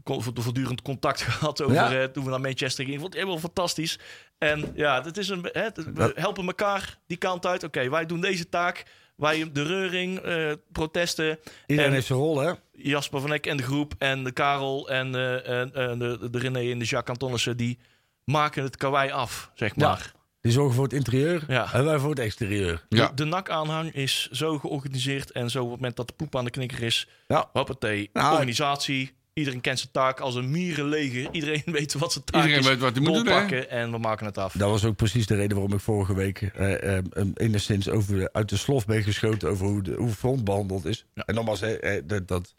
[0.04, 1.92] voortdurend contact gehad over Ja.
[2.02, 2.94] eh, toen we naar Manchester gingen.
[2.94, 4.00] Ik vond het helemaal fantastisch.
[4.38, 7.64] En ja, het is een, hè, we helpen elkaar die kant uit.
[7.64, 8.86] Oké, wij doen deze taak.
[9.16, 11.40] Wij de reuring, eh, protesten.
[11.68, 12.52] Iedereen en- heeft zijn rol, hè?
[12.72, 16.72] Jasper van Eck en de groep en de Karel en, eh, en, de, de René
[16.72, 17.80] en de Jacques Antonissen, die
[18.26, 19.98] maken het karwei af, zeg Ja.
[20.42, 20.52] Maar.
[20.52, 21.74] Die zorgen voor het interieur Ja.
[21.74, 22.86] en wij voor het exterieur.
[22.90, 23.08] Ja.
[23.08, 26.46] De, de NAC-aanhang is zo georganiseerd en zo op het moment dat de poep aan
[26.46, 27.50] de knikker is, Ja.
[27.54, 31.28] hoppatee, Nou, organisatie, iedereen kent zijn taak als een mierenleger.
[31.32, 32.68] Iedereen weet wat zijn taak Iedereen is.
[32.68, 33.58] weet wat hij moet doen, hè?
[33.60, 34.54] En we maken het af.
[34.54, 38.50] Dat was ook precies de reden waarom ik vorige week eh, eh, enigszins over, uit
[38.50, 41.06] de slof ben geschoten over hoe, de, hoe front behandeld is.
[41.14, 41.24] Ja.
[41.26, 42.54] En nogmaals, hè, eh, dat, dat,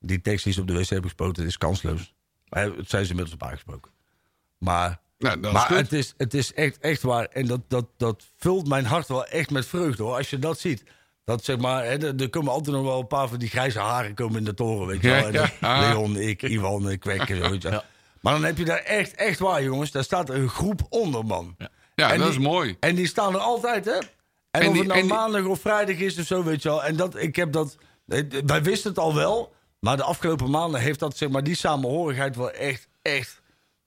[0.00, 2.14] die tekst die ze op de wc hebben gespoten is kansloos.
[2.48, 3.90] Eh, het zijn ze inmiddels op aangesproken.
[4.58, 7.24] Maar, Nou, dat maar het, is, het is echt, echt waar.
[7.24, 10.16] En dat, dat, dat vult mijn hart wel echt met vreugde hoor.
[10.16, 10.82] Als je dat ziet.
[11.24, 14.14] Dat zeg maar, hè, er, komen altijd nog wel een paar van die grijze haren
[14.14, 14.86] komen in de toren.
[14.86, 15.32] Weet je Ja, wel.
[15.32, 15.50] Ja.
[15.60, 15.80] Ah.
[15.80, 17.28] Leon, ik, Ivan, eh, Kwek.
[17.28, 17.82] en zo, weet je wel.
[18.20, 19.90] Maar dan heb je daar echt, echt waar jongens.
[19.90, 21.56] Daar staat een groep onder man.
[21.94, 22.76] Ja, en dat die- is mooi.
[22.80, 23.92] En die staan er altijd, hè?
[23.92, 24.02] En,
[24.50, 26.84] En of die- het nou die- maandag of vrijdag is of zo, weet je wel.
[26.84, 27.76] En dat, ik heb dat...
[28.06, 29.54] eh, Wij wisten het al wel.
[29.80, 33.40] Maar de afgelopen maanden heeft dat, zeg maar, die samenhorigheid wel echt, echt...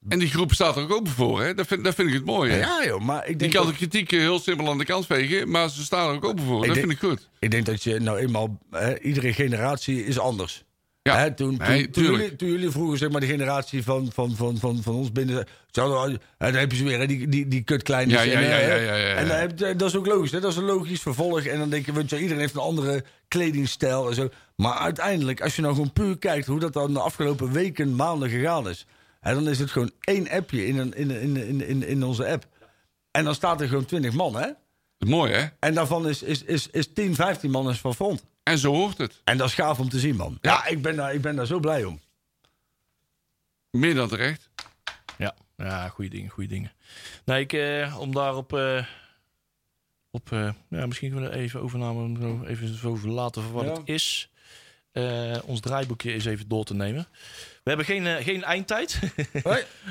[0.07, 1.53] En die groep staat er ook open voor, hè?
[1.53, 2.53] Dat vind, dat vind ik het mooi?
[2.53, 3.01] Ja, joh.
[3.01, 5.69] Maar ik denk, kan dat, de kritiek eh, heel simpel aan de kant vegen, maar
[5.69, 6.65] ze staan er ook open voor.
[6.65, 7.29] Dat denk- vind ik goed.
[7.39, 8.59] ik denk dat je nou eenmaal...
[8.71, 10.63] Hè, iedere generatie is anders.
[11.01, 14.09] Ja, Hè, toen, toen, nee, toen, jullie, toen jullie vroeger, zeg maar, de generatie van,
[14.13, 15.47] van, van, van, van ons binnen...
[15.71, 18.23] Zouden, hè, dan heb je ze weer, hè, die, die, die kutkleintjes.
[18.23, 19.13] Ja, ja, en, ja, ja, ja, ja.
[19.15, 20.39] En dan heb je- dat is ook logisch, hè?
[20.39, 21.41] dat is een logisch vervolg.
[21.41, 24.29] En dan denk je, je, iedereen heeft een andere kledingstijl en zo.
[24.55, 28.29] Maar uiteindelijk, als je nou gewoon puur kijkt hoe dat dan de afgelopen weken, maanden
[28.29, 28.85] gegaan is...
[29.19, 32.27] Hè, dan is het gewoon één appje in, een, in, in, in, in, in onze
[32.27, 32.47] app.
[33.11, 34.45] En dan staat er gewoon 20 man, hè?
[34.47, 35.47] Dat is mooi, hè?
[35.59, 38.23] En daarvan is, is, is, is 10, 15 man is van front.
[38.43, 39.21] En zo hoort het.
[39.23, 40.37] En dat is gaaf om te zien, man.
[40.41, 41.99] Ja, ik, ben daar, ik ben daar zo blij om.
[43.71, 44.49] Meer dan terecht.
[45.17, 46.71] Ja, ja goede dingen, goede dingen.
[47.25, 48.53] Nee, ik, eh, om daarop...
[48.53, 48.85] eh
[50.11, 53.65] op, eh, ja, misschien kunnen we er even overnamen, zo even over laten voor wat
[53.65, 53.71] Ja.
[53.71, 54.29] het is.
[54.91, 57.07] Eh, ons draaiboekje is even door te nemen.
[57.63, 58.99] We hebben geen, eh, geen eindtijd.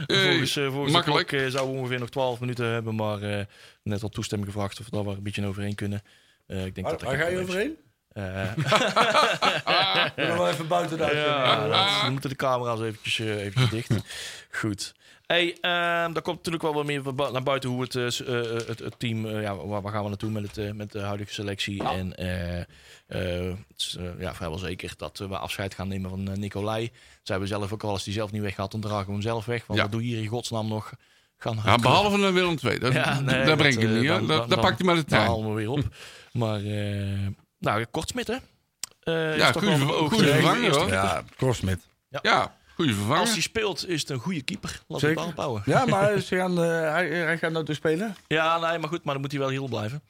[0.07, 1.29] Eh, volgens uh, volgens makkelijk.
[1.29, 3.45] de klok eh, zouden we ongeveer nog 12 minuten hebben, maar eh,
[3.83, 6.03] net al toestemming gevraagd of we daar een beetje overheen kunnen.
[6.47, 7.77] Eh, ik denk Waar, dat waar ga je overheen?
[8.12, 8.22] Eh,
[8.56, 11.36] We gaan wel even buiten de uitzending.
[11.36, 13.90] ja, dat- dan moeten de camera's eventjes, eh, eventjes dicht.
[14.61, 14.94] Goed.
[15.26, 17.02] Hey, ehm daar komt natuurlijk wel wat meer
[17.32, 18.04] naar buiten hoe het, eh,
[18.66, 21.84] het, het team, ja, waar, waar gaan we naartoe met, het, met de huidige selectie.
[21.84, 22.59] En eh,
[23.06, 26.84] eh, het is ja, vrijwel zeker dat we afscheid gaan nemen van Nicolai.
[27.22, 29.44] Zij hebben zelf ook al, als hij zelf niet weggaat, dan dragen we hem zelf
[29.44, 29.66] weg.
[29.66, 29.84] Want Ja.
[29.84, 30.92] wat doe je hier in godsnaam nog?
[31.38, 32.78] Gaan Ja, behalve een Willem II.
[32.78, 35.04] Dat, Ja, nee, daar dat, breng ik hem niet, dat pakt hij maar de Dan
[35.09, 35.26] trein.
[35.26, 35.82] halen we weer op.
[36.32, 37.26] Maar, eh
[37.59, 38.36] nou, Kortsmit, hè?
[39.00, 39.62] Eh, Ja, is toch
[40.09, 40.88] goede vervanger, hoor.
[40.88, 41.80] Ja, Korsmit.
[42.22, 43.28] Ja, goede Als vervanger.
[43.32, 44.80] hij speelt, is het een goede keeper.
[44.88, 45.18] Laat Zeker.
[45.18, 45.62] het aanbouwen.
[45.64, 48.16] Ja, maar eh, hij, hij gaat nou te spelen.
[48.26, 50.02] Ja, nee, maar goed, maar dan moet hij wel heel blijven.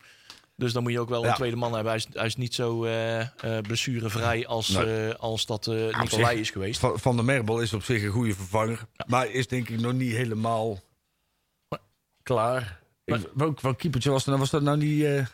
[0.57, 1.29] Dus dan moet je ook wel Ja.
[1.29, 1.93] een tweede man hebben.
[1.93, 3.29] Hij is, hij is niet zo eh, eh,
[3.63, 5.09] blessurevrij als, Nee.
[5.09, 6.81] eh, als dat eh Nicolai is geweest.
[6.81, 8.81] Van, van der Merbel is op zich een goede vervanger.
[9.07, 10.81] Maar is denk ik nog niet helemaal
[12.23, 12.81] klaar.
[13.05, 14.39] Ik, welk, welk keepertje was dat nou?
[14.39, 15.27] Was dat nou die, eh,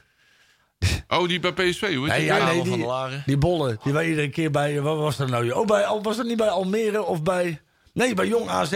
[1.08, 2.26] Oh, die bij PSV, hoe is Nee, die?
[2.28, 3.22] ja, nee, van die- Laren.
[3.26, 3.78] die bolle?
[3.84, 4.80] Die wij iedere keer bij...
[4.80, 5.50] Wat was dat nou?
[5.50, 7.60] Oh, bij, was dat niet bij Almere of bij...
[7.92, 8.72] Nee, bij Jong AZ.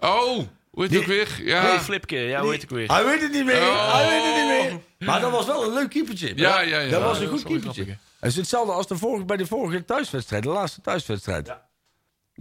[0.00, 0.46] Oh, hoe
[0.82, 1.28] heet Die- het ook weer?
[1.36, 2.88] Hey, Ja, Flipke, ja, hoe heet ik weer?
[2.92, 3.60] Hij weet het niet meer.
[3.60, 3.92] Oh.
[3.94, 4.80] Hij weet het niet meer.
[5.08, 6.32] Maar dat was wel een leuk keepertje.
[6.36, 6.90] Ja, ja, ja.
[6.90, 7.84] Dat was Ja, een goed keepertje.
[8.20, 10.42] Het is hetzelfde als de vorige, bij de vorige thuiswedstrijd.
[10.42, 11.52] De laatste thuiswedstrijd.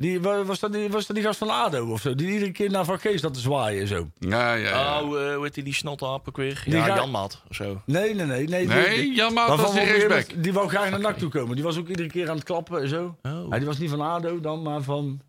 [0.01, 2.15] Die, wa- was, dat die, was dat die gast van ADO of zo?
[2.15, 4.09] Die iedere keer naar Van Geest dat te zwaaien en zo.
[4.19, 5.01] Ja, ja, ja.
[5.01, 6.61] Oh, eh, hoe heet die, die snottaap ook weer?
[6.65, 7.81] Die ja, ga- Janmaat of zo.
[7.85, 8.47] Nee, nee, nee.
[8.47, 10.43] Nee, Nee, die- Jan Maat waarvan was die rechtsback.
[10.43, 11.55] Die wou graag naar NAC toe komen.
[11.55, 13.17] Die was ook iedere keer aan het klappen en zo.
[13.21, 13.45] Oh.
[13.49, 15.21] Ja, die was niet van ADO dan, maar van...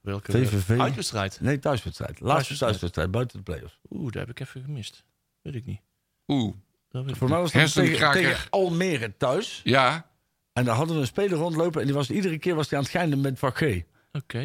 [0.00, 0.80] Welke VVV.
[0.80, 1.38] uitwedstrijd?
[1.40, 2.20] Nee, thuiswedstrijd.
[2.20, 3.10] Laatste Thuiswedstrijd.
[3.10, 3.78] buiten de play-offs.
[3.90, 5.04] Oeh, daar heb ik even gemist.
[5.42, 5.80] Weet ik niet.
[6.26, 6.54] Oeh,
[6.90, 9.60] Dat weet ik Voor mij was dat tegen, Almere thuis.
[9.64, 10.08] ja.
[10.52, 11.80] En daar hadden we een speler rondlopen.
[11.80, 13.60] En die was, iedere keer was hij aan het geinen met Van G.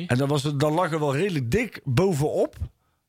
[0.07, 2.55] En dan, was het, dan lag er wel redelijk dik bovenop.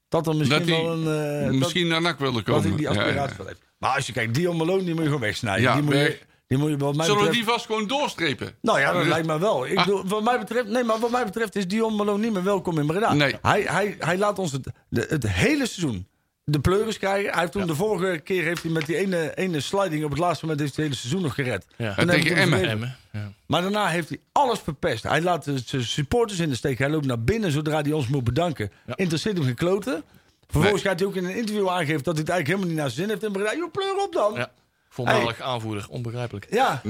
[0.09, 1.39] Dat er misschien Dat wel een...
[1.41, 2.63] eh, dat- misschien naar NAC wilde dat, komen.
[2.63, 3.01] hij die Ja, ja.
[3.01, 3.61] aspiratie wel heeft.
[3.79, 5.63] Maar als je kijkt, Dion Malone, die moet je gewoon wegsnijden.
[5.63, 6.09] Ja, die, moet weg.
[6.09, 8.55] je, die moet je wat mij Zullen we die vast gewoon doorstrepen?
[8.63, 9.67] Nou ja, dat lijkt me wel.
[9.67, 10.01] Ik Ah.
[10.05, 12.87] wat mij betreft, nee, maar wat mij betreft is Dion Malone niet meer welkom in
[12.87, 13.13] Breda.
[13.15, 13.35] Nee.
[13.43, 16.09] Hij, hij, hij laat ons het, het hele seizoen
[16.51, 17.31] de pleuris krijgen.
[17.31, 20.19] Hij heeft toen de vorige keer heeft hij met die ene, ene sliding op het
[20.19, 21.67] laatste moment heeft hij het hele seizoen nog gered.
[21.77, 21.97] Ja.
[21.97, 22.97] En tegen Emmen.
[23.13, 23.33] Ja.
[23.47, 25.03] Maar daarna heeft hij alles verpest.
[25.03, 26.79] Hij laat de- zijn supporters in de steek.
[26.79, 28.71] Hij loopt naar binnen zodra hij ons moet bedanken.
[28.87, 28.97] Ja.
[28.97, 30.03] Interesseert hem gekloten.
[30.47, 30.91] Vervolgens Nee.
[30.91, 33.01] gaat hij ook in een interview aangeven dat hij het eigenlijk helemaal niet naar zijn
[33.01, 33.55] zin heeft in Breda.
[33.57, 34.35] Joh, pleur op dan.
[34.35, 34.51] Ja.
[34.89, 36.47] Voormalig aanvoerder, onbegrijpelijk.
[36.51, 36.83] Ja.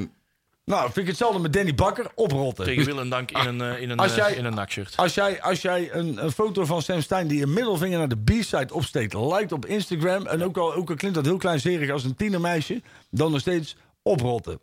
[0.67, 2.11] Nou, vind ik hetzelfde met Danny Bakker.
[2.15, 2.65] Oprotten.
[2.65, 4.97] Tegen wil en dank in een, eh, in een, Als eh, jij- in een nakshirt.
[4.97, 8.23] Als jij, als jij een, een foto van Sam Stein die een middelvinger naar de
[8.25, 10.27] B-side opsteekt, liked op Instagram.
[10.27, 13.77] En ook al, ook al klinkt dat heel kleinzerig als een tienermeisje, dan nog steeds
[14.03, 14.61] oprotten.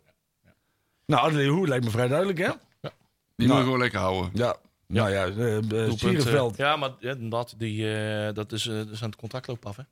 [1.06, 2.48] Nou, Adelie Hoe lijkt me vrij duidelijk, hè?
[3.36, 3.48] Die Nou.
[3.48, 4.30] moet je gewoon lekker houden.
[4.34, 4.56] Ja.
[4.86, 5.58] Nou ja, uh,
[6.56, 9.76] ja, maar ja, inderdaad, die, eh, dat is, dat is aan het contract loopt af,
[9.76, 9.82] hè?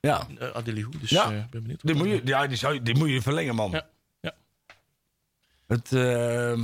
[0.00, 0.26] ja.
[0.40, 1.24] Uh, Hoe, dus Ja.
[1.24, 1.80] eh, ben benieuwd.
[1.86, 3.70] Die moet je, ja, die, zou, die moet je verlengen, man.
[3.70, 3.86] Ja, ja.
[5.70, 6.60] Het, ehm,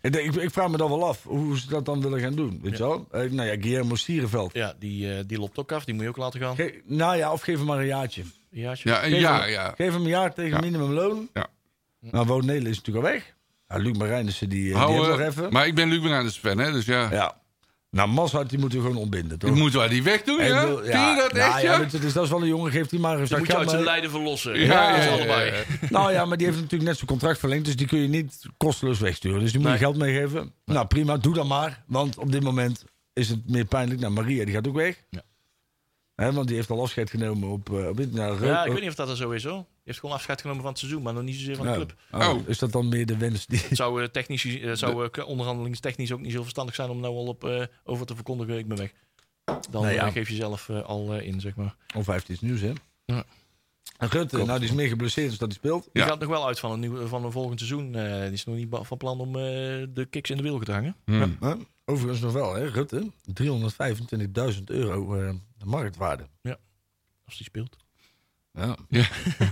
[0.00, 2.58] ik, ik, ik vraag me dan wel af hoe ze dat dan willen gaan doen.
[2.62, 3.06] Weet je wel?
[3.10, 4.52] Eh, nou ja, Guillermo Sierenveld.
[4.54, 6.54] Ja, die, eh, die loopt ook af, die moet je ook laten gaan.
[6.54, 8.22] Ge- nou ja, of geef hem maar een jaartje.
[8.50, 9.72] Ja, Ja, een Geef jaar, hem, ja.
[9.76, 10.58] Geef hem een jaar tegen Ja.
[10.60, 11.28] minimumloon.
[11.32, 11.46] Ja.
[12.00, 13.34] Nou, Nelen is natuurlijk al weg.
[13.68, 15.52] Ja, Luc Marijnissen, die, eh, die Houden, heeft nog even.
[15.52, 17.10] Maar ik ben Luc Bernardus fan, hè, dus ja.
[17.10, 17.40] Ja.
[17.94, 19.50] Nou, Mazhart, die moeten we gewoon ontbinden, toch?
[19.50, 20.66] Ik moet wel die weg doen, En ik ja?
[20.66, 21.80] Vind je dat nou echt, ja?
[21.80, 21.84] ja?
[22.00, 23.82] dus dat is wel een jongen, geeft hij maar een Die moet je uit zijn
[23.84, 24.58] lijden verlossen.
[24.60, 25.50] Ja, Ja, ja, dat is ja, allebei.
[25.50, 25.64] ja, ja.
[25.90, 28.46] Nou ja, maar die heeft natuurlijk net zijn contract verlengd, dus die kun je niet
[28.56, 29.40] kosteloos wegsturen.
[29.40, 29.82] Dus die moet je Nee.
[29.84, 30.52] geld meegeven.
[30.64, 31.82] Nou prima, doe dat maar.
[31.86, 34.00] Want op dit moment is het meer pijnlijk.
[34.00, 35.04] Nou, Maria, die gaat ook weg.
[35.10, 35.22] Ja.
[36.14, 37.72] Hè, want die heeft al afscheid genomen op...
[37.72, 39.64] eh op nou, Ja, ik weet niet of dat er zo is, hoor.
[39.84, 41.76] Heeft gewoon afscheid genomen van het seizoen, maar nog niet zozeer van de Ja.
[41.76, 41.94] club.
[42.12, 42.48] Oh, Oh.
[42.48, 43.58] Is dat dan meer de wens die...
[43.60, 47.14] Het zou, eh, technisch, eh, zou eh, onderhandelingstechnisch ook niet zo verstandig zijn om nou
[47.14, 48.92] al op, eh, over te verkondigen, ik ben weg.
[49.70, 50.06] Dan ja.
[50.06, 51.76] eh, geef je zelf al eh, in, zeg maar.
[51.96, 52.72] Of hij heeft iets nieuws, hè?
[53.04, 53.24] Ja.
[53.98, 55.88] En Rutte, nou die is meer geblesseerd dus dat hij speelt.
[55.92, 56.08] Die Ja.
[56.08, 57.94] gaat nog wel uit van een, nieuw, van een volgend seizoen.
[57.94, 59.42] Eh, die is nog niet van plan om eh,
[59.88, 60.96] de kicks in de wilgen te hangen.
[61.04, 61.36] Hmm.
[61.40, 61.54] Hè?
[61.84, 63.10] Overigens nog wel, hè, Rutte.
[63.32, 66.26] 325.000 euro eh, de marktwaarde.
[67.26, 67.76] Als die speelt.
[68.54, 68.76] Ja.
[68.88, 69.06] Ja.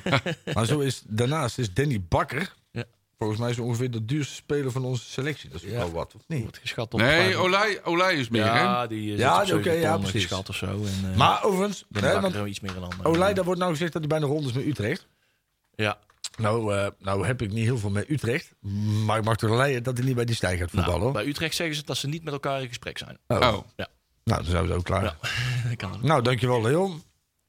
[0.55, 2.55] maar zo is, daarnaast is Danny Bakker...
[2.71, 2.85] Ja.
[3.19, 5.51] Volgens mij zo ongeveer de duurste speler van onze selectie.
[5.51, 5.77] Dat is Ja.
[5.77, 6.43] wel wat, of niet?
[6.43, 8.61] Wordt geschat op Nee, Olij, Olij is meer, hè?
[8.61, 10.23] Ja, die eh, Ja, oké, 7 ja, precies.
[10.23, 10.67] geschat of zo.
[10.67, 12.93] En, eh, Maar overigens, hè, want iets meer dan.
[13.03, 15.07] Olij, daar wordt nou gezegd dat hij bijna rond is met Utrecht.
[15.75, 15.99] Ja,
[16.39, 18.55] Nou, eh, nou heb ik niet heel veel met Utrecht.
[19.05, 20.91] Maar ik mag toch leiden dat hij niet bij die stijg gaat voetballen.
[21.01, 21.13] nou, hoor.
[21.23, 23.19] bij Utrecht zeggen ze dat ze niet met elkaar in gesprek zijn.
[23.27, 23.37] Oh.
[23.37, 23.43] Oh.
[24.25, 25.03] Nou, dan zijn we ook klaar.
[25.05, 25.17] Ja.
[25.69, 26.03] Dat kan het.
[26.03, 27.03] Nou, dankjewel Leon.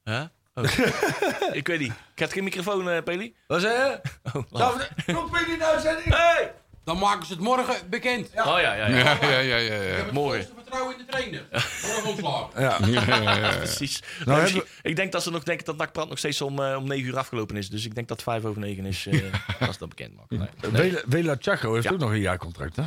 [0.04, 0.22] Huh?
[0.54, 0.64] Oh.
[1.52, 1.92] ik weet niet.
[2.14, 3.34] Krijgt geen microfoon, eh Peli?
[3.46, 4.00] Wat zei je?
[4.32, 4.88] Oh, laat.
[5.06, 6.14] Kom niet nou, uitzending?
[6.14, 6.52] Hey!
[6.84, 8.28] Dan maken ze het morgen bekend.
[8.28, 8.86] Oh ja, ja, ja.
[8.86, 9.74] Ja, ja, ja, ja.
[9.74, 9.94] Ik ja.
[9.94, 10.46] heb Morgen.
[10.54, 11.46] vertrouwen in de trainer.
[11.86, 12.90] Morgen ontslagen.
[12.92, 13.56] Ja.
[13.56, 14.00] Precies.
[14.00, 16.62] Nou, Nee, misschien- hebben Ik denk dat ze nog denken dat NAC-praat nog steeds om,
[16.62, 17.68] eh, om 9 uur afgelopen is.
[17.68, 19.22] Dus ik denk dat 5 over 9 is eh,
[19.60, 20.30] als dat bekend maakt.
[20.72, 20.82] Nee.
[20.90, 21.90] Vela, Vela Chaco heeft Ja.
[21.92, 22.82] ook nog een jaarcontract, hè?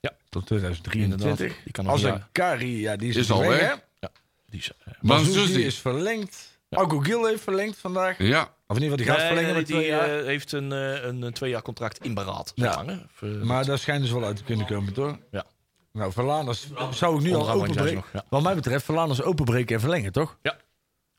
[0.00, 0.12] Ja.
[0.28, 1.30] Tot 2023.
[1.30, 1.64] Inderdaad.
[1.64, 2.22] Die kan nog Als een.
[2.32, 3.74] Kari, ja, die is, Is dus al weg, hè?
[4.50, 5.62] Die is, eh, Manzuzi Manzuzi.
[5.64, 6.55] is verlengd.
[6.70, 8.18] Alko Gil heeft verlengd vandaag.
[8.18, 8.54] Ja.
[8.66, 10.18] Of in ieder geval, die gaat nee, verlengen nee, met twee die jaar.
[10.18, 12.52] eh, heeft een, eh, een, een twee jaar contract in beraad.
[12.54, 12.84] Ja.
[13.20, 15.16] Eh, maar daar schijnen ze wel uit te kunnen komen, toch?
[15.30, 15.44] Ja.
[15.92, 17.94] Nou, Verlaners zou ik nu al openbreken.
[17.94, 18.24] nog, ja.
[18.28, 20.38] Wat mij betreft, Verlaners openbreken en verlengen, toch?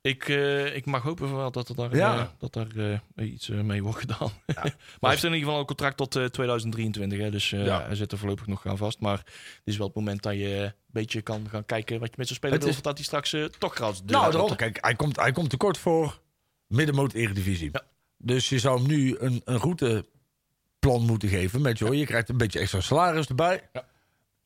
[0.07, 2.17] Ik, eh, ik mag hopen wel dat er daar, Ja.
[2.19, 4.31] eh, dat daar eh, iets mee wordt gedaan.
[4.45, 7.19] maar hij heeft in ieder geval een contract tot eh, 2023.
[7.19, 7.85] Hè, dus eh, Ja.
[7.85, 8.99] hij zit er voorlopig nog aan vast.
[8.99, 9.25] Maar dit
[9.63, 12.35] is wel het moment dat je een beetje kan gaan kijken wat je met zo'n
[12.35, 12.73] speler Het wil.
[12.73, 14.31] is- Dat hij straks eh, toch Nou, daarom.
[14.39, 14.55] loopt, hè.
[14.55, 16.19] Kijk, hij komt, hij komt tekort voor
[16.67, 17.69] middenmoot eredivisie.
[17.71, 17.81] Ja.
[18.17, 21.61] Dus je zou hem nu een, een routeplan moeten geven.
[21.61, 23.69] Met, joh, je krijgt een beetje extra salaris erbij.
[23.73, 23.85] Ja.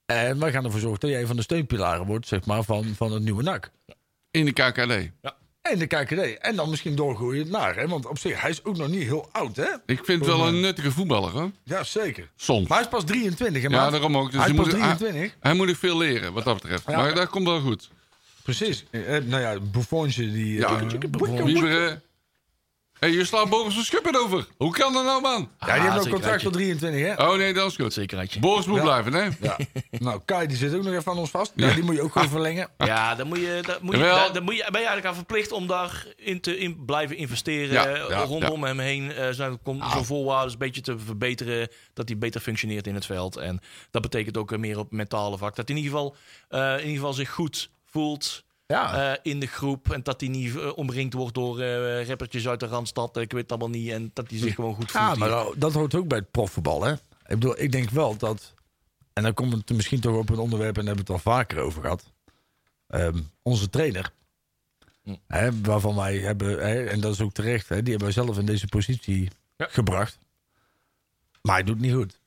[0.05, 2.85] En wij gaan ervoor zorgen dat jij een van de steunpilaren wordt zeg maar, van,
[2.85, 3.71] van het nieuwe NAC.
[4.31, 5.11] In de KKD.
[5.61, 6.37] En de KKD.
[6.39, 7.75] En dan misschien doorgroeien naar.
[7.75, 7.87] Hè?
[7.87, 9.67] Want op zich, hij is ook nog niet heel oud, hè?
[9.85, 11.51] Ik vind het wel een nuttige voetballer, hoor.
[11.63, 12.29] Ja, zeker.
[12.35, 12.67] Soms.
[12.67, 13.91] Maar hij is pas 23, hè, Ja, maat?
[13.91, 14.31] daarom ook.
[14.31, 15.35] Dus hij is pas moet, hij, 23.
[15.39, 16.83] hij moet nog veel leren, wat dat betreft.
[16.87, 16.95] Ja.
[16.97, 17.89] Maar dat komt wel goed.
[18.43, 18.85] Precies.
[18.91, 20.53] Eh, nou ja, Buffonje die...
[20.57, 22.01] Ja, eh, Wieberen.
[23.01, 24.47] Hey, je slaat Boris van Schuppen over.
[24.57, 25.49] Hoe kan dat nou, man?
[25.59, 27.27] Ja, die hebben ook zeker, contract tot 23, hè?
[27.27, 27.93] Oh nee, dat is goed.
[27.93, 28.39] Zekerheidje.
[28.39, 28.83] Boris moet Ja.
[28.83, 29.29] blijven, hè?
[29.41, 29.57] Ja.
[29.91, 31.51] Nou, Kai die zit ook nog even aan ons vast.
[31.55, 32.69] Ja, die moet je ook gewoon verlengen.
[32.77, 35.51] Ja, dan, moet je, dan, moet je, dan moet je, ben je eigenlijk aan verplicht
[35.51, 37.71] om daarin te in blijven investeren.
[37.73, 41.67] Ja, eh, ja, rondom hem heen eh, zijn, kom, zijn voorwaarden een beetje te verbeteren.
[41.93, 43.37] Dat hij beter functioneert in het veld.
[43.37, 43.59] En
[43.91, 45.55] dat betekent ook meer op mentale vak.
[45.55, 46.15] Dat hij in ieder geval,
[46.49, 48.43] eh, in ieder geval zich goed voelt.
[48.71, 49.11] Ja.
[49.13, 49.91] eh, in de groep.
[49.91, 53.17] En dat hij niet eh, omringd wordt door eh rappertjes uit de Randstad.
[53.17, 53.91] Ik weet het allemaal niet.
[53.91, 55.03] En dat hij zich gewoon goed voelt.
[55.03, 55.53] Ja, maar hier.
[55.57, 56.91] dat, hoort ook bij het profvoetbal, hè?
[56.93, 56.99] Ik
[57.39, 58.53] bedoel, ik denk wel dat...
[59.13, 60.77] En dan komt het misschien toch op een onderwerp...
[60.77, 62.11] en daar hebben we het al vaker over gehad.
[62.87, 64.11] Ehm, onze trainer...
[65.03, 65.15] Hm.
[65.27, 66.49] Hè, waarvan wij hebben...
[66.49, 69.67] Hè, en dat is ook terecht, hè, die hebben wij zelf in deze positie Ja.
[69.69, 70.17] gebracht.
[71.41, 72.19] Maar hij doet het niet goed.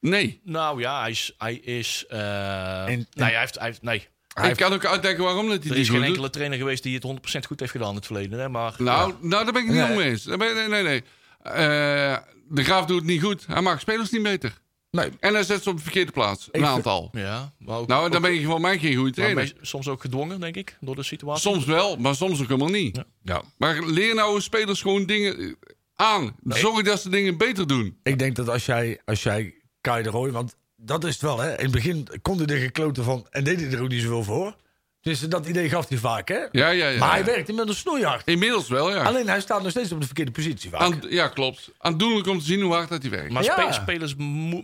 [0.00, 0.40] Nee.
[0.44, 1.34] Nou ja, hij is...
[1.38, 3.54] Hij is eh, En- nee, hij heeft...
[3.54, 4.08] Hij heeft nee.
[4.46, 6.06] Ik kan ook uitleggen waarom dat hij Er niet is geen doet.
[6.06, 8.38] enkele trainer geweest die het 100% goed heeft gedaan in het verleden.
[8.38, 8.48] Hè?
[8.48, 9.96] Maar Nou, nou, daar ben ik niet Nee.
[9.96, 10.24] mee eens.
[10.24, 11.02] Ben- Nee, nee, nee.
[11.42, 12.16] Eh,
[12.48, 13.44] de Graaf doet het niet goed.
[13.46, 14.58] Hij maakt spelers niet beter.
[14.90, 16.48] Nee, En hij zet ze op de verkeerde plaats.
[16.52, 17.08] Een Ik- aantal.
[17.12, 19.52] ja, maar ook, Nou, dan ook- ben je gewoon mij geen goede trainer.
[19.60, 21.50] soms ook gedwongen, denk ik, door de situatie.
[21.50, 22.96] Soms wel, maar soms ook helemaal niet.
[22.96, 23.04] Ja.
[23.22, 23.42] ja.
[23.58, 25.52] Maar leer nou spelers gewoon dingen eh,
[25.94, 26.36] aan.
[26.44, 27.98] Zorg dat ze dingen beter doen.
[28.02, 30.30] Ik denk dat als jij, als jij Kai de Roy...
[30.30, 31.50] Want dat is het wel, hè?
[31.56, 33.26] In het begin kon hij er gekloten van...
[33.30, 34.56] en deed hij er ook niet zoveel voor.
[35.00, 36.38] Dus dat idee gaf hij vaak, hè?
[36.52, 36.98] Ja, ja, ja.
[36.98, 38.26] maar hij werkt inmiddels snoeihard.
[38.26, 39.02] Inmiddels wel, ja.
[39.02, 40.80] Alleen hij staat nog steeds op de verkeerde positie vaak.
[40.80, 41.70] Aan, ja, klopt.
[41.78, 43.32] Aandoenlijk om te zien hoe hard dat hij werkt.
[43.32, 43.52] Maar Ja.
[43.72, 44.14] spe- spelers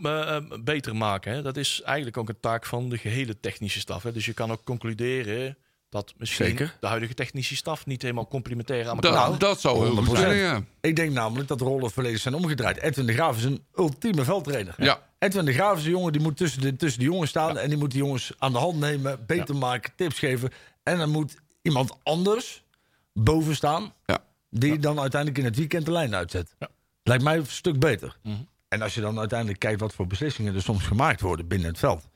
[0.03, 1.43] eh, beter maken, hè?
[1.43, 4.03] dat is eigenlijk ook een taak van de gehele technische staf.
[4.03, 4.13] Hè?
[4.13, 5.57] Dus je kan ook concluderen
[5.89, 6.77] dat misschien Zeker.
[6.81, 10.07] de huidige technische staf niet helemaal complementair aan elkaar Dat, Nou, dat zou heel goed
[10.07, 10.21] 100%.
[10.21, 10.63] zijn, ja.
[10.81, 12.81] Ik denk namelijk dat de rollen volledig zijn omgedraaid.
[12.81, 14.75] Edwin de Graaf is een ultieme veldtrainer.
[14.79, 15.03] Ja.
[15.25, 17.59] Edwin de Graaf is een jongen die moet tussen de, tussen de jongens staan.
[17.59, 20.51] En die moet die jongens aan de hand nemen, beter maken, tips geven.
[20.83, 22.65] En dan moet iemand anders
[23.13, 23.93] boven staan.
[24.07, 24.25] Ja.
[24.51, 26.55] Die dan uiteindelijk in het weekend de lijn uitzet.
[26.59, 26.69] Ja.
[27.03, 28.17] Lijkt mij een stuk beter.
[28.23, 28.37] Mhm.
[28.69, 31.79] En als je dan uiteindelijk kijkt wat voor beslissingen er soms gemaakt worden binnen het
[31.79, 32.09] veld.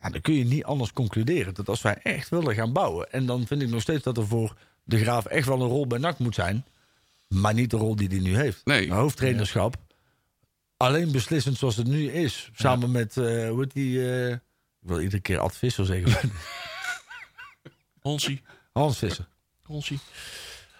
[0.00, 3.12] Ja, dan kun je niet anders concluderen dat als wij echt willen gaan bouwen.
[3.12, 5.86] En dan vind ik nog steeds dat er voor de Graaf echt wel een rol
[5.86, 6.64] bij NAC moet zijn.
[7.28, 8.64] Maar niet de rol die hij nu heeft.
[8.64, 8.86] Nee.
[8.86, 9.76] Een hoofdtrainerschap.
[10.80, 12.50] Alleen beslissend zoals het nu is.
[12.54, 14.12] Samen met, eh hoe heet die...
[14.12, 14.38] eh, ik
[14.88, 16.30] wil iedere keer Ad Visser zeggen.
[18.00, 19.28] Honsie, Hans Visser.
[19.62, 19.98] Honsie.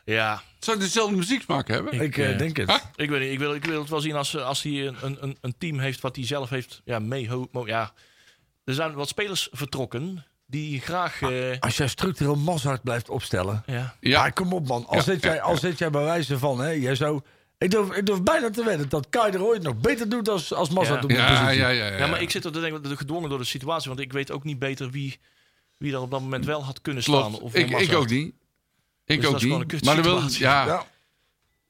[0.04, 1.92] Ja, Zou hij dezelfde muzieksmaak hebben?
[1.92, 2.68] Ik, Ik eh, denk het.
[2.68, 4.96] ah, Ik weet niet, ik wil, ik wil het wel zien als, als hij een,
[5.20, 7.28] een, een team heeft wat hij zelf heeft ja, mee.
[7.64, 7.92] Ja.
[8.64, 11.20] Er zijn wat spelers vertrokken die graag.
[11.22, 13.62] eh, Als jij structureel Mazart blijft opstellen.
[13.66, 13.94] ja, Ja.
[14.00, 14.86] Ja, kom op man.
[14.86, 15.58] Al Ja, zit jij, ja, al ja.
[15.58, 17.20] zit jij bij wijze van, hè, jij zou...
[17.60, 20.52] Ik durf, ik durf bijna te wedden dat Kai er ooit nog beter doet als,
[20.52, 21.02] als Mazart Ja.
[21.02, 21.96] op de Ja, ja, ja, ja.
[21.98, 23.88] ja, maar ik zit er te denken, gedwongen door de situatie.
[23.88, 25.18] Want ik weet ook niet beter wie,
[25.78, 27.28] wie daar op dat moment wel had kunnen staan.
[27.28, 27.42] Klopt.
[27.42, 28.26] Of Ik, ik ook niet.
[28.26, 28.34] Ik
[29.06, 29.72] Dus dat ook is gewoon niet.
[29.72, 30.66] een Maar dan wil, ja.
[30.66, 30.86] Ja.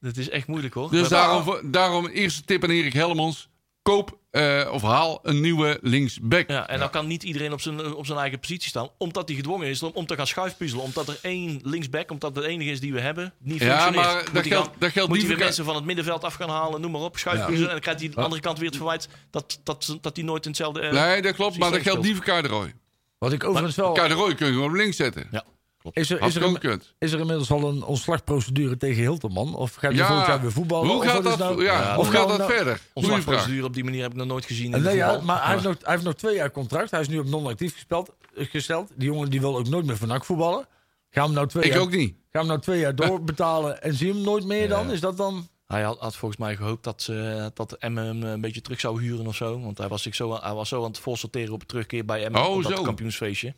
[0.00, 0.90] Dat is echt moeilijk hoor.
[0.90, 3.48] Dus daarom, daarom eerste tip aan Erik Helmons.
[3.90, 6.48] Koop eh, of haal een nieuwe linksback.
[6.50, 8.88] Ja, en dan kan niet iedereen op zijn, op zijn eigen positie staan.
[8.98, 10.84] Omdat hij gedwongen is om, om te gaan schuifpuzzelen.
[10.84, 14.12] Omdat er één linksback, omdat het enige is die we hebben, niet Ja, functioneert.
[14.14, 16.24] maar Moet dat geldt- gaan- dat geldt moet niet hij weer mensen van het middenveld
[16.24, 17.18] af gaan halen, noem maar op.
[17.18, 17.64] Schuifpuzzelen.
[17.66, 20.24] En dan krijgt hij aan de andere kant weer het verwijt dat, dat, dat hij
[20.24, 20.80] nooit in hetzelfde...
[20.80, 21.58] eh, Nee, dat klopt.
[21.58, 22.74] Maar dat geldt niet voor Kaderooy.
[23.18, 23.92] Wat ik overigens wel...
[23.92, 25.28] Kaderooy kun je gewoon op links zetten.
[25.30, 25.44] Ja.
[25.92, 29.54] Is er, is, er, een- is er inmiddels al een ontslagprocedure tegen Hilterman?
[29.54, 30.06] Of gaat hij Ja.
[30.06, 30.88] volgend jaar weer voetballen?
[30.88, 32.80] Hoe Of gaat is dat, nou- ja, of gaat dat nou- verder?
[32.92, 35.26] Ontslagprocedure op die manier heb ik nog nooit gezien in Nee, het ja, voetbal.
[35.26, 36.90] maar hij heeft, nog, hij heeft nog twee jaar contract.
[36.90, 38.90] Hij is nu op non-actief gespeld, eh, gesteld.
[38.96, 40.58] Die jongen die wil ook nooit meer van NAC voetballen.
[40.58, 40.68] Gaan
[41.10, 42.08] we hem nou twee, Ik jaar, ook niet.
[42.10, 44.90] gaan we hem nou twee jaar doorbetalen en zie hem nooit meer dan?
[44.90, 45.48] Is dat dan...
[45.66, 49.02] Hij had, had volgens mij gehoopt dat, eh dat Emmen hem een beetje terug zou
[49.02, 49.60] huren of zo.
[49.60, 52.04] Want hij was, zich zo, aan- hij was zo aan het voorsorteren op het terugkeer
[52.04, 52.40] bij Emmen.
[52.46, 52.82] Oh, op dat zo.
[52.82, 53.54] kampioensfeestje.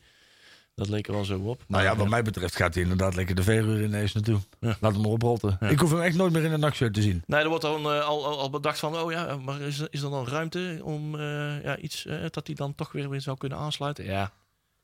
[0.75, 1.65] Dat leek er wel zo op.
[1.69, 4.39] Nou ja, Maar, wat mij betreft gaat hij inderdaad lekker de verhuur ineens naartoe.
[4.61, 4.77] Ja.
[4.81, 5.59] Laat hem oprotten.
[5.61, 7.23] Ik hoef hem echt nooit meer in een nachtshirt te zien.
[7.27, 10.03] Nee, er wordt dan eh, al, al, bedacht van, oh ja, maar is, er- is
[10.03, 13.37] er dan ruimte om eh, ja, iets eh, dat hij dan toch weer, weer zou
[13.39, 14.05] kunnen aansluiten?
[14.05, 14.33] Ja,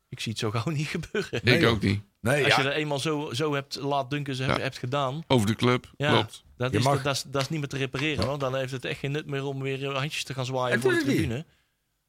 [0.09, 1.45] ik zie het zo gauw niet gebeuren.
[1.45, 2.01] Ik ook niet.
[2.21, 2.63] Nee, Als ja.
[2.63, 4.63] je er eenmaal zo, zo hebt laat dunken, ze hebt, Ja.
[4.63, 5.91] hebt gedaan, Over de club.
[5.97, 6.43] ja, Klopt.
[6.57, 8.25] dat, is, mag- dat, is, dat is niet meer te repareren.
[8.25, 8.39] Hoor.
[8.39, 10.93] Dan heeft het echt geen nut meer om weer handjes te gaan zwaaien En voor
[10.93, 11.45] de tuurlijk niet.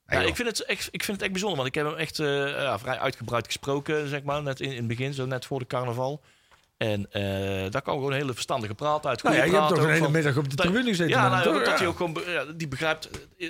[0.09, 2.19] Ja, ik, vind het echt, ik vind het echt bijzonder, want ik heb hem echt
[2.19, 5.59] eh, ja, vrij uitgebreid gesproken, zeg maar, net in, in het begin, zo net voor
[5.59, 6.21] de carnaval.
[6.77, 7.21] En eh,
[7.71, 9.23] daar kwam gewoon een hele verstandige praat uit.
[9.23, 11.09] Nou ja, je hebt toch een hele van- middag op de tribune gezeten.
[11.15, 11.63] Ja, nou, toch?
[11.63, 12.17] dat hij ook gewoon,
[12.55, 13.49] die begrijpt eh,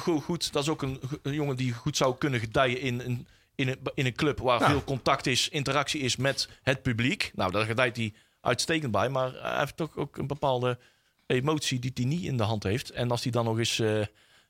[0.00, 0.52] goed, goed.
[0.52, 3.78] Dat is ook een, een jongen die goed zou kunnen gedijen in een, in een,
[3.94, 4.68] in een club waar Ja.
[4.70, 7.30] veel contact is, interactie is met het publiek.
[7.34, 10.78] Nou, daar gedijt hij uitstekend bij, maar hij heeft toch ook een bepaalde
[11.26, 12.90] emotie die hij niet in de hand heeft.
[12.90, 13.82] En als hij dan nog eens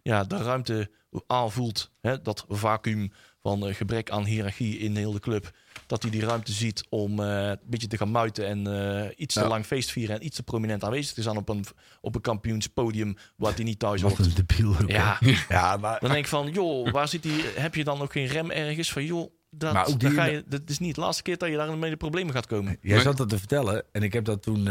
[0.02, 0.90] ja, de ruimte
[1.26, 5.50] aanvoelt, hè, dat vacuüm van eh, gebrek aan hiërarchie in heel de club.
[5.86, 9.34] Dat hij die ruimte ziet om eh, een beetje te gaan muiten en eh, iets
[9.34, 11.64] te lang feest vieren en iets te prominent aanwezig te zijn op een,
[12.00, 14.24] op een kampioenspodium waar hij niet thuis Wat hoort.
[14.28, 14.74] een debiel.
[14.86, 16.00] Ja, Ja, maar...
[16.00, 17.42] dan denk ik van, joh, waar zit die?
[17.54, 20.24] Heb je dan ook geen rem ergens van, joh, dat, Maar ook dat, die- ga
[20.24, 22.78] je, dat is niet de laatste keer dat je daarmee de problemen gaat komen.
[22.80, 24.62] Jij zat dat te vertellen en ik heb dat toen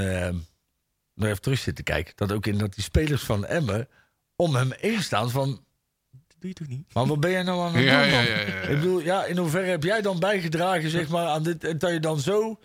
[1.15, 2.13] nog even terug zitten kijken.
[2.15, 3.88] Dat ook in dat die spelers van Emmen
[4.41, 5.49] om hem heen staan van...
[6.11, 6.93] Dat doe je toch niet?
[6.93, 8.23] Maar wat ben jij nou aan het Ja, doen ja, dan?
[8.23, 8.61] ja, ja, ja.
[8.61, 11.63] Ik bedoel, ja, in hoeverre heb jij dan bijgedragen zeg maar, aan dit...
[11.63, 12.59] En dat je dan zo...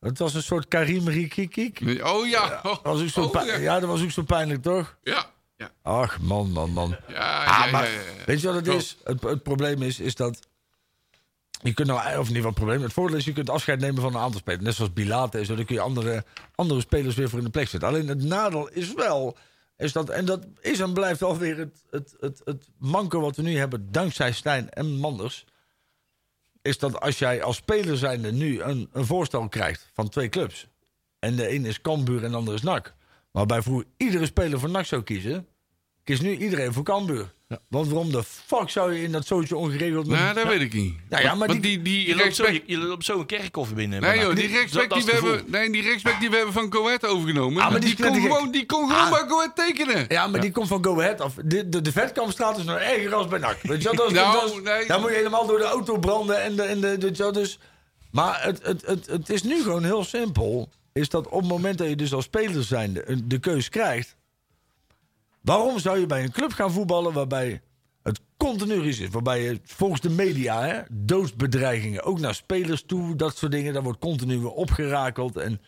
[0.00, 1.80] Het was een soort Karim Rikikik.
[2.02, 2.60] Oh ja.
[2.62, 3.56] Oh, Dat was ook zo oh, pijn- ja.
[3.56, 4.96] ja, dat was ook zo pijnlijk, toch?
[5.02, 5.30] Ja.
[5.56, 5.70] Ja.
[5.82, 6.96] Ach, man, man, man.
[7.08, 8.24] Ja, Ah, ja, maar ja, ja, ja.
[8.26, 8.96] weet je wat het is?
[9.04, 10.38] Het, het probleem is, is dat...
[11.62, 12.82] Je kunt nou, of niet wat het probleem.
[12.82, 14.64] Het voordeel is, je kunt afscheid nemen van een aantal spelers.
[14.64, 15.54] Net zoals Bilate en zo.
[15.54, 17.88] Dan kun je andere, andere spelers weer voor in de plek zetten.
[17.88, 19.36] Alleen het nadeel is wel...
[19.76, 23.42] Is dat, en dat is en blijft alweer het, het, het, het manco wat we
[23.42, 23.92] nu hebben...
[23.92, 25.44] dankzij Stijn en Manders...
[26.62, 30.66] is dat als jij als speler zijnde nu een, een voorstel krijgt van twee clubs...
[31.18, 32.94] en de een is Cambuur en de ander is NAC...
[33.30, 35.48] waarbij vroeger iedere speler voor NAC zou kiezen...
[36.04, 37.32] kiest nu iedereen voor Cambuur.
[37.68, 40.06] Want waarom de fuck zou je in dat zootje ongeregeld...
[40.06, 40.94] Nou, dat weet ik niet.
[41.08, 43.26] Nou ja, maar Want die- die, die Je loopt, zo, je, je loopt zo een
[43.26, 44.00] kerkhof binnen.
[44.00, 46.72] Nee joh, die dat die is we hebben, nee, die respect die we hebben van
[46.72, 47.62] Go Ahead overgenomen.
[47.62, 49.10] Ah, maar die die, is kon gewoon, die kon gewoon Ah.
[49.10, 50.04] bij Go Ahead tekenen.
[50.08, 51.34] Ja, maar die komt van Go Ahead af.
[51.44, 53.58] De, de, de Vetkampstraat is nog erger als bij NAC.
[53.62, 54.86] Weet je dat is, Nou, dat is- nee.
[54.86, 56.42] Daar moet je helemaal door de auto branden.
[56.42, 57.58] En de, en de, dus,
[58.10, 60.68] maar het, het, het, het is nu gewoon heel simpel.
[60.92, 64.16] Is dat op het moment dat je dus als speler zijnde een- de keus krijgt...
[65.44, 67.62] Waarom zou je bij een club gaan voetballen waarbij
[68.02, 69.08] het continu is?
[69.08, 73.72] Waarbij je volgens de media hè, doodsbedreigingen ook naar spelers toe, dat soort dingen.
[73.72, 75.36] Daar wordt continu weer opgerakeld.
[75.36, 75.60] En,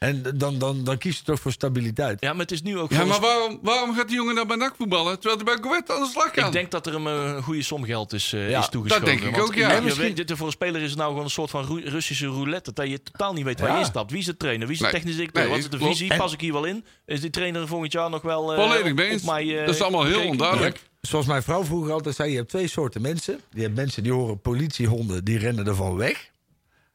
[0.00, 2.20] en dan, dan, dan kies je toch voor stabiliteit.
[2.20, 4.56] Ja, maar het is nu ook Ja, maar waarom, waarom gaat die jongen dan bij
[4.56, 6.46] NAC voetballen, terwijl hij bij Go Ahead aan de slag kan?
[6.46, 9.06] Ik denk dat er hem eh, een goede som geld is, eh, Ja, is toegeschoven.
[9.06, 9.66] dat denk ik ook, ja.
[9.68, 11.50] je- En je misschien- weet, dit- voor een speler is het nou gewoon een soort
[11.50, 12.72] van Ru- Russische roulette.
[12.72, 13.74] Dat je totaal niet weet waar Ja.
[13.74, 14.10] je instapt.
[14.10, 14.66] Wie is de trainer?
[14.66, 14.92] Wie is de Nee.
[14.94, 15.42] technische directeur?
[15.44, 15.92] Nee, Wat is de klopt.
[15.92, 16.10] visie?
[16.10, 16.84] En- Pas ik hier wel in?
[17.06, 19.22] Is die trainer volgend jaar nog wel eh, Volledig op- mee op eens.
[19.22, 20.80] mij, eh, Dat is allemaal heel onduidelijk.
[21.00, 23.40] Zoals mijn vrouw vroeger altijd zei, je hebt twee soorten mensen.
[23.50, 26.29] Je hebt mensen die horen politiehonden, die rennen ervan weg.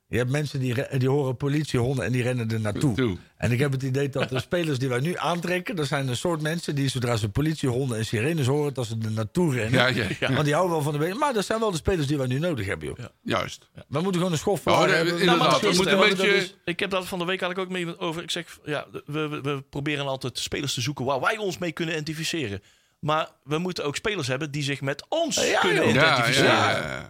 [0.08, 2.96] Je hebt mensen die, die horen politiehonden en die rennen er naartoe.
[2.96, 3.18] Toe.
[3.38, 5.76] En ik heb het idee dat de spelers die wij nu aantrekken...
[5.76, 8.74] dat zijn een soort mensen die zodra ze politiehonden en sirenes horen...
[8.74, 9.80] dat ze er naartoe rennen.
[9.80, 10.32] Ja, ja, ja.
[10.34, 11.18] Want die houden wel van de been.
[11.18, 13.06] Maar dat zijn wel de spelers die wij nu nodig hebben, joh.
[13.22, 13.70] Juist.
[13.88, 15.14] We moeten gewoon een schof Oh, voor nee, hebben.
[15.20, 16.36] inderdaad, Nou, maar we dat moeten is een het, beetje...
[16.36, 18.24] is- Ik heb dat van de week eigenlijk ook mee over.
[18.24, 21.72] Ik zeg, ja, we, we, we proberen altijd spelers te zoeken waar wij ons mee
[21.72, 22.62] kunnen identificeren.
[23.00, 27.06] Maar we moeten ook spelers hebben die zich met ons Ja, kunnen identificeren.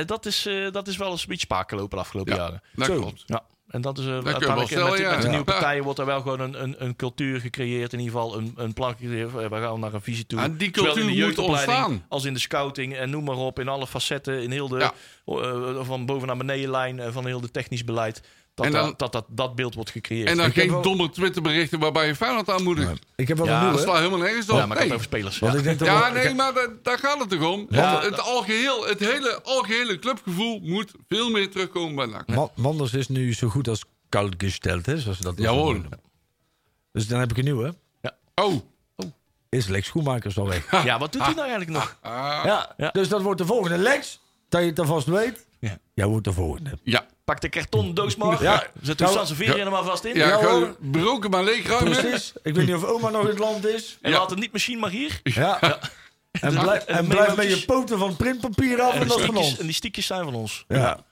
[0.00, 2.38] En dat is, eh, dat is wel eens een beetje spaak gelopen de afgelopen Ja,
[2.38, 2.62] jaren.
[2.74, 2.96] dat Zo.
[3.00, 3.22] klopt.
[3.26, 5.10] Ja, en dat is uh, uiteindelijk stellen, met, ja.
[5.10, 7.92] met de nieuwe partijen wordt er wel gewoon een, een, een cultuur gecreëerd.
[7.92, 9.32] In ieder geval een, een plan gecreëerd.
[9.32, 10.40] We gaan naar een visie toe.
[10.40, 12.04] En die Zowel in cultuur de moet jeugdopleiding ontstaan.
[12.08, 13.58] Als in de scouting en noem maar op.
[13.58, 14.42] In alle facetten.
[14.42, 14.92] In heel de, Ja.
[15.26, 17.00] eh, van boven naar beneden lijn.
[17.00, 18.22] eh, Van heel de technisch beleid.
[18.64, 20.28] Dat En dan- dat, dat, dat, dat beeld wordt gecreëerd.
[20.28, 22.90] En dan Ik geen wel- domme Twitterberichten waarbij je Feyenoord aanmoedigt.
[23.16, 23.84] Ik heb wel Ja, een Dat nieuwe.
[23.86, 24.56] slaat helemaal nergens op.
[24.56, 24.92] ja, maar ik Nee.
[24.92, 25.38] over spelers.
[25.38, 25.52] Ja.
[25.54, 27.66] ik denk dat Ja, wel- nee, ik- maar da- daar gaat het toch om.
[27.70, 32.26] Ja, Want het, dat- algeheel, het hele algehele clubgevoel moet veel meer terugkomen bij NAC.
[32.28, 35.72] Ma- Manders is nu zo goed als koud gesteld, hè, zoals ze dat Jawohl.
[35.72, 36.00] noemen.
[36.92, 37.74] Dus dan heb ik een nieuwe.
[38.34, 38.54] Oh,
[39.48, 40.70] Is Lex Schoenmakers al weg.
[40.84, 41.96] ja, wat doet hij nou eigenlijk nog?
[42.00, 42.90] ah, Ja, Ja.
[42.90, 44.20] dus dat wordt de volgende Lex.
[44.48, 45.46] Dat je het alvast weet.
[45.60, 45.78] Ja.
[45.94, 46.78] Jij wordt de volgende.
[46.82, 47.06] ja.
[47.30, 48.42] Pak de karton doos maar.
[48.42, 48.66] Ja.
[48.82, 50.14] Zet de Nou, Sansevieria er maar vast in.
[50.16, 51.92] Ja, Ja, gewoon broken maar leeg ruimen.
[51.98, 52.32] Precies.
[52.42, 53.98] Ik weet niet of oma nog in het land is.
[54.02, 54.18] En Ja.
[54.18, 55.20] laat het niet machine maar hier.
[55.22, 55.58] Ja.
[56.40, 59.22] En, blijf, En en blijf met je poten van printpapier af en En dat van
[59.28, 59.58] stiekjes, ons.
[59.58, 60.64] en die stiekjes zijn van ons.
[60.68, 60.94] Ja.
[60.96, 61.02] En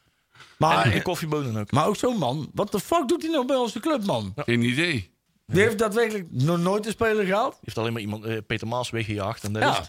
[0.57, 1.71] Maar, de koffiebonen ook.
[1.73, 2.51] maar ook zo'n man.
[2.55, 4.33] Wat de fuck doet hij nou bij onze club, man?
[4.37, 5.11] Geen idee.
[5.47, 7.51] Die heeft daadwerkelijk nog nooit een speler gehaald.
[7.53, 9.45] Die heeft alleen maar iemand, eh, Peter Maas weggejaagd.
[9.45, 9.89] En dat Ja.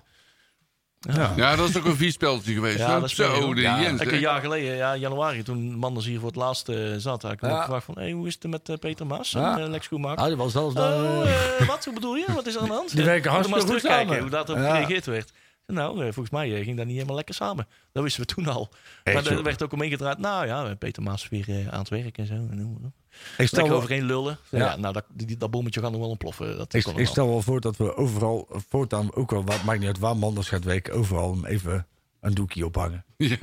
[1.00, 1.34] Ja.
[1.36, 2.78] Ja, dat is ook een vies spelletje geweest.
[2.78, 4.02] Ja, dat Zo, de ja, Jens.
[4.06, 7.41] Een jaar geleden, ja, januari, toen Manders hier voor het laatst eh, zat, had ik
[7.41, 7.50] Ja.
[7.56, 9.60] ook gevraagd van, hey, hoe is het met eh, Peter Maas en Ja.
[9.60, 10.22] eh, Lex Schoenmaker?
[10.22, 10.91] Ah, die was zelfs dan...
[10.93, 11.86] Oh, wat?
[11.86, 12.26] Hoe bedoel je?
[12.34, 12.95] Wat is er aan de hand?
[12.95, 14.22] Die werken hartstikke moet maar eens goed terugkijken samen.
[14.22, 14.72] hoe dat op Ja.
[14.72, 15.32] gereageerd werd.
[15.68, 17.68] Nou, volgens mij ging dat niet helemaal lekker samen.
[17.91, 18.70] Dat wisten we toen al.
[19.04, 20.18] Echt, maar er werd ook omheen gedraaid.
[20.18, 22.34] Nou ja, Peter Maas weer aan het werk en zo.
[22.34, 22.93] En.
[23.38, 24.38] Ik, stel wel, overheen lullen.
[24.49, 24.57] Ja.
[24.57, 24.76] Ja.
[24.76, 26.57] nou, dat, die, dat bommetje gaat nog wel ontploffen.
[26.57, 29.99] Dat ik, stel wel voor dat we overal, voortaan ook wel, wat maakt niet uit
[29.99, 31.88] waar Manders gaat werken, overal hem even
[32.22, 33.05] een doekje ophangen.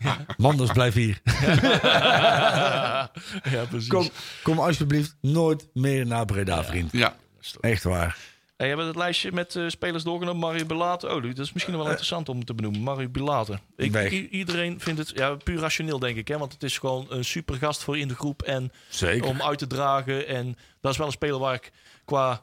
[0.00, 0.24] Ja.
[0.36, 1.20] Manders, blijf hier.
[3.54, 3.88] ja, precies.
[3.88, 4.08] Kom,
[4.42, 6.92] kom alsjeblieft nooit meer naar Breda, vriend.
[6.92, 7.16] ja.
[7.60, 8.16] Echt waar.
[8.62, 10.40] Hey, hebben we het lijstje met eh, spelers doorgenomen?
[10.40, 11.08] Mario Belate.
[11.14, 12.80] Oh, dat is misschien wel interessant om te benoemen.
[12.80, 13.58] Mario Belate.
[13.76, 16.28] Ik, i- iedereen vindt het ja, puur rationeel, denk ik.
[16.28, 16.38] Hè?
[16.38, 18.42] Want het is gewoon een super gast voor in de groep.
[18.42, 19.28] En Zeker.
[19.28, 20.26] om uit te dragen.
[20.26, 21.72] En dat is wel een speler waar ik
[22.04, 22.42] qua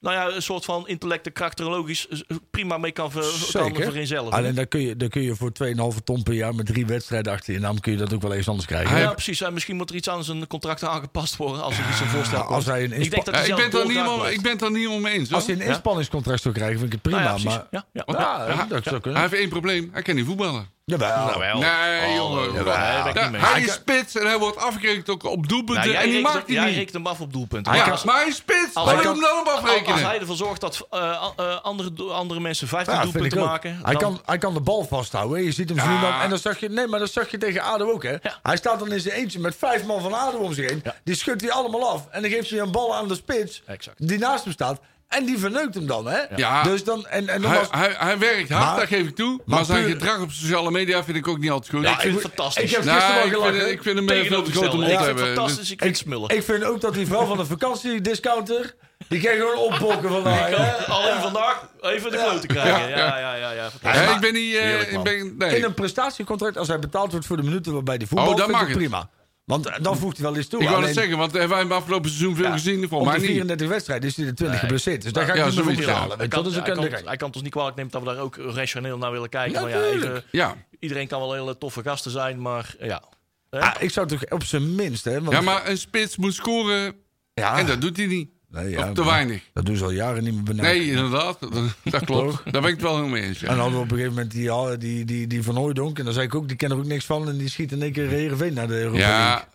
[0.00, 3.20] nou ja, een soort van intellect en karakterologisch eh, prima mee kan, ver,
[3.52, 3.84] kan Zeker.
[3.84, 4.38] vereenzelvigen.
[4.38, 7.32] Alleen dan kun, je, dan kun je voor 2,5 ton per jaar met drie wedstrijden
[7.32, 8.98] achter je naam kun je dat ook wel eens anders krijgen.
[8.98, 9.40] Ja, precies.
[9.40, 12.40] En misschien moet er iets aan zijn contract aangepast worden als er iets een voorstel
[12.40, 12.54] komt.
[12.54, 14.10] als hij een ik denk dat Ja, hij ik, zelf ben het er niet doorgaat
[14.12, 15.28] helemaal, ik ben het er niet mee eens.
[15.28, 15.36] hoor.
[15.38, 17.22] Als hij een inspanningscontract zou krijgen, vind ik het prima.
[17.22, 18.04] Nou ja, maar Ja, ja.
[18.06, 19.88] ja, Ja, dat zou Hij heeft één probleem.
[19.92, 20.68] Hij kan niet voetballen.
[20.90, 21.24] Jawel.
[21.26, 21.58] Nou wel.
[21.58, 22.52] Nee, jongen.
[22.52, 23.40] jawel, Ja, niet mee.
[23.40, 25.84] hij is spits en hij wordt afgerekend ook op doelpunten.
[25.84, 26.74] Nou, jij en die maakt hij jij niet.
[26.74, 27.72] rekent hem af op doelpunten.
[27.72, 28.74] Ja, Maar als- maar hij is spits.
[28.74, 30.04] als hij hem dan op Als afrekenen.
[30.06, 31.00] hij ervoor zorgt dat eh,
[31.36, 33.80] eh, andere, andere mensen 15 Ja, vind ik doelpunten maken.
[33.82, 35.38] Hij, dan- kan, hij kan de bal vasthouden.
[35.38, 35.44] hè.
[35.44, 36.00] Je ziet hem Ja.
[36.00, 36.20] dan.
[36.20, 38.02] En dan zag je, nee, maar dat zag je tegen ADO ook.
[38.02, 38.10] Hè.
[38.22, 38.38] Ja.
[38.42, 40.82] Hij staat dan in zijn eentje met vijf man van ADO om zich heen.
[41.04, 42.06] Die schudt hij allemaal af.
[42.10, 43.62] En dan geeft hij een bal aan de spits.
[43.66, 44.08] Exact.
[44.08, 44.80] Die naast hem staat.
[45.10, 46.06] En die verneukt hem dan.
[46.06, 46.18] Hè.
[46.36, 46.62] Ja.
[46.62, 49.16] Dus dan, en, en dan Hij, was, hij, hij werkt hard, Maar- dat geef ik
[49.16, 49.30] toe.
[49.44, 51.82] Maar, maar zijn puur- gedrag op sociale media vind ik ook niet altijd goed.
[51.84, 52.62] Ja, ik vind het fantastisch.
[52.64, 53.72] Ik heb Nou, gisteren wel vind, gelachen.
[53.72, 54.76] ik vind hem eh, veel te grote Tegenovergestelde.
[54.76, 55.34] mond Ik vind het hebben.
[55.36, 55.70] fantastisch.
[55.70, 56.28] Ik vind het smullen.
[56.36, 58.74] Ik vind ook dat die vrouw van de vakantiediscounter...
[59.08, 60.50] Die kan gewoon opbokken van mij.
[60.54, 60.72] hè.
[60.86, 62.88] Alleen vandaag even de klote krijgen.
[62.88, 63.52] Ja, ja, ja.
[63.82, 64.54] ja, ik ben niet...
[64.54, 65.56] eh, ik ben, nee.
[65.56, 68.46] In een prestatiecontract, als hij betaald wordt voor de minuten waarbij hij voetbalt, Oh, dan
[68.46, 69.08] vind ik mag prima.
[69.50, 70.60] Want eh, dan voegt hij wel eens toe.
[70.60, 72.82] ik wou het Alleen, zeggen, want hebben wij hem afgelopen seizoen veel ja, gezien?
[72.82, 73.30] Op Volgens mij de niet.
[73.30, 74.64] 34 wedstrijden is hij de 20 Nee.
[74.64, 75.02] geblesseerd.
[75.02, 76.06] Dus daar ga ik Ja, niet ja.
[76.16, 78.06] Hij kan, Dus hij, kan, kan ik- hij kan ons niet kwalijk nemen dat we
[78.08, 79.60] daar ook rationeel naar willen kijken.
[79.62, 80.04] Maar ja, Natuurlijk.
[80.10, 80.56] even, Ja.
[80.78, 83.02] iedereen kan wel hele toffe gasten zijn, maar eh, ja.
[83.50, 85.20] Ah, ik zou toch op zijn minst, hè?
[85.20, 86.94] Want, ja, maar een spits moet scoren
[87.34, 87.58] Ja.
[87.58, 88.30] en dat doet hij niet.
[88.50, 89.42] Nee, ja, of te weinig.
[89.52, 90.66] Dat doen ze al jaren niet meer benauwd.
[90.66, 91.38] Nee, inderdaad.
[91.84, 92.42] Dat, klopt.
[92.52, 93.42] Daar ben ik het wel helemaal mee eens.
[93.42, 95.98] En dan hadden we op een gegeven moment die, die, die, die Van Hooijdonk.
[95.98, 97.28] En dan zei ik ook, die kennen er ook niks van.
[97.28, 99.48] En die schiet in één keer Heerenveen naar de Europa ja.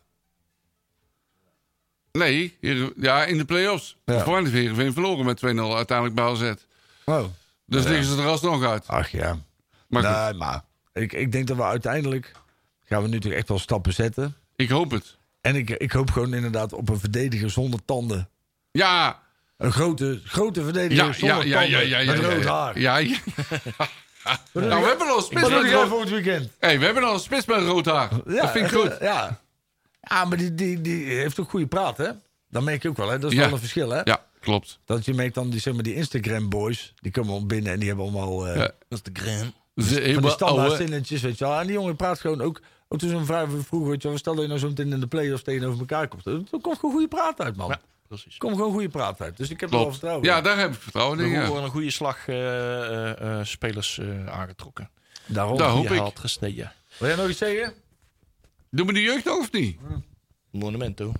[2.11, 3.97] Nee, hier- ja, in de play-offs.
[4.05, 4.23] Ja.
[4.23, 6.53] Voor Heerenveen verloren met 2-0 uiteindelijk bij AZ.
[7.05, 7.23] Oh,
[7.65, 8.87] Dus liggen ze er alsnog uit.
[8.87, 9.37] ach ja.
[9.87, 10.63] Maar goed, nee, maar
[10.93, 12.31] ik, ik denk dat we uiteindelijk...
[12.85, 14.35] gaan we nu toch echt wel stappen zetten.
[14.55, 15.17] ik hoop het.
[15.41, 18.29] En ik, ik hoop gewoon inderdaad op een verdediger zonder tanden.
[18.77, 19.19] Ja,
[19.57, 21.87] Een grote, grote verdediger ja, zonder ja, ja, tanden.
[21.87, 22.79] ja, ja, ja, met rood haar.
[22.79, 23.17] Ja, ja.
[24.53, 26.49] Nou, we hebben al een spits met rood voor het weekend?
[26.59, 28.09] hey, we hebben al een spits met rood haar.
[28.25, 28.97] dat vind ik goed.
[29.01, 29.39] Ja,
[30.01, 32.09] ja maar die, die, die heeft ook goede praat, hè?
[32.49, 33.19] Dat merk je ook wel, hè?
[33.19, 33.43] Dat is Ja.
[33.43, 34.01] wel een verschil, hè?
[34.03, 34.79] Ja, klopt.
[34.85, 37.87] Dat je merkt dan die, zeg maar, die Instagram-boys, die komen al binnen en die
[37.87, 39.53] hebben allemaal eh, de grand.
[39.75, 41.59] Ze van die hebben standaard oude- zinnetjes, weet je wel.
[41.59, 44.33] En die jongen praat gewoon ook, ook toen zo'n vraag vroeger, weet je wel, stel
[44.33, 46.25] dat je nou zo meteen in de play-offs tegenover elkaar komt.
[46.25, 47.75] Er komt gewoon goede praat uit, man.
[48.09, 48.37] Ja, precies.
[48.37, 49.37] Komt gewoon goede praat uit.
[49.37, 51.29] Dus ik heb er wel vertrouwen Ja, daar heb ik vertrouwen in.
[51.29, 51.45] Ja.
[51.47, 52.35] worden een goede slag eh,
[53.11, 54.89] eh, eh, spelers eh, aangetrokken.
[55.25, 55.57] Daarom.
[55.57, 56.17] Daar hoop ik.
[56.19, 56.71] gestegen.
[56.97, 57.73] Wil jij nog iets zeggen?
[58.69, 59.79] Doen we de jeugd nog of niet?
[60.51, 61.13] Monumento.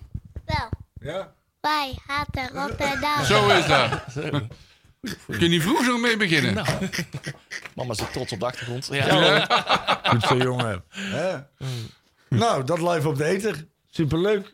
[0.46, 1.34] Wel, Ja.
[1.62, 3.24] wij haten Rotterdam.
[3.24, 4.04] Zo is dat.
[5.28, 6.54] Kun je niet vroeg zo mee beginnen?
[7.76, 8.88] Mama zit trots op de achtergrond.
[8.92, 9.46] Ja,
[10.10, 10.84] Goed zo, jongen.
[10.90, 11.38] Hè?
[12.30, 13.68] Nou, dat live op de eter.
[13.90, 14.54] Superleuk.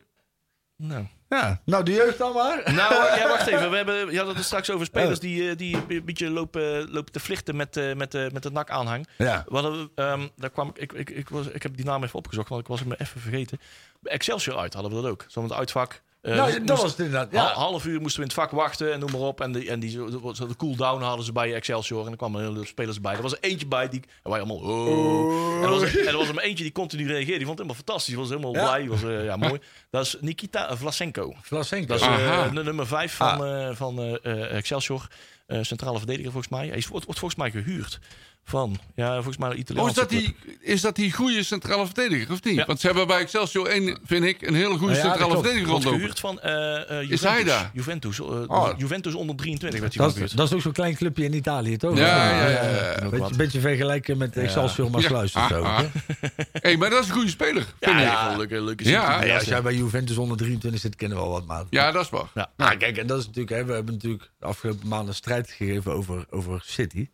[0.75, 1.05] nou.
[1.37, 2.73] Ja, nou de jeugd dan maar.
[2.73, 3.69] Nou, ja, wacht even.
[3.71, 7.11] We, hebben, je had het straks over spelers die, eh, die een beetje lopen, lopen
[7.11, 9.07] te vlichten met, eh, met, eh, met de NAC-aanhang.
[9.17, 9.43] Ja.
[9.47, 12.49] We hadden, ehm, daar kwam ik, ik, ik, was, ik heb die naam even opgezocht,
[12.49, 13.59] want ik was hem even vergeten.
[14.03, 15.25] Excelsior uit hadden we dat ook.
[15.27, 16.01] Zo met het uitvak.
[16.21, 17.31] Eh, nou, moest- dat was het inderdaad.
[17.31, 17.53] Ja.
[17.53, 19.41] half uur moesten we in het vak wachten en noem maar op.
[19.41, 20.09] En, die, en die, zo,
[20.47, 22.05] de cool-down hadden ze bij Excelsior.
[22.05, 23.13] En er kwamen hele spelers bij.
[23.15, 24.01] Er was er eentje bij die...
[24.23, 24.57] En wij allemaal...
[24.57, 25.55] Oh.
[25.57, 27.37] En, er was, en er was er maar eentje die continu reageerde.
[27.37, 28.05] Die vond het helemaal fantastisch.
[28.13, 28.63] Die was helemaal Ja.
[28.63, 28.79] blij.
[28.79, 29.59] Die was, eh, ja, mooi.
[29.89, 31.33] Dat is Nikita Vlasenko.
[31.41, 31.85] Vlasenko.
[31.87, 35.07] Dat is eh, de nummer 5 van, eh, van Excelsior.
[35.51, 36.67] Eh, centrale verdediger volgens mij.
[36.67, 37.99] Hij is, wordt, wordt volgens mij gehuurd
[38.43, 38.77] van...
[38.95, 40.19] Ja, volgens mij een Oh, is dat club.
[40.21, 42.55] die, is dat die goede centrale verdediger, of niet?
[42.55, 42.65] Ja.
[42.65, 45.99] Want ze hebben bij Excelsior één, vind ik, een hele goede Ja, centrale verdediger rondlopen.
[45.99, 47.09] gehuurd van eh, eh, Juventus.
[47.09, 47.71] Is hij daar?
[47.73, 48.69] Juventus, Oh.
[48.77, 50.37] Juventus onder 23 werd hij Dat, is, gehuurd.
[50.37, 51.97] dat is ook zo'n klein clubje in Italië, toch?
[51.97, 53.05] Ja, ja, ja, ja.
[53.05, 55.07] Ook Beetje, vergelijken met Excelsior maar Ja.
[55.07, 55.61] Sluis of zo.
[55.61, 55.85] Ah, hè?
[56.61, 58.03] hey, maar dat is een goede speler, vind Ja, ik.
[58.03, 59.33] ja, een leuke, leuke Ja.
[59.35, 61.67] als jij bij Juventus onder 23 zit, kennen we wel wat maat.
[61.69, 62.27] Ja, dat is waar.
[62.33, 62.49] Ja.
[62.57, 65.93] Nou, kijk, en dat is natuurlijk, hè, we hebben natuurlijk de afgelopen maanden strijd gegeven
[65.93, 67.09] over, over City.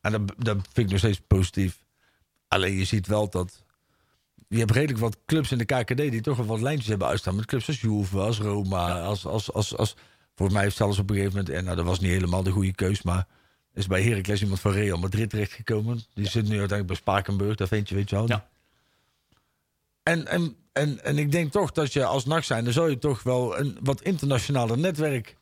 [0.00, 1.84] En dat, dat vind ik nog steeds positief.
[2.48, 3.64] Alleen je ziet wel dat.
[4.48, 7.36] Je hebt redelijk wat clubs in de KKD die toch wel wat lijntjes hebben uitstaan.
[7.36, 9.00] Met clubs als Juve, als Roma.
[9.00, 9.96] Als, als, als, als,
[10.34, 11.54] volgens mij heeft zelfs op een gegeven moment.
[11.54, 13.02] En nou, dat was niet helemaal de goede keus.
[13.02, 13.26] Maar
[13.74, 16.00] is bij Heracles iemand van Real Madrid terechtgekomen.
[16.14, 17.56] Die zit nu uiteindelijk bij Spakenburg.
[17.56, 18.28] Dat vind je, weet je wel.
[18.28, 18.48] Ja.
[20.02, 22.98] En, en, en, en ik denk toch dat je als nacht zijn, dan zou je
[22.98, 25.36] toch wel een wat internationaler netwerk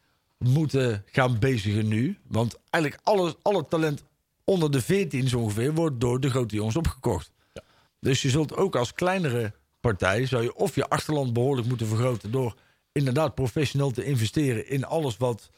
[0.49, 2.19] moeten gaan bezigen nu.
[2.27, 4.05] Want eigenlijk alles, alle talent
[4.45, 7.31] onder de 14 zo ongeveer wordt door de grote jongens opgekocht.
[8.01, 12.31] Dus je zult ook als kleinere partij, zou je of je achterland behoorlijk moeten vergroten
[12.31, 12.55] door
[12.93, 15.51] inderdaad professioneel te investeren in alles wat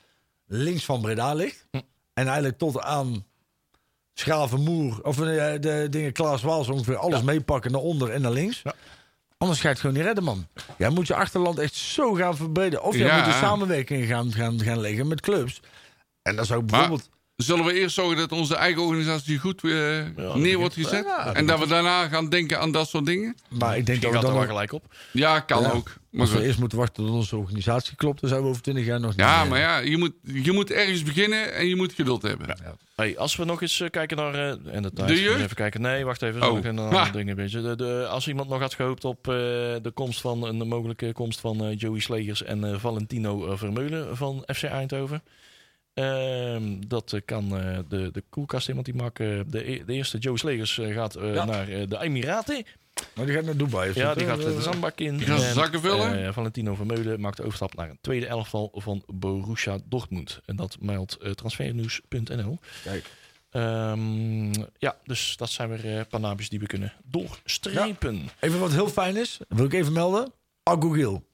[0.46, 1.66] links van Breda ligt.
[2.12, 3.24] En eigenlijk tot aan
[4.14, 8.60] Schravenmoer, of de dingen Klaas Waals ongeveer alles meepakken naar onder en naar links.
[8.62, 8.74] Ja.
[9.42, 10.46] Anders ga je het gewoon niet redden, man.
[10.78, 12.82] Jij moet je achterland echt zo gaan verbreden.
[12.82, 13.16] Of je Ja.
[13.16, 15.60] moet een samenwerking gaan, gaan, gaan leggen met clubs.
[16.22, 17.08] En dan zou Maar bijvoorbeeld...
[17.42, 19.70] zullen we eerst zorgen dat onze eigen organisatie goed eh,
[20.34, 21.04] neer wordt gezet?
[21.04, 23.36] Ja, en dat we daarna gaan denken aan dat soort dingen?
[23.48, 24.84] Maar ik denk dat we dan wel gelijk op.
[25.12, 25.70] Ja, kan Ja.
[25.70, 25.92] ook.
[26.10, 26.46] Maar Als we goed.
[26.46, 29.20] eerst moeten wachten tot onze organisatie klopt, dan zijn we over 20 jaar nog niet...
[29.20, 32.56] Ja, maar ja, je moet, je moet ergens beginnen en je moet geduld hebben.
[32.96, 35.10] Hey, als we nog eens eh, kijken naar eh, en de tijd.
[35.10, 35.80] Even kijken.
[35.80, 36.42] Nee, wacht even.
[36.50, 36.64] Oh.
[36.64, 37.10] Een ander Ha.
[37.18, 37.62] ding een beetje.
[37.62, 39.34] De, de, als iemand nog had gehoopt op eh,
[39.82, 44.62] de komst van een mogelijke komst van Joey Slegers en eh, Valentino Vermeulen van FC
[44.62, 45.22] Eindhoven.
[45.94, 49.84] Ehm, dat eh, kan eh, de, de koelkast in, want die maakt eh, de, e-
[49.84, 51.44] de eerste Joey Slegers eh, gaat eh, Ja.
[51.44, 52.64] naar eh, de Emiraten.
[53.14, 53.90] Maar die gaat naar Dubai.
[53.90, 55.16] of Ja, die gaat de zandbak in.
[55.16, 56.34] Die gaat En, zakken vullen?
[56.34, 60.40] Valentino Vermeulen maakt de overstap naar een tweede elftal van Borussia Dortmund.
[60.46, 62.58] En dat meldt eh, transfernieuws.nl.
[62.84, 63.10] Kijk.
[63.50, 68.28] Ehm, ja, dus dat zijn weer naamjes die we kunnen doorstrepen.
[68.40, 70.32] Even wat heel fijn is, wil ik even melden.
[70.62, 71.24] Agugil.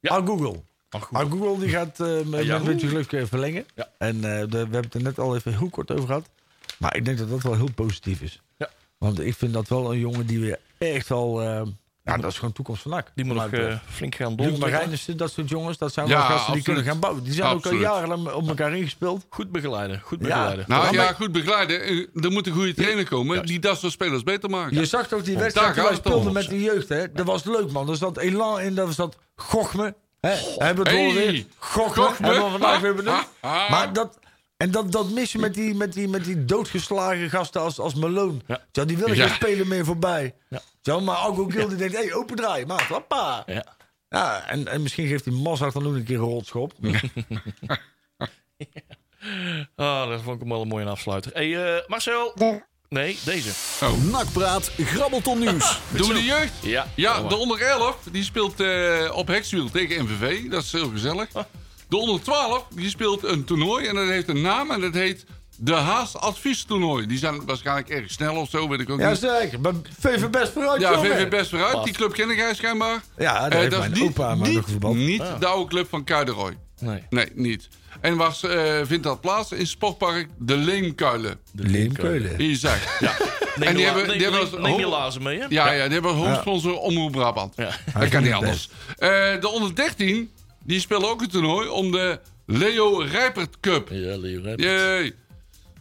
[0.00, 0.10] Ja.
[0.10, 0.64] Agugel.
[0.90, 1.16] Ah, goed.
[1.18, 2.56] Agugel die gaat eh, met, met Ja.
[2.56, 3.64] een beetje geluk eh, verlengen.
[3.74, 3.88] Ja.
[3.98, 6.28] En eh, de- we hebben het er net al even heel kort over gehad.
[6.78, 8.40] Maar ik denk dat dat wel heel positief is.
[8.56, 8.68] Ja.
[8.98, 11.62] Want ik vind dat wel een jongen die weer echt eh,
[12.04, 13.10] ja, dat is gewoon toekomst van NAC.
[13.14, 14.34] Die moet nog Maar, eh, flink gaan.
[14.58, 17.24] Marijnissen, dat soort jongens, dat zijn Ja, wel gasten die kunnen gaan bouwen.
[17.24, 17.80] Die zijn Absoluut.
[17.80, 19.26] ook al jarenlang op elkaar ingespeeld.
[19.28, 20.26] Goed begeleiden, goed Ja.
[20.26, 20.64] begeleiden.
[20.68, 21.80] Nou Ja, ja, maar- goed begeleiden.
[21.82, 24.74] Eh, Er moet een goede trainer komen die dat soort spelers beter maakt.
[24.74, 25.98] Je zag toch die wedstrijd die wij om.
[25.98, 27.12] speelden met de jeugd, hè?
[27.12, 27.88] Dat was leuk, man.
[27.88, 29.94] Er zat elan in, dat zat gochme.
[30.20, 30.30] Hè?
[30.64, 31.44] Hebben we het Hey, alweer?
[31.56, 32.26] Gochme, gochme.
[32.26, 33.26] hebben we vandaag weer benoemd.
[33.40, 33.68] Ha, ha.
[33.70, 34.18] Maar dat...
[34.56, 37.94] En dat, dat mis je met die, met, die, met die doodgeslagen gasten als, als
[37.94, 38.38] Malone.
[38.72, 38.84] Ja.
[38.84, 39.26] Die willen Ja.
[39.26, 40.34] geen spelen meer voorbij.
[40.48, 40.60] Ja.
[40.82, 43.42] Zo, maar Algo Gil die denkt, hé, hey, open draai, maat, hoppa.
[43.46, 43.64] Ja.
[44.08, 46.72] Ja, en, en misschien geeft die Mazart dan ook een keer een rotschop.
[49.76, 51.32] Ah, dat vond ik hem wel een mooie afsluiter.
[51.32, 52.32] Hey, eh, Marcel.
[52.88, 53.50] Nee, deze.
[54.10, 55.80] Nakpraat, grabbelton nieuws.
[55.96, 56.52] Doen we de jeugd?
[56.62, 56.86] Ja.
[56.94, 57.28] Ja, maar.
[57.28, 60.50] de onder 11 die speelt eh, op Hexwiel tegen MVV.
[60.50, 61.28] Dat is heel gezellig.
[61.88, 65.24] De onder 12 die speelt een toernooi en dat heeft een naam en dat heet
[65.56, 67.06] de Haas Adviestoernooi.
[67.06, 69.18] Die zijn waarschijnlijk erg snel of zo, weet ik ook Ja, niet.
[69.18, 69.60] zeker.
[69.60, 71.10] Maar VV best vooruit, Ja, jongen.
[71.16, 71.84] VV best vooruit.
[71.84, 73.02] Die club ken ik schijnbaar.
[73.18, 75.68] Ja, daar Eh, heeft dat is mijn niet, opa maar niet, nog niet de oude
[75.70, 76.56] club van Kuideroy.
[76.80, 77.02] Nee.
[77.10, 77.68] Nee, niet.
[78.00, 79.52] En waar eh, vindt dat plaats?
[79.52, 81.38] In sportpark De Leemkuilen.
[81.52, 82.36] Leemkeulen.
[82.36, 83.00] Hier zeg.
[83.56, 85.46] Neem, En die hebben- die hebben neem, als- neem je lazen mee, hè?
[85.48, 87.52] Ja, ja, die hebben als hoofdsponsor Omroep Brabant.
[87.56, 87.70] Ja.
[87.98, 88.70] Dat kan niet anders.
[88.96, 89.08] Eh,
[89.40, 90.30] de onder 13,
[90.64, 93.88] die spelen ook een toernooi om de Leo Rijpert Cup.
[93.90, 94.60] Ja, Leo Rijp.
[94.60, 95.14] Jee.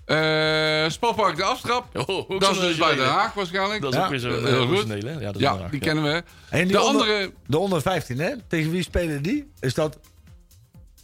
[0.05, 2.07] Eh, Sportpark De Aftrap.
[2.09, 3.05] Oh, dat is dus bij Den.
[3.07, 3.81] Haag waarschijnlijk.
[3.81, 4.05] Dat is Ja.
[4.05, 4.87] ook weer uh, goed.
[4.87, 5.85] Ja, dat is ja, Haag, die ja.
[5.85, 6.23] kennen we.
[6.49, 7.31] En die De onder, andere...
[7.47, 8.31] De onder 15, hè?
[8.47, 9.47] Tegen wie spelen die?
[9.59, 9.99] Is dat...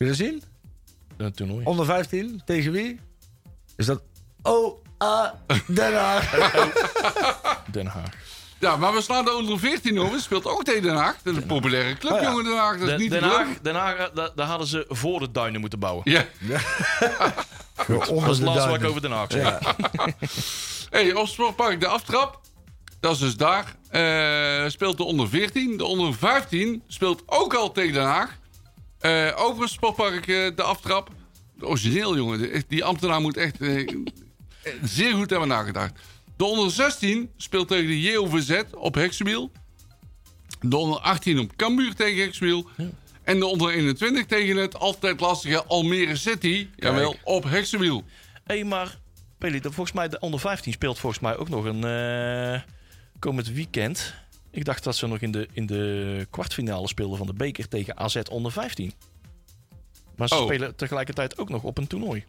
[0.03, 0.43] Wil je dat zien?
[1.17, 1.65] Een toernooi.
[1.65, 2.99] Onder 15, tegen wie?
[3.75, 4.01] Is dat...
[4.41, 6.31] Oh, A, Den Haag.
[7.71, 8.09] Den Haag.
[8.59, 10.19] Ja, maar we slaan de onder 14 over.
[10.19, 11.15] Speelt ook tegen Den Haag.
[11.23, 12.29] Dat is een populaire club, Oh ja.
[12.29, 12.71] jongen, Den Haag.
[12.73, 13.47] Dat is Den, niet Den Haag.
[13.61, 16.01] Den Haag eh, da- daar hadden ze voor de duinen moeten bouwen.
[16.11, 16.25] Ja.
[17.87, 19.43] Onder Dat is het de laatste wat ik over Den Haag zeg.
[19.43, 19.59] Ja.
[20.89, 22.39] Hey, op Sportpark De Aftrap.
[22.99, 23.75] Dat is dus daar.
[23.89, 25.77] eh, speelt de onder 14.
[25.77, 28.37] De onder 15 speelt ook al tegen Den Haag.
[29.35, 31.11] Ook op Sportpark De Aftrap.
[31.59, 32.63] Origineel, jongen.
[32.67, 35.99] Die ambtenaar moet echt eh, eh, zeer goed hebben nagedacht.
[36.37, 39.51] De onder 16 speelt tegen de JOVZ op Heksenwiel.
[40.61, 42.69] De onder 18 op Cambuur tegen Heksenwiel.
[43.23, 46.67] En de onder 21 tegen het altijd lastige Almere City.
[46.75, 48.03] Jawel, op Heksenwiel.
[48.43, 48.99] Hé, hey, maar
[49.37, 52.63] Peli, volgens mij de onder 15 speelt volgens mij ook nog een
[53.19, 54.13] komend weekend.
[54.53, 57.97] Ik dacht dat ze nog in de, in de kwartfinale speelden van de beker tegen
[57.97, 58.93] AZ onder 15.
[60.15, 60.43] Maar ze Oh.
[60.43, 62.25] spelen tegelijkertijd ook nog op een toernooi.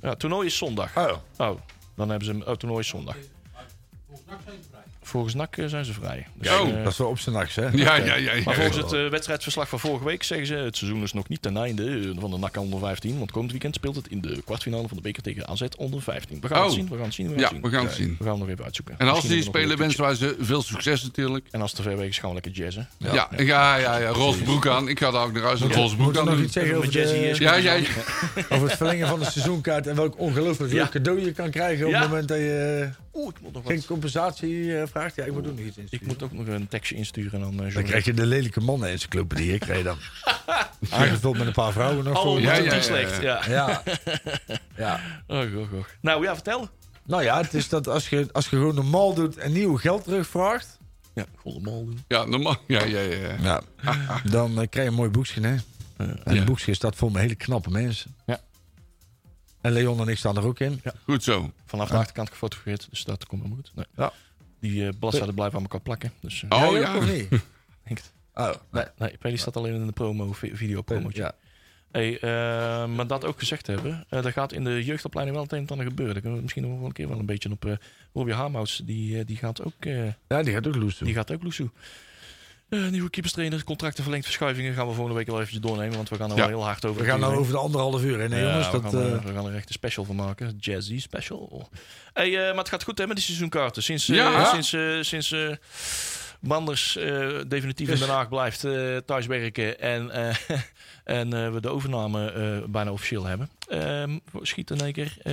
[0.00, 0.96] Ja, het toernooi is zondag.
[0.96, 1.60] Oh, Oh,
[1.96, 3.16] dan hebben ze een oh, toernooi is zondag.
[4.06, 4.66] Volgens
[5.34, 6.26] NAC eh, zijn ze vrij.
[6.34, 6.68] Dus, Oh.
[6.68, 7.62] eh, dat is wel op zijn nachts, hè?
[7.72, 8.14] Ja, ja, ja.
[8.14, 8.42] ja.
[8.44, 10.54] maar volgens het eh, wedstrijdverslag van vorige week zeggen ze...
[10.54, 13.18] het seizoen is nog niet ten einde van de NAC onder 15.
[13.18, 16.40] Want komend weekend speelt het in de kwartfinale van de beker tegen AZ onder 15.
[16.40, 16.64] We gaan Oh.
[16.64, 17.70] het zien, we gaan het zien, we gaan Ja, het zien.
[17.70, 18.16] we gaan het zien.
[18.18, 18.94] We gaan het nog even uitzoeken.
[18.98, 21.46] En als Misschien die spelen, wensen wij ze veel succes natuurlijk.
[21.50, 22.88] En als het te ver weg is, gaan we lekker jazzen.
[22.96, 24.08] Ja, ja, ja, ja, ja.
[24.08, 24.88] roze broek aan.
[24.88, 27.00] Ik ga daar ook naar huis een roze broek aan nog iets zeggen Met over,
[27.00, 27.86] Jazzy de, is- Ja, ja, ja.
[28.50, 29.86] over het verlengen van de seizoenkaart...
[29.86, 31.86] en welk ongelooflijk leuk cadeau je kan krijgen...
[31.86, 32.00] op Ja.
[32.00, 33.86] het moment dat je Oeh, ik moet nog geen wat.
[33.86, 35.14] compensatie eh, vraagt?
[35.14, 37.74] Ja, ik moet ook nog iets Ik moet ook nog een tekstje insturen aan uh,
[37.74, 39.98] Dan krijg je de lelijke mannen-encyclopedie, hè, krijg je dan.
[41.00, 42.24] Aangevuld met een paar vrouwen nog.
[42.24, 43.22] Oh, ja, ja, slecht.
[43.22, 43.42] Ja.
[43.48, 43.82] Ja.
[44.76, 45.00] ja.
[45.26, 45.84] Oh, goh, goh.
[46.00, 46.68] Nou ja, vertel.
[47.02, 50.04] Nou ja, het is dat als je, als je gewoon normaal doet en nieuw geld
[50.04, 50.78] terugvraagt...
[51.14, 52.04] Ja, volle mal doen.
[52.08, 52.56] Ja, normaal.
[52.66, 53.36] Ja, ja, ja.
[53.42, 53.62] Ja.
[54.30, 55.56] dan eh, krijg je een mooi boekje, hè.
[55.96, 56.32] En Ja.
[56.34, 58.14] het boekje staat vol met hele knappe mensen.
[58.26, 58.40] Ja.
[59.60, 60.82] En Leon en ik staan er ook in.
[61.04, 61.52] Goed zo.
[61.64, 63.72] Vanaf de achterkant gefotografeerd, dus dat komt wel goed.
[63.74, 63.84] Nee.
[63.96, 64.12] Ja.
[64.60, 66.12] Die eh bladzijden blijven aan elkaar plakken.
[66.20, 66.92] Dus, eh, Oh ja.
[67.86, 68.12] denk het.
[68.34, 71.22] Oh, Nee, nee, Peli staat alleen in de promo, vi- video promootje.
[71.22, 71.34] ja.
[71.92, 75.54] Hey, eh, maar dat ook gezegd hebben, eh er gaat in de jeugdopleiding wel het
[75.56, 76.12] een en ander gebeuren.
[76.14, 77.64] Daar kunnen we misschien nog wel een keer wel een beetje op.
[77.64, 77.72] eh
[78.12, 81.06] Robbie Haarmouts, die, eh, die gaat ook, eh, Ja, die gaat ook loes doen.
[81.06, 81.70] die gaat ook loesoe.
[82.70, 85.96] Eh nieuwe keeperstrainer, contracten verlengd, verschuivingen gaan we volgende week wel eventjes doornemen.
[85.96, 86.40] Want we gaan er Ja.
[86.40, 87.02] wel heel hard over.
[87.02, 88.70] We gaan nou over de anderhalf uur hè, Ja, jongens.
[88.70, 90.56] we, Dat, gaan, eh, er- we gaan er echt een special van maken.
[90.60, 91.68] Jazzy special.
[92.12, 93.82] Hey, eh, maar het gaat goed hè, met die seizoenkaarten.
[93.82, 94.60] Sinds, Ja.
[94.62, 95.34] sinds, sinds
[96.40, 100.34] Manders eh, definitief in Den Haag blijft eh thuiswerken en, eh,
[101.04, 103.50] en eh, we de overname eh, bijna officieel hebben.
[103.68, 105.32] Ehm schiet in één keer eh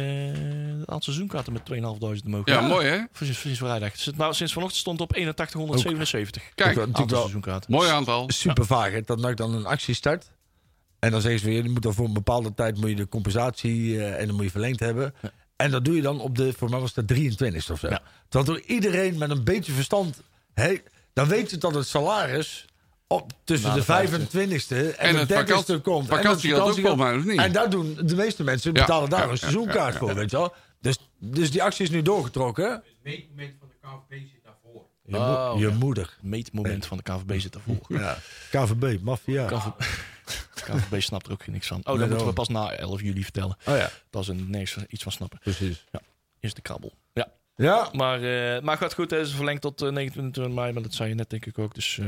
[0.79, 2.45] het aantal seizoenkaarten met 2.500 omhoog.
[2.45, 2.99] Ja, mooi hè?
[3.13, 3.91] Sinds, sinds vrijdag.
[3.91, 6.43] Dus het- nou, sinds vanochtend stond het op 8177.
[6.43, 7.71] ook Kijk, Aantal seizoenkaarten.
[7.71, 8.29] mooi aantal.
[8.29, 8.91] super vaag.
[8.91, 9.01] Hè?
[9.01, 10.31] Dat NAC dan een actie start.
[10.99, 13.07] En dan zeggen ze weer, je moet dan voor een bepaalde tijd moet je de
[13.09, 15.13] compensatie eh, en dan moet je verlengd hebben.
[15.55, 17.89] En dat doe je dan op de, voor mij was dat 23 of zo.
[17.89, 18.01] Ja.
[18.29, 20.21] Terwijl door iedereen met een beetje verstand,
[20.53, 20.84] hey,
[21.18, 22.65] dan weet je dat het salaris
[23.07, 24.19] op, tussen de de vijfde.
[24.19, 26.07] 25ste en, En de het 30ste vakantie- komt.
[26.07, 27.39] vakantie en het ook of niet?
[27.39, 30.07] En daar doen de meeste mensen Ja, betalen daar ja, een ja, seizoenkaart ja, voor,
[30.10, 30.14] ja.
[30.15, 30.53] weet je wel.
[30.81, 32.72] Dus, dus die actie is nu doorgetrokken.
[32.72, 34.81] Het meetmoment van de KVB zit daarvoor.
[35.06, 35.73] Je, mo- Oh, je ja.
[35.73, 36.18] moeder.
[36.22, 37.77] Meetmoment van de KVB zit daarvoor.
[37.88, 38.18] Ja.
[38.52, 39.45] KVB, maffia.
[39.45, 39.65] KV
[40.68, 41.77] KVB snapt er ook geen niks van.
[41.77, 43.57] Oh, dat Nee, moeten we pas na 11 juli vertellen.
[43.65, 45.39] Oh ja, Dat is een niks iets van snappen.
[45.39, 45.85] precies.
[46.39, 46.94] Is de krabbel.
[47.57, 47.65] Ja.
[47.65, 49.11] Ja, Maar, eh maar gaat goed.
[49.11, 50.73] Het is verlengd tot eh, 29 mei.
[50.73, 51.75] Maar dat zei je net denk ik ook.
[51.75, 52.07] Dus, eh,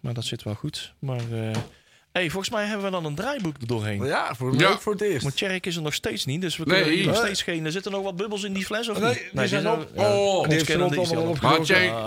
[0.00, 0.92] maar dat zit wel goed.
[0.98, 1.56] Maar eh,
[2.12, 4.04] hey, volgens mij hebben we dan een draaiboek er doorheen.
[4.04, 4.78] ja voor, Ja.
[4.78, 5.22] voor het eerst.
[5.22, 6.40] Maar Tjerk is er nog steeds niet.
[6.40, 6.76] Dus we Nee.
[6.80, 7.24] kunnen hier nog Nee.
[7.24, 7.64] steeds geen...
[7.64, 9.28] Er zitten nog wat bubbels in die fles of Nee, niet?
[9.32, 9.88] die zijn op.
[9.96, 11.40] ja, Oh, die heeft allemaal op.
[11.40, 11.60] Maar.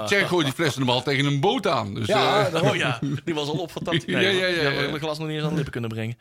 [0.06, 1.94] Tjerk gooit die fles normaal tegen een boot aan.
[1.94, 2.64] Dus, Ja, eh.
[2.64, 4.04] Oh ja, die was al opgetapt.
[4.12, 4.54] Ja, ja, ja, ja.
[4.54, 6.18] Die hebben we het glas nog niet eens aan de lippen kunnen brengen.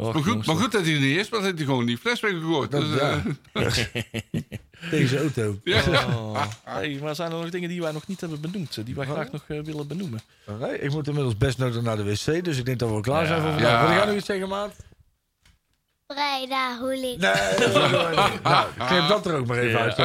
[0.00, 1.86] Och, maar, goed, maar goed dat hij er niet is, want hij heeft hij gewoon
[1.86, 3.22] die fles Dus, eh, ja.
[4.90, 5.58] Tegen zijn auto.
[5.64, 5.82] ja.
[6.06, 6.42] Oh.
[6.64, 8.76] Hey, maar zijn er nog dingen die wij nog niet hebben benoemd?
[8.76, 10.20] eh, Die wij graag nog eh, willen benoemen?
[10.80, 13.22] Ik moet inmiddels best nodig naar de wc, dus ik denk dat we wel klaar
[13.22, 13.26] Ja.
[13.28, 13.70] zijn voor vandaag.
[13.80, 13.86] Ja.
[13.86, 14.74] Wil jij nog iets zeggen, maat?
[16.06, 17.18] Breda Hoeling.
[17.20, 17.32] Nee,
[18.42, 19.98] nou, knip dat er ook maar even uit.
[19.98, 20.04] Ik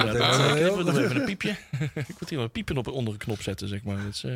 [0.58, 1.56] heel- moet even een piepje.
[1.96, 3.96] ik moet hier een piepen op onder een knop zetten, zeg maar.
[3.98, 4.32] Dat is, eh,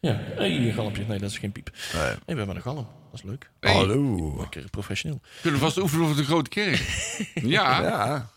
[0.00, 1.04] ja, hey, een galmpje.
[1.08, 1.70] Nee, dat is geen piep.
[1.94, 2.02] Nee.
[2.26, 2.88] We hebben een galm.
[3.10, 3.50] Dat is leuk.
[3.60, 4.34] Hey, Hallo.
[4.38, 5.20] Lekker professioneel.
[5.42, 6.78] kunnen we vast oefenen over de grote kerk.
[7.34, 7.82] Ja.
[7.82, 8.30] Ja,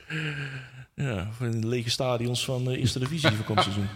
[0.96, 3.88] Ja, voor de lege stadions van de eerste divisie voor komend seizoen.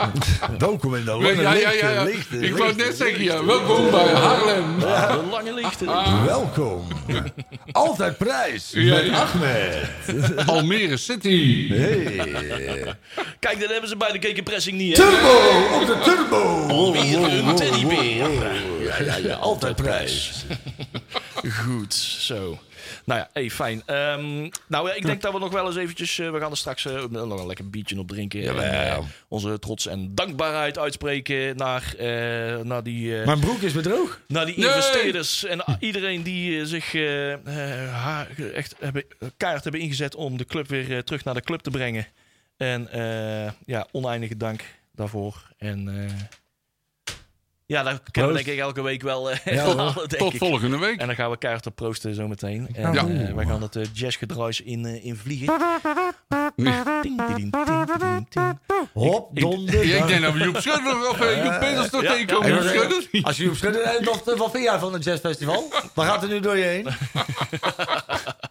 [0.58, 2.08] welkom in de Ja, lange ja, ja, ja.
[2.40, 4.80] Ik wou net zeggen, ja, welkom bij Haarlem.
[4.80, 5.86] Ja, de lange leegte.
[6.26, 6.88] Welkom.
[7.72, 8.72] Altijd prijs.
[8.72, 9.22] Ja, Met ja.
[9.22, 10.46] Ahmed.
[10.46, 11.68] Almere City.
[11.70, 12.04] Hey.
[13.40, 15.04] Kijk, dat hebben ze bij de kekenpressing niet, hè?
[15.04, 15.38] Turbo
[15.80, 16.92] op de turbo.
[16.92, 18.32] Weer een teddybeer.
[18.82, 19.36] Ja, ja, ja.
[19.36, 20.46] Altijd prijs.
[21.66, 22.60] Goed, zo.
[23.06, 23.82] Nou ja, hey, fijn.
[23.86, 26.20] Ehm, nou, ja, ik denk dat we nog wel eens eventjes...
[26.20, 28.42] eh, we gaan er straks eh, nog een lekker biertje op drinken.
[28.44, 28.98] En, eh,
[29.28, 31.94] onze trots en dankbaarheid uitspreken naar,
[32.64, 33.14] naar die...
[33.26, 34.22] Mijn broek is weer droog.
[34.28, 34.68] naar die Nee.
[34.68, 36.94] investeerders en iedereen die zich
[38.54, 39.04] echt hebben,
[39.38, 42.08] kaart hebben ingezet om de club weer terug naar de club te brengen.
[42.58, 42.88] En
[43.66, 45.52] ja, oneindige dank daarvoor.
[45.58, 46.10] En
[47.68, 50.40] ja, daar kunnen we denk ik elke week wel eh Ja, denk Tot ik.
[50.40, 51.00] volgende week.
[51.00, 52.68] En dan gaan we keihard op proosten zometeen.
[52.76, 53.06] En Ja.
[53.08, 55.54] eh, wij gaan het uh, jazzgedraaid in, eh, in vliegen.
[58.94, 59.86] Hop, donder.
[59.88, 62.50] Ja, ik denk dat we Joep Schudder of eh, Joep Peters nog Ja, tegenkomen.
[62.54, 63.08] Joep Schudder.
[63.24, 65.72] Als je op schudden, eh, wat, wat vind jij van het jazzfestival?
[65.94, 66.88] Waar gaat er nu door je heen?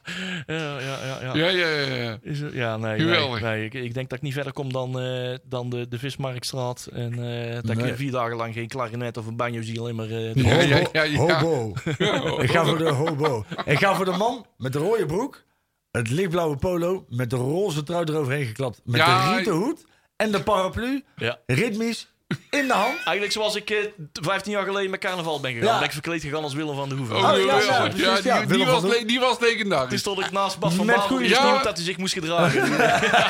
[0.46, 1.34] Ja, ja, ja, ja.
[1.34, 1.94] Ja, ja, ja.
[1.94, 2.18] ja.
[2.22, 3.40] Is er- ja, nee, Geweldig.
[3.40, 5.98] nee, nee ik, ik denk dat ik niet verder kom dan, eh, dan de, de
[5.98, 6.88] Vismarktstraat.
[6.92, 7.90] En eh, dat Nee.
[7.90, 10.10] ik vier dagen lang geen klarinet of een banjo zie, alleen maar...
[10.10, 11.16] eh, Ja, ja, ja, ja.
[11.40, 11.72] Hobo.
[12.42, 13.44] Ik ga voor de hobo.
[13.64, 15.44] Ik ga voor de man met de rode broek,
[15.90, 18.80] het lichtblauwe polo, met de roze trui eroverheen geklapt.
[18.84, 19.84] Met Ja, de rieten hoed
[20.16, 21.38] en de paraplu, ja.
[21.46, 22.12] ritmisch,
[22.50, 22.94] in de hand.
[22.94, 23.76] Eigenlijk zoals ik eh,
[24.12, 25.66] 15 jaar geleden met carnaval ben gegaan.
[25.68, 25.76] Ja.
[25.78, 27.16] Ben ik verkleed gegaan als Willem van de Hoeven.
[27.16, 27.66] Oh, ja, ja, geweldig.
[27.68, 28.38] ja, precies, ja.
[28.38, 29.38] die, die, Willem was, van le- die was
[29.88, 31.06] Toen stond ik naast Bas van Met Baal.
[31.06, 31.28] goede
[31.62, 32.64] dat hij zich moest gedragen.
[32.66, 32.78] Ik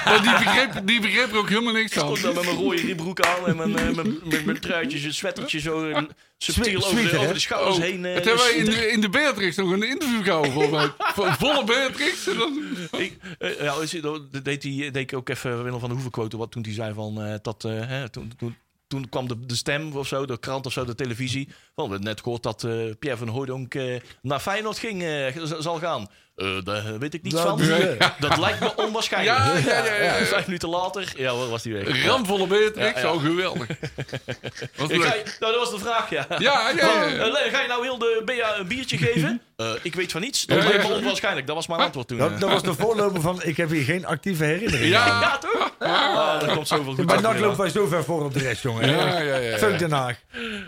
[0.05, 2.17] Maar die begreep, die begreep er ook helemaal niks van.
[2.17, 5.15] stond daar met mijn rode ribbroek aan en mijn, eh, mijn, mijn, mijn truitjes, een
[5.15, 6.03] sweatertje zo eh,
[6.39, 8.05] subtiel over, de, over de schouders Oh, heen.
[8.05, 10.91] eh, het hebben wij in de, in de Beatrix nog een interview gehouden, volgens mij.
[11.15, 12.27] Vo- Volle Beatrix.
[12.27, 12.59] En dan,
[13.01, 15.95] Ik, eh, ja, is het- dat deed, hij, deed ik ook even Willem van de
[15.95, 18.57] Hoeven quote wat toen hij zei van eh, dat eh, hè, toen, toen,
[18.87, 21.47] toen kwam de, de stem of zo, de krant of zo, de televisie.
[21.75, 25.37] Van, we hebben net gehoord dat eh, Pierre van Hooydonk eh, naar Feyenoord ging, eh,
[25.59, 26.09] zal gaan.
[26.37, 27.69] Eh, daar weet ik niets Dat- van.
[27.69, 27.97] nee.
[28.19, 29.39] Dat lijkt me onwaarschijnlijk.
[29.39, 30.25] Ja, ja, ja, ja, ja.
[30.35, 32.05] Vijf minuten later, ja, was hij weg?
[32.05, 33.13] ramvolle Beatrix, Ja, ja.
[33.15, 33.67] oh geweldig.
[34.77, 35.27] Was Ik ga, leuk.
[35.27, 36.27] je- nou, dat was de vraag, ja.
[36.39, 37.11] Ja, ja,
[37.51, 39.41] ga je nou heel de Bea een biertje geven?
[39.57, 40.45] Eh, ik weet van niets.
[40.47, 41.47] Dat lijkt me onwaarschijnlijk.
[41.47, 42.19] Dat was mijn antwoord toen.
[42.19, 42.25] eh.
[42.31, 45.05] Dat, dat was de voorloper van, ik heb hier geen actieve herinnering Ja.
[45.05, 45.21] aan.
[45.21, 45.71] Ja, toch?
[45.79, 47.41] Ah, er komt zoveel goed NAC Willem.
[47.41, 48.89] lopen wij zo ver voor op de rest, jongen.
[48.91, 49.57] Ja, ja, ja, ja.
[49.59, 50.17] Fuck Den Haag.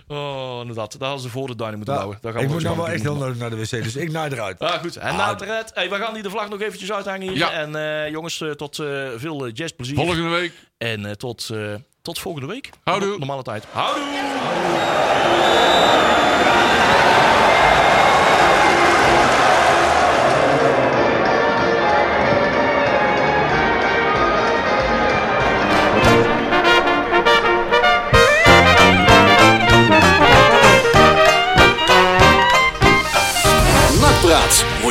[0.09, 0.99] Oh, inderdaad.
[0.99, 2.19] Daar hadden ze voor de duinen moeten Nou, bouwen.
[2.23, 4.11] Daar gaan ik we moet nou wel echt heel nodig naar de wc, dus ik
[4.13, 4.59] naai eruit.
[4.59, 4.97] Ah, goed.
[4.97, 7.37] En Ah, na het red, hey, we gaan hier de vlag nog eventjes uithangen hier.
[7.37, 7.51] Ja.
[7.53, 8.87] En eh, jongens, tot eh,
[9.17, 9.97] veel jazzplezier.
[9.97, 10.53] Volgende week.
[10.79, 12.71] En eh, tot, eh, tot volgende week.
[12.85, 13.19] Houdoe.
[13.19, 13.65] Normale tijd.
[13.73, 14.05] Houdoe.
[16.29, 16.58] Nakpraat